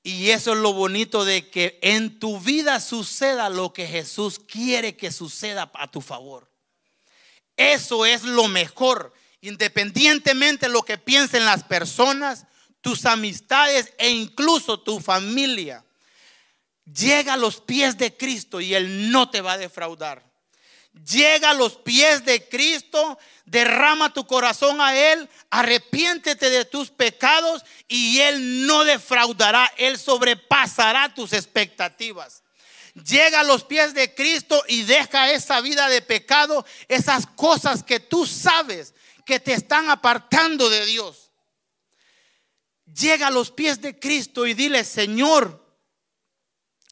Y 0.04 0.32
eso 0.32 0.52
es 0.52 0.60
lo 0.60 0.74
bonito 0.74 1.24
de 1.24 1.50
que 1.50 1.80
en 1.82 2.20
tu 2.20 2.40
vida 2.40 2.80
suceda 2.80 3.50
lo 3.50 3.72
que 3.72 3.88
Jesús 3.88 4.40
quiere 4.40 4.98
que 4.98 5.12
suceda 5.12 5.72
a 5.74 5.90
tu 5.90 6.02
favor. 6.02 6.52
Eso 7.56 8.06
es 8.06 8.24
lo 8.24 8.48
mejor, 8.48 9.14
independientemente 9.40 10.66
de 10.66 10.74
lo 10.74 10.84
que 10.84 10.98
piensen 10.98 11.46
las 11.46 11.64
personas, 11.64 12.46
tus 12.82 13.06
amistades 13.06 13.94
e 13.98 14.10
incluso 14.10 14.82
tu 14.82 15.00
familia. 15.00 15.86
Llega 16.84 17.34
a 17.34 17.38
los 17.38 17.62
pies 17.62 17.98
de 17.98 18.18
Cristo 18.18 18.60
y 18.60 18.74
Él 18.74 19.10
no 19.10 19.30
te 19.30 19.40
va 19.40 19.54
a 19.54 19.58
defraudar. 19.58 20.31
Llega 20.94 21.52
a 21.52 21.54
los 21.54 21.78
pies 21.78 22.26
de 22.26 22.48
Cristo, 22.50 23.18
derrama 23.46 24.14
tu 24.14 24.28
corazón 24.28 24.82
a 24.82 24.96
Él, 24.96 25.30
arrepiéntete 25.50 26.50
de 26.50 26.66
tus 26.66 26.92
pecados 26.92 27.64
y 27.88 28.20
Él 28.20 28.68
no 28.68 28.84
defraudará, 28.84 29.72
Él 29.78 29.98
sobrepasará 29.98 31.14
tus 31.14 31.32
expectativas. 31.32 32.44
Llega 32.94 33.40
a 33.40 33.44
los 33.44 33.64
pies 33.64 33.94
de 33.94 34.14
Cristo 34.14 34.62
y 34.68 34.84
deja 34.84 35.32
esa 35.32 35.62
vida 35.62 35.88
de 35.88 36.02
pecado, 36.02 36.66
esas 36.90 37.26
cosas 37.26 37.84
que 37.84 38.02
tú 38.02 38.26
sabes 38.26 38.94
que 39.26 39.40
te 39.40 39.54
están 39.54 39.90
apartando 39.90 40.70
de 40.70 40.86
Dios. 40.86 41.32
Llega 42.86 43.28
a 43.28 43.32
los 43.32 43.50
pies 43.52 43.80
de 43.82 43.98
Cristo 43.98 44.46
y 44.46 44.54
dile, 44.54 44.84
Señor, 44.84 45.66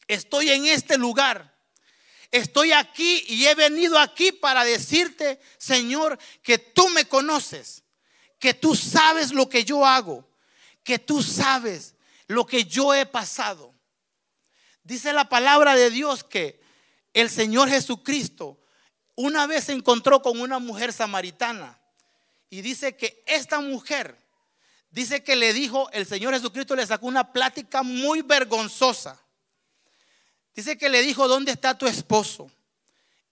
estoy 0.08 0.52
en 0.52 0.68
este 0.68 0.98
lugar. 0.98 1.49
Estoy 2.32 2.72
aquí 2.72 3.24
y 3.28 3.48
he 3.48 3.56
venido 3.56 3.98
aquí 3.98 4.32
para 4.32 4.64
decirte, 4.64 5.40
Señor, 5.58 6.20
que 6.44 6.58
tú 6.60 6.90
me 6.90 7.06
conoces, 7.06 7.84
que 8.38 8.54
tú 8.54 8.76
sabes 8.76 9.32
lo 9.32 9.50
que 9.50 9.66
yo 9.66 9.86
hago, 9.86 10.30
que 10.84 11.00
tú 11.00 11.24
sabes 11.24 11.96
lo 12.28 12.46
que 12.46 12.66
yo 12.66 12.94
he 12.94 13.06
pasado. 13.06 13.74
Dice 14.84 15.12
la 15.12 15.28
palabra 15.28 15.76
de 15.76 15.90
Dios 15.90 16.24
que 16.24 16.62
el 17.14 17.30
Señor 17.30 17.70
Jesucristo 17.70 18.60
una 19.16 19.48
vez 19.48 19.66
se 19.66 19.74
encontró 19.74 20.22
con 20.22 20.40
una 20.40 20.60
mujer 20.60 20.94
samaritana 20.94 21.78
y 22.50 22.62
dice 22.62 22.96
que 22.96 23.22
esta 23.26 23.60
mujer, 23.60 24.18
dice 24.92 25.24
que 25.24 25.36
le 25.36 25.52
dijo, 25.52 25.90
el 25.92 26.06
Señor 26.06 26.34
Jesucristo 26.34 26.74
le 26.74 26.88
sacó 26.88 27.08
una 27.08 27.34
plática 27.34 27.84
muy 27.84 28.22
vergonzosa. 28.22 29.22
Dice 30.56 30.78
que 30.78 30.90
le 30.90 31.02
dijo, 31.02 31.28
¿dónde 31.28 31.52
está 31.52 31.78
tu 31.78 31.88
esposo? 31.88 32.52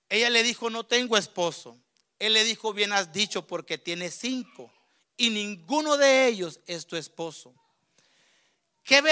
Ella 0.10 0.30
le 0.30 0.44
dijo, 0.44 0.70
no 0.70 0.86
tengo 0.86 1.18
esposo. 1.18 1.78
Él 2.20 2.34
le 2.34 2.44
dijo, 2.44 2.74
bien 2.74 2.94
has 2.94 3.12
dicho 3.12 3.46
porque 3.46 3.78
tiene 3.78 4.10
cinco 4.10 4.72
y 5.18 5.30
ninguno 5.30 5.98
de 5.98 6.28
ellos 6.28 6.60
es 6.68 6.88
tu 6.88 6.96
esposo. 6.96 7.54
Qué 8.84 9.04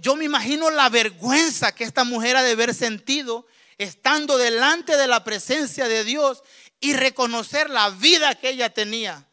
Yo 0.00 0.16
me 0.16 0.24
imagino 0.24 0.70
la 0.70 0.88
vergüenza 0.90 1.74
que 1.74 1.84
esta 1.84 2.04
mujer 2.04 2.36
ha 2.36 2.42
de 2.42 2.52
haber 2.52 2.74
sentido 2.74 3.46
estando 3.78 4.36
delante 4.36 4.96
de 4.96 5.08
la 5.08 5.24
presencia 5.24 5.88
de 5.88 6.04
Dios 6.04 6.42
y 6.80 6.92
reconocer 6.92 7.70
la 7.70 7.90
vida 7.90 8.34
que 8.34 8.50
ella 8.50 8.70
tenía. 8.70 9.26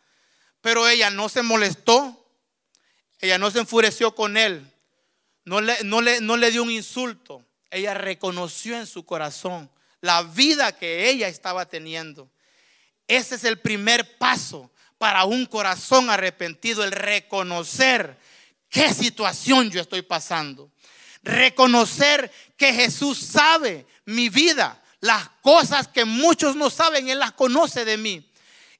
Pero 0.61 0.88
ella 0.88 1.09
no 1.09 1.27
se 1.27 1.41
molestó, 1.41 2.15
ella 3.19 3.38
no 3.38 3.51
se 3.51 3.59
enfureció 3.59 4.15
con 4.15 4.38
él, 4.38 4.71
no 5.43 5.59
le, 5.61 5.84
no 5.84 6.01
le, 6.01 6.21
no 6.21 6.38
le 6.38 6.51
dio 6.51 6.63
un 6.63 6.71
insulto 6.71 7.45
ella 7.72 7.93
reconoció 7.93 8.78
en 8.78 8.88
su 8.88 9.05
corazón 9.05 9.70
la 10.01 10.24
vida 10.24 10.72
que 10.72 11.09
ella 11.09 11.28
estaba 11.28 11.65
teniendo. 11.67 12.30
Ese 13.07 13.36
es 13.36 13.43
el 13.43 13.59
primer 13.59 14.17
paso 14.17 14.72
para 14.97 15.26
un 15.26 15.45
corazón 15.45 16.09
arrepentido, 16.09 16.84
el 16.84 16.91
reconocer 16.91 18.17
qué 18.70 18.93
situación 18.93 19.70
yo 19.72 19.82
estoy 19.82 20.01
pasando. 20.01 20.72
Reconocer 21.24 22.32
que 22.55 22.74
Jesús 22.74 23.17
sabe 23.17 23.86
mi 24.05 24.30
vida, 24.30 24.82
las 25.01 25.30
cosas 25.41 25.88
que 25.88 26.05
muchos 26.05 26.55
no 26.55 26.70
saben, 26.70 27.09
Él 27.09 27.20
las 27.20 27.34
conoce 27.34 27.86
de 27.86 27.97
mí. 27.97 28.32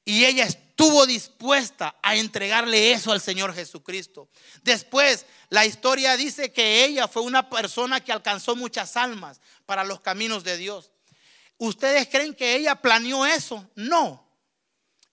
Y 0.04 0.24
ella 0.24 0.46
estuvo 0.80 1.04
dispuesta 1.04 1.94
a 2.02 2.16
entregarle 2.16 2.92
eso 2.92 3.12
al 3.12 3.20
Señor 3.20 3.54
Jesucristo. 3.54 4.30
Después, 4.62 5.26
la 5.50 5.66
historia 5.66 6.16
dice 6.16 6.54
que 6.54 6.86
ella 6.86 7.06
fue 7.06 7.20
una 7.20 7.50
persona 7.50 8.02
que 8.02 8.12
alcanzó 8.12 8.56
muchas 8.56 8.96
almas 8.96 9.42
para 9.66 9.84
los 9.84 10.00
caminos 10.00 10.42
de 10.42 10.56
Dios. 10.56 10.90
¿Ustedes 11.58 12.08
creen 12.08 12.34
que 12.34 12.56
ella 12.56 12.76
planeó 12.76 13.26
eso? 13.26 13.68
No. 13.74 14.26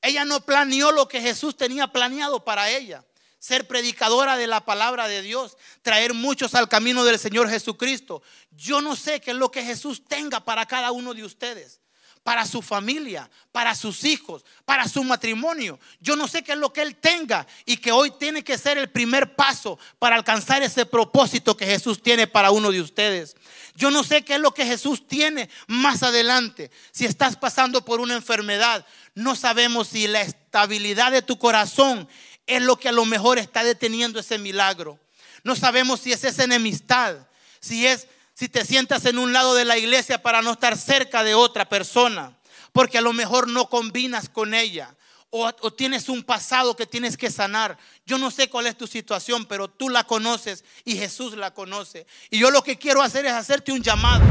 Ella 0.02 0.24
no 0.24 0.40
planeó 0.46 0.94
lo 0.94 1.10
que 1.10 1.20
Jesús 1.20 1.58
tenía 1.58 1.88
planeado 1.88 2.46
para 2.46 2.70
ella. 2.70 3.04
Ser 3.38 3.68
predicadora 3.68 4.38
de 4.38 4.48
la 4.48 4.64
palabra 4.64 5.10
de 5.10 5.22
Dios, 5.22 5.58
traer 5.82 6.14
muchos 6.14 6.56
al 6.56 6.70
camino 6.70 7.04
del 7.04 7.20
Señor 7.20 7.50
Jesucristo. 7.50 8.24
Yo 8.52 8.80
no 8.80 8.96
sé 8.96 9.20
qué 9.20 9.32
es 9.32 9.38
lo 9.38 9.52
que 9.52 9.64
Jesús 9.64 10.06
tenga 10.06 10.40
para 10.40 10.66
cada 10.66 10.94
uno 10.94 11.14
de 11.14 11.26
ustedes. 11.26 11.82
Para 12.28 12.46
su 12.46 12.62
familia, 12.62 13.30
para 13.54 13.74
sus 13.74 14.04
hijos, 14.04 14.44
para 14.66 14.90
su 14.90 15.02
matrimonio. 15.02 15.80
Yo 16.02 16.18
no 16.18 16.28
sé 16.28 16.44
qué 16.44 16.52
es 16.52 16.58
lo 16.58 16.74
que 16.74 16.82
Él 16.82 16.98
tenga 16.98 17.48
y 17.66 17.78
que 17.78 17.94
hoy 17.94 18.12
tiene 18.12 18.44
que 18.44 18.58
ser 18.58 18.78
el 18.78 18.90
primer 18.90 19.34
paso 19.38 19.80
para 19.98 20.18
alcanzar 20.18 20.62
ese 20.62 20.86
propósito 20.86 21.56
que 21.56 21.66
Jesús 21.66 22.04
tiene 22.04 22.28
para 22.28 22.52
uno 22.52 22.70
de 22.70 22.82
ustedes. 22.82 23.38
Yo 23.76 23.92
no 23.92 24.04
sé 24.04 24.26
qué 24.26 24.36
es 24.36 24.42
lo 24.42 24.54
que 24.54 24.66
Jesús 24.66 25.08
tiene 25.08 25.50
más 25.68 26.04
adelante. 26.04 26.70
Si 26.92 27.06
estás 27.06 27.38
pasando 27.38 27.86
por 27.86 28.02
una 28.02 28.16
enfermedad, 28.16 28.86
no 29.16 29.34
sabemos 29.34 29.88
si 29.88 30.06
la 30.06 30.20
estabilidad 30.20 31.14
de 31.14 31.22
tu 31.22 31.40
corazón 31.40 32.10
es 32.46 32.62
lo 32.62 32.76
que 32.78 32.90
a 32.90 32.92
lo 32.92 33.06
mejor 33.06 33.38
está 33.38 33.64
deteniendo 33.64 34.20
ese 34.20 34.38
milagro. 34.38 35.00
No 35.46 35.56
sabemos 35.56 36.02
si 36.02 36.12
es 36.12 36.26
esa 36.26 36.44
enemistad, 36.44 37.26
si 37.62 37.88
es 37.88 38.10
si 38.38 38.50
te 38.50 38.64
sientas 38.64 39.06
en 39.06 39.18
un 39.18 39.34
lado 39.34 39.56
de 39.56 39.66
la 39.66 39.80
iglesia 39.80 40.22
para 40.22 40.44
no 40.44 40.52
estar 40.52 40.78
cerca 40.78 41.24
de 41.24 41.34
otra 41.34 41.68
persona, 41.68 42.38
porque 42.72 43.00
a 43.00 43.02
lo 43.02 43.12
mejor 43.12 43.48
no 43.48 43.68
combinas 43.68 44.30
con 44.30 44.54
ella. 44.54 44.96
O, 45.32 45.52
tienes 45.74 46.08
un 46.08 46.24
pasado 46.24 46.76
que 46.76 46.86
tienes 46.86 47.18
que 47.18 47.32
sanar. 47.32 47.78
Yo 48.06 48.20
no 48.20 48.30
sé 48.30 48.48
cuál 48.48 48.68
es 48.68 48.78
tu 48.78 48.86
situación, 48.86 49.46
pero 49.46 49.68
tú 49.68 49.90
la 49.90 50.04
conoces 50.04 50.64
y 50.86 50.96
Jesús 50.96 51.36
la 51.36 51.54
conoce. 51.54 52.06
Y 52.30 52.38
yo 52.38 52.52
lo 52.52 52.62
que 52.62 52.78
quiero 52.78 53.02
hacer 53.02 53.26
es 53.26 53.34
hacerte 53.34 53.72
un 53.72 53.82
llamado. 53.82 54.24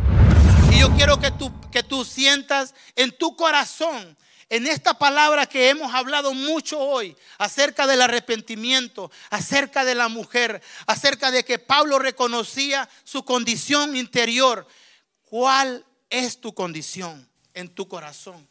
yo 0.80 0.96
quiero 0.96 1.20
que 1.20 1.32
tú, 1.32 1.52
que 1.72 1.82
tú 1.82 2.06
sientas 2.06 2.76
en 2.96 3.10
tu 3.18 3.36
corazón 3.36 4.16
en 4.50 4.68
esta 4.68 5.00
palabra 5.00 5.48
que 5.48 5.70
hemos 5.70 5.92
hablado 5.96 6.36
mucho 6.36 6.80
hoy 6.80 7.18
acerca 7.40 7.88
del 7.88 8.04
arrepentimiento, 8.04 9.10
acerca 9.32 9.84
de 9.84 9.96
la 9.96 10.10
mujer, 10.10 10.62
acerca 10.86 11.32
de 11.32 11.44
que 11.44 11.58
Pablo 11.58 11.98
reconocía 11.98 12.88
su 13.04 13.26
condición 13.26 13.96
interior. 13.96 14.68
¿Cuál 15.24 15.84
es 16.12 16.40
tu 16.40 16.54
condición 16.54 17.28
en 17.56 17.70
tu 17.70 17.88
corazón? 17.88 18.51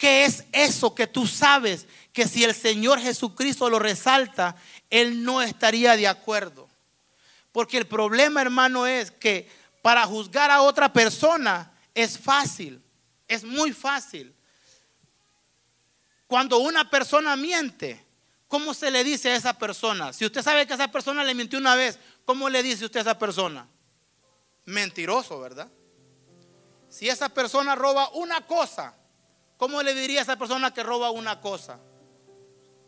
¿Qué 0.00 0.24
es 0.24 0.44
eso 0.52 0.94
que 0.94 1.06
tú 1.06 1.26
sabes 1.26 1.84
que 2.14 2.26
si 2.26 2.42
el 2.42 2.54
Señor 2.54 2.98
Jesucristo 3.00 3.68
lo 3.68 3.78
resalta, 3.78 4.56
Él 4.88 5.22
no 5.22 5.42
estaría 5.42 5.94
de 5.94 6.08
acuerdo? 6.08 6.70
Porque 7.52 7.76
el 7.76 7.86
problema, 7.86 8.40
hermano, 8.40 8.86
es 8.86 9.10
que 9.10 9.46
para 9.82 10.06
juzgar 10.06 10.50
a 10.50 10.62
otra 10.62 10.90
persona 10.90 11.70
es 11.94 12.18
fácil, 12.18 12.82
es 13.28 13.44
muy 13.44 13.74
fácil. 13.74 14.32
Cuando 16.26 16.60
una 16.60 16.88
persona 16.88 17.36
miente, 17.36 18.02
¿cómo 18.48 18.72
se 18.72 18.90
le 18.90 19.04
dice 19.04 19.32
a 19.32 19.36
esa 19.36 19.52
persona? 19.52 20.14
Si 20.14 20.24
usted 20.24 20.40
sabe 20.40 20.66
que 20.66 20.72
esa 20.72 20.88
persona 20.88 21.22
le 21.22 21.34
mintió 21.34 21.58
una 21.58 21.74
vez, 21.74 21.98
¿cómo 22.24 22.48
le 22.48 22.62
dice 22.62 22.86
usted 22.86 23.00
a 23.00 23.02
esa 23.02 23.18
persona? 23.18 23.66
Mentiroso, 24.64 25.38
¿verdad? 25.38 25.68
Si 26.88 27.06
esa 27.06 27.28
persona 27.28 27.74
roba 27.74 28.08
una 28.14 28.46
cosa, 28.46 28.94
¿Cómo 29.60 29.82
le 29.82 29.92
diría 29.92 30.20
a 30.20 30.22
esa 30.22 30.36
persona 30.36 30.72
que 30.72 30.82
roba 30.82 31.10
una 31.10 31.38
cosa? 31.38 31.78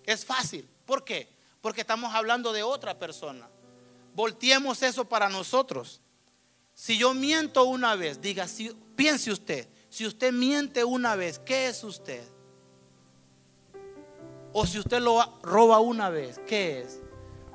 Es 0.05 0.25
fácil. 0.25 0.67
¿Por 0.87 1.05
qué? 1.05 1.29
Porque 1.61 1.83
estamos 1.83 2.15
hablando 2.15 2.51
de 2.51 2.63
otra 2.63 2.99
persona. 2.99 3.47
Volteemos 4.15 4.83
eso 4.83 5.05
para 5.05 5.29
nosotros. 5.29 6.01
Si 6.75 6.97
yo 6.97 7.13
miento 7.13 7.65
una 7.65 7.95
vez, 7.95 8.23
diga, 8.23 8.47
piense 8.97 9.31
usted, 9.31 9.69
si 9.91 10.07
usted 10.07 10.33
miente 10.33 10.83
una 10.83 11.15
vez, 11.15 11.39
¿qué 11.41 11.67
es 11.67 11.85
usted? 11.85 12.25
O 14.55 14.67
si 14.67 14.79
usted 14.79 15.03
lo 15.03 15.23
roba 15.43 15.79
una 15.79 16.09
vez, 16.09 16.41
¿qué 16.47 16.81
es? 16.81 17.01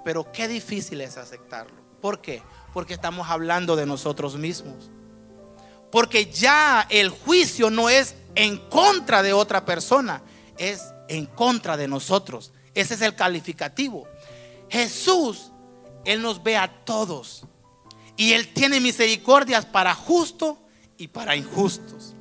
Pero 0.06 0.32
qué 0.32 0.48
difícil 0.48 1.02
es 1.02 1.18
aceptarlo. 1.18 1.76
¿Por 2.02 2.22
qué? 2.22 2.44
Porque 2.72 2.94
estamos 2.94 3.28
hablando 3.28 3.76
de 3.76 3.88
nosotros 3.88 4.38
mismos. 4.38 4.92
Porque 5.90 6.28
ya 6.28 6.86
el 6.92 7.10
juicio 7.10 7.72
no 7.72 7.90
es 7.90 8.14
en 8.38 8.58
contra 8.58 9.24
de 9.24 9.34
otra 9.34 9.66
persona, 9.66 10.22
es 10.60 10.94
en 11.10 11.26
contra 11.26 11.76
de 11.76 11.88
nosotros. 11.88 12.52
Ese 12.76 12.94
es 12.94 13.02
el 13.02 13.16
calificativo. 13.16 14.08
Jesús, 14.70 15.52
Él 16.06 16.22
nos 16.22 16.44
ve 16.44 16.56
a 16.56 16.68
todos. 16.86 17.42
Y 18.16 18.34
Él 18.34 18.54
tiene 18.54 18.80
misericordias 18.80 19.66
para 19.66 19.96
justos 19.96 20.58
y 21.00 21.08
para 21.08 21.36
injustos. 21.36 22.14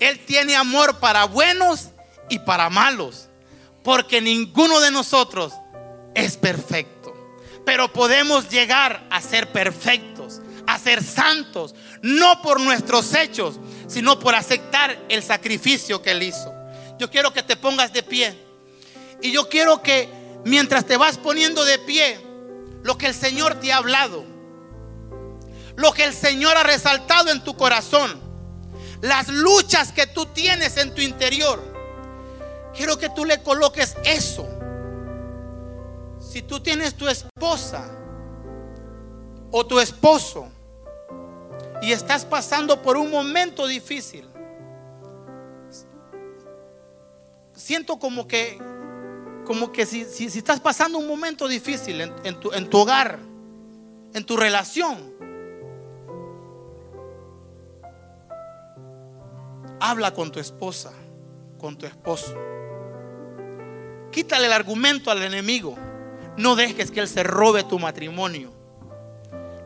Él 0.00 0.18
tiene 0.24 0.56
amor 0.56 1.00
para 1.00 1.26
buenos 1.26 1.90
y 2.30 2.38
para 2.38 2.70
malos. 2.70 3.28
Porque 3.84 4.22
ninguno 4.22 4.80
de 4.80 4.90
nosotros 4.90 5.52
es 6.14 6.38
perfecto. 6.38 7.14
Pero 7.66 7.92
podemos 7.92 8.48
llegar 8.48 9.06
a 9.10 9.20
ser 9.20 9.52
perfectos, 9.52 10.40
a 10.66 10.78
ser 10.78 11.04
santos, 11.04 11.74
no 12.00 12.40
por 12.40 12.58
nuestros 12.58 13.14
hechos, 13.14 13.60
sino 13.88 14.18
por 14.20 14.34
aceptar 14.34 14.96
el 15.08 15.22
sacrificio 15.22 16.00
que 16.02 16.12
Él 16.12 16.22
hizo. 16.22 16.54
Yo 16.98 17.10
quiero 17.10 17.32
que 17.32 17.42
te 17.42 17.56
pongas 17.56 17.92
de 17.92 18.02
pie. 18.02 18.36
Y 19.20 19.32
yo 19.32 19.48
quiero 19.48 19.82
que 19.82 20.08
mientras 20.44 20.84
te 20.84 20.96
vas 20.96 21.16
poniendo 21.16 21.64
de 21.64 21.78
pie, 21.80 22.20
lo 22.82 22.96
que 22.96 23.06
el 23.06 23.14
Señor 23.14 23.56
te 23.56 23.72
ha 23.72 23.78
hablado, 23.78 24.24
lo 25.76 25.92
que 25.92 26.04
el 26.04 26.12
Señor 26.12 26.56
ha 26.56 26.62
resaltado 26.62 27.30
en 27.30 27.42
tu 27.42 27.56
corazón, 27.56 28.20
las 29.00 29.28
luchas 29.28 29.92
que 29.92 30.06
tú 30.06 30.26
tienes 30.26 30.76
en 30.76 30.94
tu 30.94 31.00
interior, 31.00 31.62
quiero 32.74 32.98
que 32.98 33.08
tú 33.08 33.24
le 33.24 33.42
coloques 33.42 33.96
eso. 34.04 34.46
Si 36.20 36.42
tú 36.42 36.60
tienes 36.60 36.94
tu 36.94 37.08
esposa 37.08 37.88
o 39.50 39.66
tu 39.66 39.80
esposo, 39.80 40.48
y 41.82 41.92
estás 41.92 42.24
pasando 42.24 42.82
por 42.82 42.96
un 42.96 43.10
momento 43.10 43.66
difícil, 43.66 44.26
siento 47.54 47.98
como 47.98 48.26
que, 48.26 48.58
como 49.44 49.72
que 49.72 49.86
si, 49.86 50.04
si, 50.04 50.26
estás 50.26 50.60
pasando 50.60 50.98
un 50.98 51.06
momento 51.06 51.46
difícil 51.48 52.00
en, 52.00 52.40
tu, 52.40 52.52
en 52.52 52.68
tu 52.68 52.78
hogar, 52.78 53.18
en 54.14 54.24
tu 54.24 54.36
relación, 54.36 55.12
habla 59.80 60.12
con 60.12 60.32
tu 60.32 60.40
esposa, 60.40 60.92
con 61.58 61.76
tu 61.76 61.86
esposo. 61.86 62.34
Quítale 64.10 64.46
el 64.46 64.52
argumento 64.52 65.10
al 65.10 65.22
enemigo. 65.22 65.76
No 66.36 66.56
dejes 66.56 66.90
que 66.90 67.00
él 67.00 67.08
se 67.08 67.22
robe 67.22 67.64
tu 67.64 67.78
matrimonio. 67.78 68.57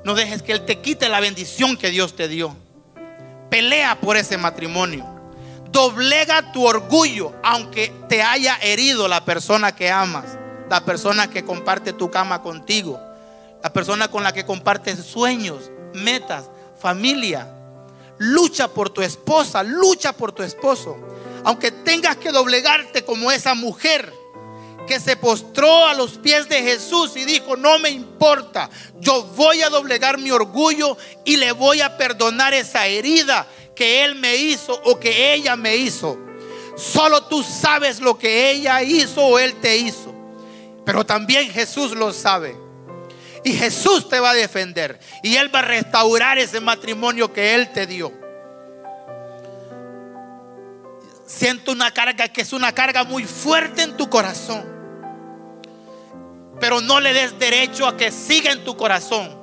No 0.05 0.15
dejes 0.15 0.43
que 0.43 0.53
Él 0.53 0.65
te 0.65 0.81
quite 0.81 1.09
la 1.09 1.21
bendición 1.21 1.77
que 1.77 1.91
Dios 1.91 2.17
te 2.17 2.29
dio. 2.29 2.57
Pelea 3.51 4.01
por 4.01 4.17
ese 4.17 4.37
matrimonio. 4.37 5.07
Doblega 5.71 6.53
tu 6.53 6.67
orgullo, 6.67 7.33
aunque 7.43 7.93
te 8.09 8.23
haya 8.23 8.57
herido 8.61 9.09
la 9.09 9.25
persona 9.25 9.75
que 9.75 9.91
amas, 9.91 10.37
la 10.69 10.85
persona 10.85 11.31
que 11.31 11.45
comparte 11.45 11.93
tu 11.93 12.11
cama 12.11 12.43
contigo, 12.43 13.01
la 13.63 13.73
persona 13.73 14.09
con 14.09 14.23
la 14.23 14.33
que 14.33 14.45
compartes 14.45 14.99
sueños, 15.05 15.71
metas, 15.95 16.51
familia. 16.79 17.49
Lucha 18.19 18.69
por 18.69 18.91
tu 18.91 19.03
esposa, 19.03 19.63
lucha 19.63 20.13
por 20.13 20.33
tu 20.33 20.43
esposo. 20.43 20.97
Aunque 21.45 21.71
tengas 21.71 22.17
que 22.17 22.33
doblegarte 22.33 23.05
como 23.05 23.31
esa 23.33 23.55
mujer 23.55 24.13
que 24.87 25.01
se 25.01 25.17
postró 25.17 25.87
a 25.87 25.95
los 25.95 26.19
pies 26.19 26.49
de 26.49 26.63
Jesús 26.63 27.17
y 27.17 27.25
dijo, 27.25 27.57
no 27.57 27.79
me 27.79 27.91
importa, 27.91 28.69
yo 29.01 29.23
voy 29.23 29.63
a 29.63 29.71
doblegar 29.71 30.19
mi 30.19 30.31
orgullo 30.31 30.97
y 31.25 31.37
le 31.37 31.53
voy 31.53 31.81
a 31.81 31.97
perdonar 31.97 32.55
esa 32.55 32.87
herida 32.87 33.47
que 33.75 34.05
él 34.05 34.15
me 34.17 34.37
hizo 34.37 34.81
o 34.85 34.99
que 34.99 35.35
ella 35.35 35.57
me 35.57 35.77
hizo. 35.77 36.19
Solo 36.77 37.25
tú 37.25 37.43
sabes 37.43 38.01
lo 38.01 38.19
que 38.19 38.51
ella 38.51 38.83
hizo 38.83 39.23
o 39.23 39.39
él 39.39 39.55
te 39.61 39.77
hizo. 39.77 40.13
Pero 40.85 41.05
también 41.05 41.51
Jesús 41.51 41.93
lo 41.93 42.13
sabe. 42.13 42.57
Y 43.45 43.53
Jesús 43.53 44.09
te 44.09 44.21
va 44.21 44.31
a 44.31 44.35
defender. 44.35 44.99
Y 45.23 45.37
Él 45.37 45.55
va 45.55 45.61
a 45.61 45.63
restaurar 45.63 46.39
ese 46.39 46.61
matrimonio 46.61 47.33
que 47.33 47.55
Él 47.55 47.73
te 47.73 47.87
dio. 47.87 48.13
Siento 51.35 51.73
una 51.73 51.91
carga 51.93 52.29
que 52.29 52.43
es 52.43 52.53
una 52.53 52.73
carga 52.73 53.05
muy 53.05 53.25
fuerte 53.25 53.83
en 53.83 53.97
tu 53.97 54.11
corazón. 54.11 54.65
Pero 56.61 56.83
no 56.83 57.01
le 57.01 57.15
des 57.15 57.39
derecho 57.39 57.87
a 57.87 57.97
que 57.97 58.13
siga 58.13 58.53
en 58.53 58.63
tu 58.65 58.77
corazón. 58.77 59.35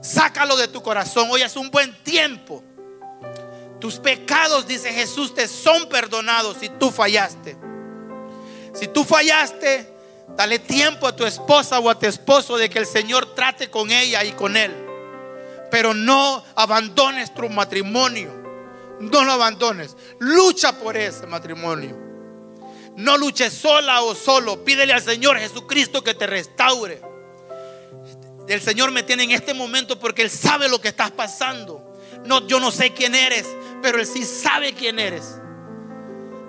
Sácalo 0.00 0.56
de 0.56 0.66
tu 0.66 0.82
corazón. 0.82 1.28
Hoy 1.30 1.42
es 1.42 1.54
un 1.56 1.70
buen 1.70 1.94
tiempo. 2.02 2.64
Tus 3.78 3.96
pecados, 3.96 4.66
dice 4.66 4.92
Jesús, 4.94 5.34
te 5.34 5.46
son 5.46 5.90
perdonados 5.90 6.56
si 6.58 6.70
tú 6.70 6.90
fallaste. 6.90 7.54
Si 8.72 8.88
tú 8.88 9.04
fallaste, 9.04 9.92
dale 10.36 10.58
tiempo 10.58 11.06
a 11.06 11.14
tu 11.14 11.26
esposa 11.26 11.78
o 11.78 11.90
a 11.90 11.98
tu 11.98 12.06
esposo 12.06 12.56
de 12.56 12.70
que 12.70 12.78
el 12.78 12.86
Señor 12.86 13.34
trate 13.34 13.70
con 13.70 13.90
ella 13.90 14.24
y 14.24 14.32
con 14.32 14.56
él. 14.56 14.74
Pero 15.70 15.92
no 15.92 16.42
abandones 16.54 17.34
tu 17.34 17.46
matrimonio. 17.50 18.45
No 19.00 19.24
lo 19.24 19.32
abandones. 19.32 19.96
Lucha 20.18 20.78
por 20.78 20.96
ese 20.96 21.26
matrimonio. 21.26 21.96
No 22.96 23.18
luches 23.18 23.52
sola 23.52 24.02
o 24.02 24.14
solo. 24.14 24.64
Pídele 24.64 24.92
al 24.92 25.02
Señor 25.02 25.38
Jesucristo 25.38 26.02
que 26.02 26.14
te 26.14 26.26
restaure. 26.26 27.00
El 28.48 28.60
Señor 28.60 28.90
me 28.92 29.02
tiene 29.02 29.24
en 29.24 29.32
este 29.32 29.54
momento 29.54 29.98
porque 29.98 30.22
Él 30.22 30.30
sabe 30.30 30.68
lo 30.68 30.80
que 30.80 30.88
estás 30.88 31.10
pasando. 31.10 31.82
No, 32.24 32.46
yo 32.46 32.58
no 32.60 32.70
sé 32.70 32.92
quién 32.92 33.14
eres, 33.14 33.46
pero 33.82 33.98
Él 33.98 34.06
sí 34.06 34.24
sabe 34.24 34.72
quién 34.72 34.98
eres. 34.98 35.36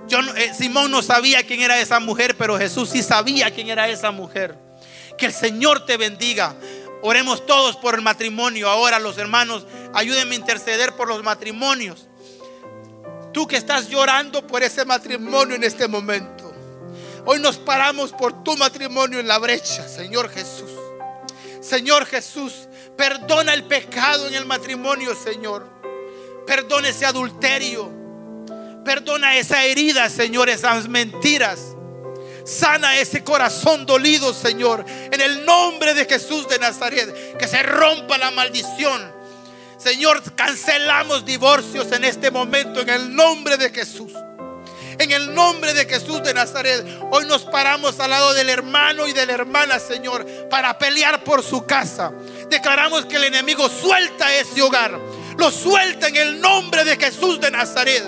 Yo, 0.07 0.19
eh, 0.19 0.53
Simón 0.57 0.89
no 0.89 1.01
sabía 1.01 1.45
quién 1.45 1.61
era 1.61 1.79
esa 1.79 1.99
mujer, 1.99 2.37
pero 2.37 2.57
Jesús 2.57 2.89
sí 2.89 3.03
sabía 3.03 3.51
quién 3.51 3.69
era 3.69 3.89
esa 3.89 4.11
mujer. 4.11 4.57
Que 5.17 5.25
el 5.25 5.33
Señor 5.33 5.85
te 5.85 5.97
bendiga. 5.97 6.55
Oremos 7.01 7.45
todos 7.45 7.75
por 7.75 7.95
el 7.95 8.01
matrimonio. 8.01 8.69
Ahora 8.69 8.99
los 8.99 9.17
hermanos, 9.17 9.65
ayúdenme 9.93 10.35
a 10.35 10.39
interceder 10.39 10.93
por 10.93 11.07
los 11.07 11.23
matrimonios. 11.23 12.06
Tú 13.37 13.45
que 13.45 13.57
estás 13.57 13.87
llorando 13.87 14.47
por 14.47 14.63
ese 14.63 14.83
matrimonio 14.83 15.55
en 15.55 15.63
este 15.63 15.87
momento. 15.87 16.51
Hoy 17.23 17.39
nos 17.39 17.57
paramos 17.57 18.11
por 18.11 18.43
tu 18.43 18.57
matrimonio 18.57 19.19
en 19.19 19.27
la 19.27 19.37
brecha, 19.37 19.87
Señor 19.87 20.31
Jesús. 20.31 20.71
Señor 21.61 22.07
Jesús, 22.07 22.67
perdona 22.97 23.53
el 23.53 23.65
pecado 23.65 24.27
en 24.27 24.33
el 24.33 24.47
matrimonio, 24.47 25.15
Señor. 25.15 25.69
Perdona 26.47 26.89
ese 26.89 27.05
adulterio. 27.05 27.91
Perdona 28.83 29.37
esa 29.37 29.63
herida, 29.65 30.09
Señor, 30.09 30.49
esas 30.49 30.87
mentiras. 30.87 31.59
Sana 32.43 32.97
ese 32.97 33.23
corazón 33.23 33.85
dolido, 33.85 34.33
Señor. 34.33 34.83
En 34.87 35.21
el 35.21 35.45
nombre 35.45 35.93
de 35.93 36.05
Jesús 36.05 36.47
de 36.47 36.57
Nazaret. 36.57 37.37
Que 37.37 37.47
se 37.47 37.61
rompa 37.61 38.17
la 38.17 38.31
maldición. 38.31 39.16
Señor, 39.77 40.23
cancelamos 40.35 41.23
divorcios 41.23 41.91
en 41.91 42.03
este 42.03 42.31
momento 42.31 42.81
en 42.81 42.89
el 42.89 43.15
nombre 43.15 43.57
de 43.57 43.69
Jesús. 43.69 44.11
En 44.99 45.11
el 45.11 45.35
nombre 45.35 45.75
de 45.75 45.85
Jesús 45.85 46.23
de 46.23 46.33
Nazaret, 46.33 46.83
hoy 47.11 47.25
nos 47.27 47.43
paramos 47.43 47.99
al 47.99 48.09
lado 48.09 48.33
del 48.33 48.49
hermano 48.49 49.05
y 49.05 49.13
de 49.13 49.27
la 49.27 49.33
hermana, 49.33 49.79
Señor, 49.79 50.25
para 50.49 50.79
pelear 50.79 51.23
por 51.23 51.43
su 51.43 51.67
casa. 51.67 52.11
Declaramos 52.49 53.05
que 53.05 53.17
el 53.17 53.25
enemigo 53.25 53.69
suelta 53.69 54.33
ese 54.33 54.63
hogar. 54.63 54.99
Lo 55.37 55.51
suelta 55.51 56.07
en 56.07 56.15
el 56.15 56.41
nombre 56.41 56.83
de 56.83 56.97
Jesús 56.97 57.39
de 57.39 57.51
Nazaret. 57.51 58.03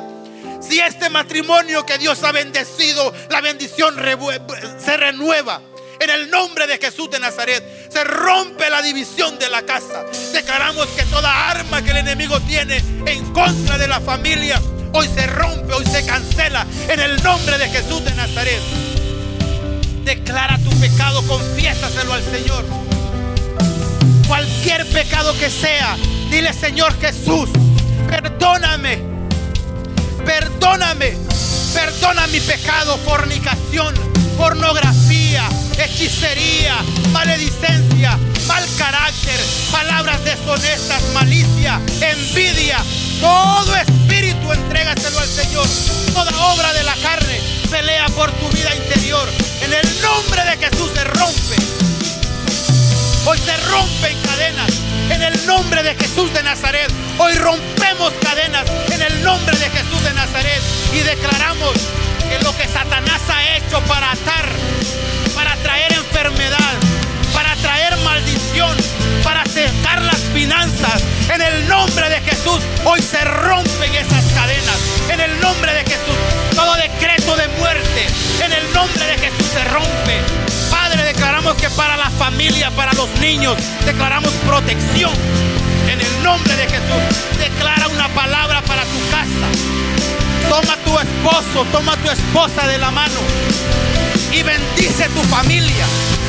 Si 0.62 0.80
este 0.80 1.10
matrimonio 1.12 1.86
que 1.86 2.00
Dios 2.00 2.24
ha 2.24 2.32
bendecido, 2.32 3.14
la 3.30 3.42
bendición 3.42 3.96
se 4.84 4.98
renueva. 4.98 5.62
En 6.00 6.10
el 6.10 6.30
nombre 6.30 6.66
de 6.66 6.78
Jesús 6.78 7.10
de 7.12 7.20
Nazaret 7.20 7.92
se 7.92 8.04
rompe 8.04 8.70
la 8.70 8.82
división 8.82 9.38
de 9.38 9.50
la 9.50 9.64
casa. 9.64 10.06
Declaramos 10.34 10.88
que 10.88 11.04
toda 11.04 11.50
arma 11.50 11.82
que 11.82 11.92
el 11.92 11.98
enemigo 11.98 12.40
tiene 12.42 12.78
en 13.06 13.34
contra 13.34 13.78
de 13.78 13.88
la 13.88 14.00
familia 14.00 14.62
hoy 14.94 15.08
se 15.08 15.28
rompe, 15.28 15.74
hoy 15.74 15.86
se 15.86 16.06
cancela 16.06 16.66
en 16.88 17.00
el 17.00 17.22
nombre 17.24 17.58
de 17.58 17.70
Jesús 17.70 18.04
de 18.04 18.14
Nazaret. 18.16 18.62
Declara 20.04 20.58
tu 20.60 20.70
pecado, 20.80 21.26
confiésaselo 21.28 22.14
al 22.14 22.24
Señor. 22.24 22.66
Cualquier 24.28 24.86
pecado 24.88 25.38
que 25.38 25.50
sea, 25.50 25.98
dile 26.30 26.54
Señor 26.54 27.00
Jesús, 27.00 27.50
perdóname, 28.08 29.00
perdóname, 30.26 31.18
perdona 31.74 32.28
mi 32.28 32.40
pecado, 32.40 32.98
fornicación, 33.00 33.94
pornografía, 34.38 35.44
hechicería, 35.80 36.76
maledicencia, 37.12 38.18
mal 38.48 38.64
carácter, 38.78 39.40
palabras 39.72 40.24
deshonestas, 40.24 41.02
malicia, 41.14 41.80
envidia, 42.02 42.78
todo 43.20 43.76
espíritu 43.76 44.52
entrégaselo 44.52 45.20
al 45.20 45.28
Señor. 45.28 45.68
Toda 46.14 46.32
obra 46.54 46.74
de 46.74 46.84
la 46.84 46.96
carne 46.96 47.40
pelea 47.70 48.06
por 48.10 48.32
tu 48.32 48.50
vida 48.50 48.74
interior. 48.76 49.28
En 49.62 49.74
el 49.74 50.02
nombre 50.02 50.44
de 50.44 50.58
Jesús 50.58 50.90
se 50.94 51.04
rompe. 51.04 51.56
Hoy 53.26 53.38
se 53.38 53.58
rompen 53.70 54.18
cadenas. 54.22 54.72
En 55.10 55.22
el 55.22 55.46
nombre 55.46 55.84
de 55.84 55.96
Jesús 55.96 56.34
de 56.34 56.44
Nazaret. 56.44 56.92
Hoy 57.18 57.34
rompemos 57.36 58.14
cadenas. 58.22 58.66
En 58.92 59.02
el 59.02 59.24
nombre 59.24 59.58
de 59.58 59.70
Jesús 59.70 60.04
de 60.04 60.14
Nazaret. 60.14 60.62
Y 60.94 61.00
declaramos 61.00 61.74
que 62.30 62.40
lo 62.44 62.56
que 62.56 62.68
Satanás 62.68 63.22
ha 63.30 63.58
hecho 63.58 63.82
para 63.82 64.12
atar, 64.12 64.46
para 65.36 65.56
traer 65.58 65.94
enfermedad, 65.94 66.74
para 67.34 67.56
traer 67.56 67.98
maldición, 67.98 68.76
para 69.24 69.44
secar 69.46 70.02
las 70.04 70.20
finanzas. 70.34 71.02
En 71.34 71.42
el 71.42 71.68
nombre 71.68 72.10
de 72.10 72.22
Jesús, 72.22 72.60
hoy 72.86 73.02
se 73.02 73.24
rompen 73.24 73.96
esas 73.96 74.26
cadenas. 74.34 74.78
En 75.10 75.20
el 75.20 75.40
nombre 75.42 75.74
de 75.74 75.84
Jesús, 75.84 76.18
todo 76.56 76.76
decreto 76.76 77.36
de 77.36 77.48
muerte, 77.60 78.08
en 78.44 78.54
el 78.54 78.74
nombre 78.74 79.06
de 79.06 79.18
Jesús 79.18 79.48
se 79.52 79.64
rompe. 79.66 80.22
Padre, 80.70 81.04
declaramos 81.04 81.56
que 81.56 81.70
para 81.72 81.98
la 81.98 82.10
familia, 82.12 82.70
para 82.72 82.94
los 82.94 83.10
niños, 83.20 83.58
declaramos 83.86 84.32
protección. 84.46 85.12
En 85.88 86.00
el 86.00 86.24
nombre 86.24 86.56
de 86.56 86.68
Jesús, 86.68 87.38
declara 87.40 87.88
una 87.88 88.08
palabra 88.10 88.62
para 88.62 88.84
tu 88.84 89.10
casa. 89.10 90.29
Toma 90.50 90.76
tu 90.84 90.98
esposo, 90.98 91.66
toma 91.72 91.96
tu 91.98 92.10
esposa 92.10 92.68
de 92.68 92.80
la 92.80 92.90
mano 92.90 93.20
y 94.32 94.42
bendice 94.42 95.08
tu 95.10 95.22
familia. 95.24 95.86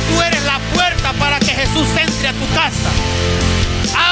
Tú 0.09 0.21
eres 0.21 0.43
la 0.43 0.59
puerta 0.73 1.13
para 1.13 1.39
que 1.39 1.47
Jesús 1.47 1.87
entre 1.97 2.27
a 2.27 2.33
tu 2.33 2.47
casa. 2.53 2.89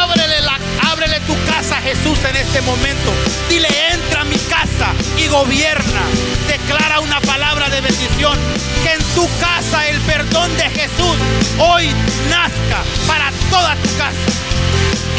Ábrele, 0.01 0.41
la, 0.41 0.57
ábrele 0.91 1.19
tu 1.21 1.35
casa 1.45 1.77
a 1.77 1.81
Jesús 1.81 2.17
en 2.27 2.35
este 2.35 2.61
momento. 2.61 3.13
Dile, 3.49 3.67
entra 3.91 4.21
a 4.21 4.25
mi 4.25 4.37
casa 4.37 4.93
y 5.17 5.27
gobierna. 5.27 6.01
Declara 6.47 6.99
una 7.01 7.21
palabra 7.21 7.69
de 7.69 7.81
bendición. 7.81 8.37
Que 8.83 8.93
en 8.93 9.03
tu 9.15 9.27
casa 9.39 9.87
el 9.87 9.99
perdón 10.01 10.55
de 10.57 10.69
Jesús 10.71 11.17
hoy 11.59 11.89
nazca 12.29 12.83
para 13.07 13.31
toda 13.51 13.75
tu 13.75 13.97
casa 13.97 14.39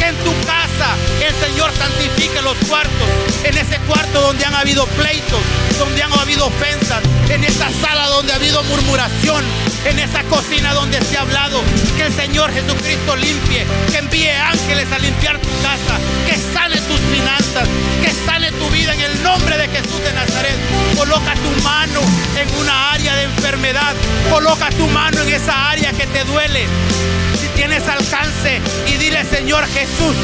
que 0.01 0.07
en 0.07 0.15
tu 0.23 0.33
casa 0.45 0.95
el 1.21 1.33
Señor 1.35 1.71
santifique 1.77 2.41
los 2.41 2.57
cuartos. 2.67 3.09
En 3.43 3.55
ese 3.55 3.77
cuarto 3.87 4.21
donde 4.21 4.43
han 4.45 4.55
habido 4.55 4.85
pleitos, 4.87 5.39
donde 5.77 6.01
han 6.01 6.11
habido 6.13 6.47
ofensas, 6.47 7.01
en 7.29 7.43
esa 7.43 7.69
sala 7.81 8.07
donde 8.07 8.33
ha 8.33 8.35
habido 8.35 8.63
murmuración, 8.63 9.43
en 9.85 9.99
esa 9.99 10.23
cocina 10.23 10.73
donde 10.73 10.99
se 11.01 11.17
ha 11.17 11.21
hablado, 11.21 11.61
que 11.97 12.03
el 12.03 12.13
Señor 12.13 12.51
Jesucristo 12.51 13.15
limpie, 13.15 13.65
que 13.91 13.97
envíe 13.97 14.29
ángeles 14.29 14.91
a 14.91 14.97
limpiar 14.97 15.37
tu 15.39 15.49
casa, 15.61 15.99
que 16.25 16.35
sane 16.53 16.81
tus 16.81 16.99
finanzas, 17.13 17.67
que 18.01 18.11
sane 18.25 18.51
tu 18.53 18.69
vida 18.69 18.93
en 18.93 19.01
el 19.01 19.23
nombre 19.23 19.57
de 19.57 19.67
Jesús 19.67 20.03
de 20.03 20.13
Nazaret. 20.13 20.57
Coloca 20.97 21.33
tu 21.35 21.63
mano 21.63 22.01
en 22.37 22.59
una 22.59 22.93
área 22.93 23.15
de 23.15 23.23
enfermedad, 23.23 23.93
coloca 24.31 24.69
tu 24.71 24.87
mano 24.87 25.21
en 25.21 25.29
esa 25.29 25.69
área 25.69 25.91
que 25.93 26.07
te 26.07 26.23
duele 26.23 26.67
tienes 27.61 27.87
alcance 27.87 28.59
y 28.87 28.97
dile, 28.97 29.23
Señor 29.23 29.63
Jesús, 29.67 30.15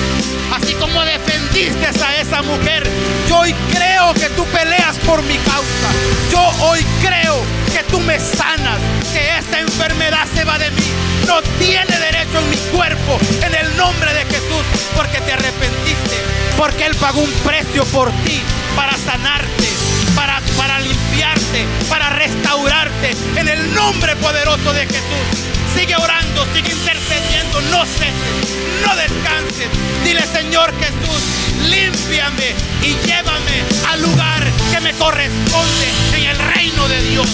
así 0.55 0.73
como 0.73 1.03
defendiste 1.03 1.85
a 1.85 2.15
esa 2.19 2.41
mujer, 2.41 2.81
yo 3.29 3.37
hoy 3.37 3.53
creo 3.71 4.11
que 4.15 4.27
tú 4.29 4.43
peleas 4.45 4.97
por 5.05 5.21
mi 5.21 5.37
causa. 5.37 5.89
Yo 6.31 6.41
hoy 6.65 6.83
creo 6.99 7.35
que 7.71 7.83
tú 7.91 7.99
me 7.99 8.19
sanas, 8.19 8.79
que 9.13 9.37
esta 9.37 9.59
enfermedad 9.59 10.25
se 10.33 10.45
va 10.45 10.57
de 10.57 10.71
mí. 10.71 10.87
No 11.27 11.43
tiene 11.59 11.95
derecho 11.99 12.39
en 12.39 12.49
mi 12.49 12.57
cuerpo, 12.75 13.19
en 13.45 13.53
el 13.53 13.77
nombre 13.77 14.11
de 14.15 14.25
Jesús, 14.25 14.63
porque 14.95 15.19
te 15.21 15.33
arrepentiste, 15.33 16.17
porque 16.57 16.87
Él 16.87 16.95
pagó 16.95 17.21
un 17.21 17.31
precio 17.45 17.85
por 17.85 18.09
ti 18.25 18.41
para 18.75 18.97
sanarte. 18.97 19.67
Para, 20.15 20.41
para 20.57 20.79
limpiarte, 20.79 21.67
para 21.87 22.09
restaurarte, 22.09 23.15
en 23.35 23.47
el 23.47 23.75
nombre 23.75 24.15
poderoso 24.15 24.73
de 24.73 24.87
Jesús. 24.87 25.47
Sigue 25.75 25.95
orando, 26.37 26.53
sigue 26.53 26.71
intercediendo, 26.71 27.61
no 27.71 27.85
ceses, 27.85 28.55
no 28.85 28.95
descanses. 28.95 29.69
Dile, 30.03 30.25
Señor 30.25 30.73
Jesús, 30.79 31.21
límpiame 31.69 32.55
y 32.81 32.95
llévame 33.05 33.63
al 33.89 34.01
lugar 34.01 34.43
que 34.71 34.79
me 34.81 34.93
corresponde 34.93 35.87
en 36.13 36.23
el 36.25 36.37
reino 36.53 36.87
de 36.87 37.01
Dios. 37.03 37.27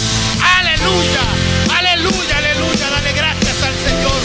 Aleluya, 0.60 1.22
aleluya, 1.78 2.38
aleluya. 2.38 2.90
Dale 2.90 3.14
gracias 3.14 3.64
al 3.64 3.74
Señor. 3.74 4.20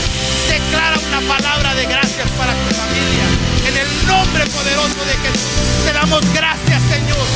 Declara 0.49 0.99
una 0.99 1.37
palabra 1.37 1.75
de 1.75 1.85
gracias 1.87 2.29
para 2.39 2.53
tu 2.53 2.75
familia. 2.75 3.27
En 3.69 3.77
el 3.77 4.07
nombre 4.07 4.47
poderoso 4.47 5.05
de 5.05 5.15
Jesús, 5.29 5.85
te 5.85 5.93
damos 5.93 6.23
gracias, 6.33 6.83
Señor. 6.91 7.27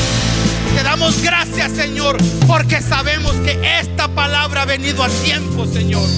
Te 0.75 0.83
damos 0.83 1.21
gracias, 1.23 1.73
Señor, 1.73 2.17
porque 2.47 2.81
sabemos 2.81 3.33
que 3.45 3.59
esta 3.81 4.09
palabra 4.09 4.63
ha 4.63 4.65
venido 4.65 5.03
a 5.03 5.09
tiempo, 5.09 5.67
Señor. 5.67 6.09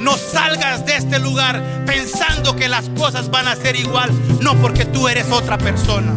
No 0.00 0.16
salgas 0.16 0.86
de 0.86 0.96
este 0.96 1.18
lugar 1.18 1.84
pensando 1.86 2.54
que 2.54 2.68
las 2.68 2.88
cosas 2.90 3.30
van 3.30 3.48
a 3.48 3.56
ser 3.56 3.76
igual. 3.76 4.10
No, 4.40 4.54
porque 4.60 4.84
tú 4.84 5.08
eres 5.08 5.30
otra 5.30 5.58
persona. 5.58 6.12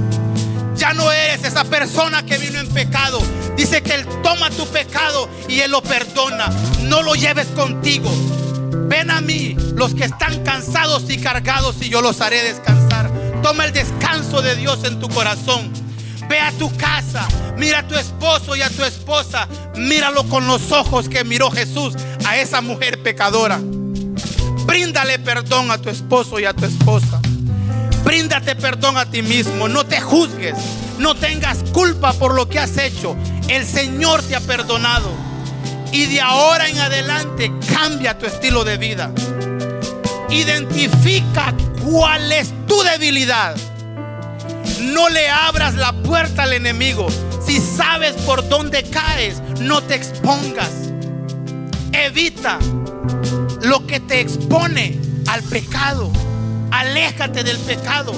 Ya 0.76 0.94
no 0.94 1.12
eres 1.12 1.44
esa 1.44 1.64
persona 1.64 2.26
que 2.26 2.38
vino 2.38 2.60
en 2.60 2.68
pecado. 2.68 3.22
Dice 3.56 3.82
que 3.82 3.96
Él 3.96 4.06
toma 4.24 4.50
tu 4.50 4.66
pecado 4.68 5.30
y 5.48 5.60
Él 5.60 5.72
lo 5.72 5.82
perdona. 5.82 6.50
No 6.84 7.04
lo 7.04 7.16
lleves 7.16 7.48
contigo. 7.48 8.10
Ven 8.88 9.10
a 9.10 9.22
mí 9.22 9.56
los 9.76 9.94
que 9.94 10.06
están 10.06 10.44
cansados 10.44 11.10
y 11.10 11.18
cargados 11.18 11.78
y 11.82 11.90
yo 11.90 12.02
los 12.02 12.22
haré 12.22 12.44
descansar. 12.44 13.12
Toma 13.42 13.66
el 13.66 13.74
descanso 13.74 14.42
de 14.42 14.56
Dios 14.56 14.84
en 14.84 15.00
tu 15.00 15.10
corazón. 15.10 15.72
Ve 16.30 16.40
a 16.40 16.52
tu 16.54 16.76
casa, 16.78 17.28
mira 17.58 17.80
a 17.80 17.88
tu 17.88 17.96
esposo 17.96 18.56
y 18.56 18.62
a 18.62 18.70
tu 18.70 18.84
esposa. 18.84 19.48
Míralo 19.76 20.24
con 20.30 20.48
los 20.48 20.72
ojos 20.72 21.10
que 21.10 21.24
miró 21.24 21.52
Jesús 21.52 21.94
a 22.26 22.38
esa 22.38 22.62
mujer 22.62 23.02
pecadora. 23.02 23.60
Bríndale 24.66 25.20
perdón 25.20 25.72
a 25.72 25.78
tu 25.78 25.90
esposo 25.90 26.40
y 26.40 26.46
a 26.46 26.54
tu 26.54 26.66
esposa. 26.66 27.20
Bríndate 28.04 28.56
perdón 28.56 28.98
a 28.98 29.10
ti 29.10 29.22
mismo. 29.22 29.68
No 29.68 29.86
te 29.86 30.00
juzgues. 30.00 30.56
No 30.98 31.16
tengas 31.16 31.64
culpa 31.72 32.14
por 32.14 32.34
lo 32.34 32.48
que 32.48 32.60
has 32.60 32.78
hecho. 32.78 33.16
El 33.48 33.66
Señor 33.66 34.22
te 34.24 34.36
ha 34.36 34.42
perdonado. 34.42 35.12
Y 35.92 36.06
de 36.06 36.22
ahora 36.22 36.70
en 36.70 36.78
adelante 36.78 37.52
cambia 37.74 38.18
tu 38.18 38.26
estilo 38.26 38.64
de 38.64 38.78
vida. 38.78 39.12
Identifica 40.30 41.54
cuál 41.84 42.32
es 42.32 42.54
tu 42.68 42.82
debilidad. 42.84 43.56
No 44.80 45.10
le 45.10 45.30
abras 45.30 45.76
la 45.76 45.92
puerta 45.94 46.44
al 46.44 46.54
enemigo. 46.54 47.08
Si 47.46 47.60
sabes 47.60 48.14
por 48.26 48.48
dónde 48.48 48.84
caes, 48.84 49.42
no 49.60 49.82
te 49.82 49.96
expongas. 49.96 50.72
Evita 51.94 52.60
lo 53.62 53.86
que 53.86 54.00
te 54.00 54.20
expone 54.20 54.98
al 55.28 55.44
pecado. 55.44 56.12
Aléjate 56.72 57.44
del 57.44 57.58
pecado. 57.60 58.14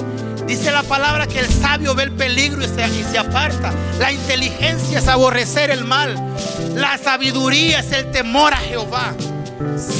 Dice 0.46 0.70
la 0.70 0.82
palabra 0.82 1.26
que 1.26 1.40
el 1.40 1.48
sabio 1.48 1.94
ve 1.94 2.04
el 2.04 2.12
peligro 2.12 2.62
y 2.62 2.68
se, 2.68 2.86
y 2.88 3.02
se, 3.02 3.18
aparta. 3.18 3.72
La 3.98 4.12
inteligencia 4.12 4.98
es 4.98 5.08
aborrecer 5.08 5.70
el 5.70 5.84
mal. 5.84 6.14
La 6.74 6.98
sabiduría 6.98 7.80
es 7.80 7.92
el 7.92 8.10
temor 8.10 8.52
a 8.52 8.58
Jehová. 8.58 9.14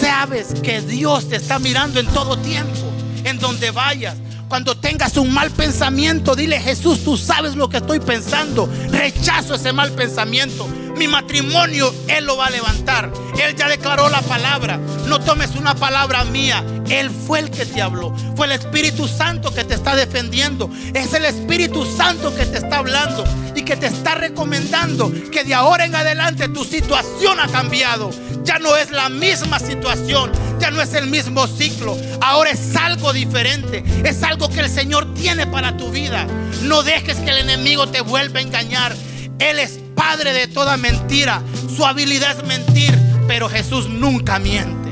Sabes 0.00 0.48
que 0.62 0.80
Dios 0.80 1.28
te 1.28 1.36
está 1.36 1.58
mirando 1.58 1.98
en 1.98 2.06
todo 2.06 2.38
tiempo, 2.38 2.92
en 3.24 3.38
donde 3.38 3.70
vayas. 3.70 4.16
Cuando 4.48 4.76
tengas 4.76 5.16
un 5.16 5.32
mal 5.32 5.50
pensamiento, 5.50 6.36
dile 6.36 6.60
Jesús, 6.60 7.02
tú 7.02 7.16
sabes 7.16 7.56
lo 7.56 7.68
que 7.68 7.78
estoy 7.78 7.98
pensando. 7.98 8.68
Rechazo 8.90 9.54
ese 9.54 9.72
mal 9.72 9.92
pensamiento. 9.92 10.68
Mi 10.96 11.08
matrimonio, 11.08 11.92
Él 12.08 12.24
lo 12.24 12.36
va 12.36 12.46
a 12.46 12.50
levantar. 12.50 13.10
Él 13.42 13.56
ya 13.56 13.68
declaró 13.68 14.08
la 14.08 14.22
palabra. 14.22 14.78
No 15.06 15.20
tomes 15.20 15.50
una 15.56 15.74
palabra 15.74 16.24
mía. 16.24 16.64
Él 16.88 17.10
fue 17.10 17.40
el 17.40 17.50
que 17.50 17.66
te 17.66 17.82
habló. 17.82 18.14
Fue 18.36 18.46
el 18.46 18.52
Espíritu 18.52 19.08
Santo 19.08 19.52
que 19.52 19.64
te 19.64 19.74
está 19.74 19.96
defendiendo. 19.96 20.70
Es 20.94 21.12
el 21.14 21.24
Espíritu 21.24 21.84
Santo 21.84 22.34
que 22.34 22.46
te 22.46 22.58
está 22.58 22.78
hablando 22.78 23.24
y 23.56 23.62
que 23.62 23.76
te 23.76 23.86
está 23.86 24.14
recomendando 24.14 25.12
que 25.32 25.44
de 25.44 25.54
ahora 25.54 25.84
en 25.84 25.94
adelante 25.94 26.48
tu 26.48 26.64
situación 26.64 27.40
ha 27.40 27.48
cambiado. 27.48 28.10
Ya 28.44 28.58
no 28.58 28.76
es 28.76 28.90
la 28.90 29.08
misma 29.08 29.58
situación. 29.58 30.30
Ya 30.60 30.70
no 30.70 30.80
es 30.80 30.94
el 30.94 31.08
mismo 31.08 31.46
ciclo. 31.46 31.96
Ahora 32.20 32.50
es 32.50 32.76
algo 32.76 33.12
diferente. 33.12 33.82
Es 34.04 34.22
algo 34.22 34.48
que 34.48 34.60
el 34.60 34.70
Señor 34.70 35.12
tiene 35.14 35.46
para 35.46 35.76
tu 35.76 35.90
vida. 35.90 36.26
No 36.62 36.82
dejes 36.82 37.16
que 37.18 37.30
el 37.30 37.38
enemigo 37.38 37.88
te 37.88 38.00
vuelva 38.00 38.38
a 38.38 38.42
engañar. 38.42 38.94
Él 39.38 39.58
es 39.58 39.80
padre 39.94 40.32
de 40.32 40.46
toda 40.46 40.76
mentira. 40.76 41.42
Su 41.74 41.84
habilidad 41.84 42.38
es 42.38 42.44
mentir, 42.46 42.98
pero 43.26 43.48
Jesús 43.48 43.88
nunca 43.88 44.38
miente. 44.38 44.90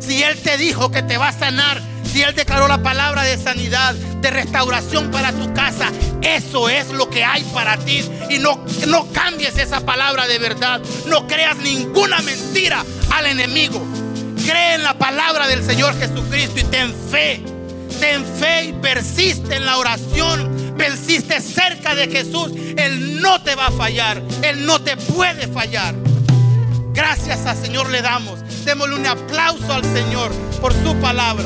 Si 0.00 0.22
Él 0.22 0.38
te 0.38 0.56
dijo 0.56 0.90
que 0.90 1.02
te 1.02 1.16
va 1.18 1.28
a 1.28 1.32
sanar, 1.32 1.80
si 2.04 2.22
Él 2.22 2.34
declaró 2.34 2.68
la 2.68 2.82
palabra 2.82 3.22
de 3.22 3.36
sanidad, 3.36 3.94
de 3.94 4.30
restauración 4.30 5.10
para 5.10 5.32
tu 5.32 5.52
casa, 5.52 5.90
eso 6.22 6.68
es 6.68 6.90
lo 6.90 7.10
que 7.10 7.24
hay 7.24 7.42
para 7.52 7.76
ti. 7.78 8.04
Y 8.30 8.38
no, 8.38 8.64
no 8.86 9.10
cambies 9.12 9.58
esa 9.58 9.80
palabra 9.80 10.26
de 10.26 10.38
verdad. 10.38 10.80
No 11.06 11.26
creas 11.26 11.56
ninguna 11.58 12.20
mentira 12.22 12.84
al 13.12 13.26
enemigo. 13.26 13.84
Cree 14.46 14.74
en 14.74 14.82
la 14.82 14.96
palabra 14.98 15.46
del 15.46 15.64
Señor 15.64 15.98
Jesucristo 15.98 16.60
y 16.60 16.64
ten 16.64 16.94
fe. 17.10 17.42
Ten 18.00 18.24
fe 18.24 18.66
y 18.66 18.72
persiste 18.74 19.56
en 19.56 19.66
la 19.66 19.78
oración 19.78 20.63
persiste 20.76 21.40
cerca 21.40 21.94
de 21.94 22.08
Jesús, 22.08 22.52
Él 22.76 23.20
no 23.20 23.42
te 23.42 23.54
va 23.54 23.68
a 23.68 23.70
fallar. 23.72 24.22
Él 24.42 24.66
no 24.66 24.80
te 24.80 24.96
puede 24.96 25.46
fallar. 25.48 25.94
Gracias 26.92 27.46
al 27.46 27.56
Señor 27.56 27.90
le 27.90 28.02
damos. 28.02 28.40
Démosle 28.64 28.96
un 28.96 29.06
aplauso 29.06 29.72
al 29.72 29.84
Señor 29.84 30.32
por 30.60 30.72
su 30.72 30.94
palabra. 30.96 31.44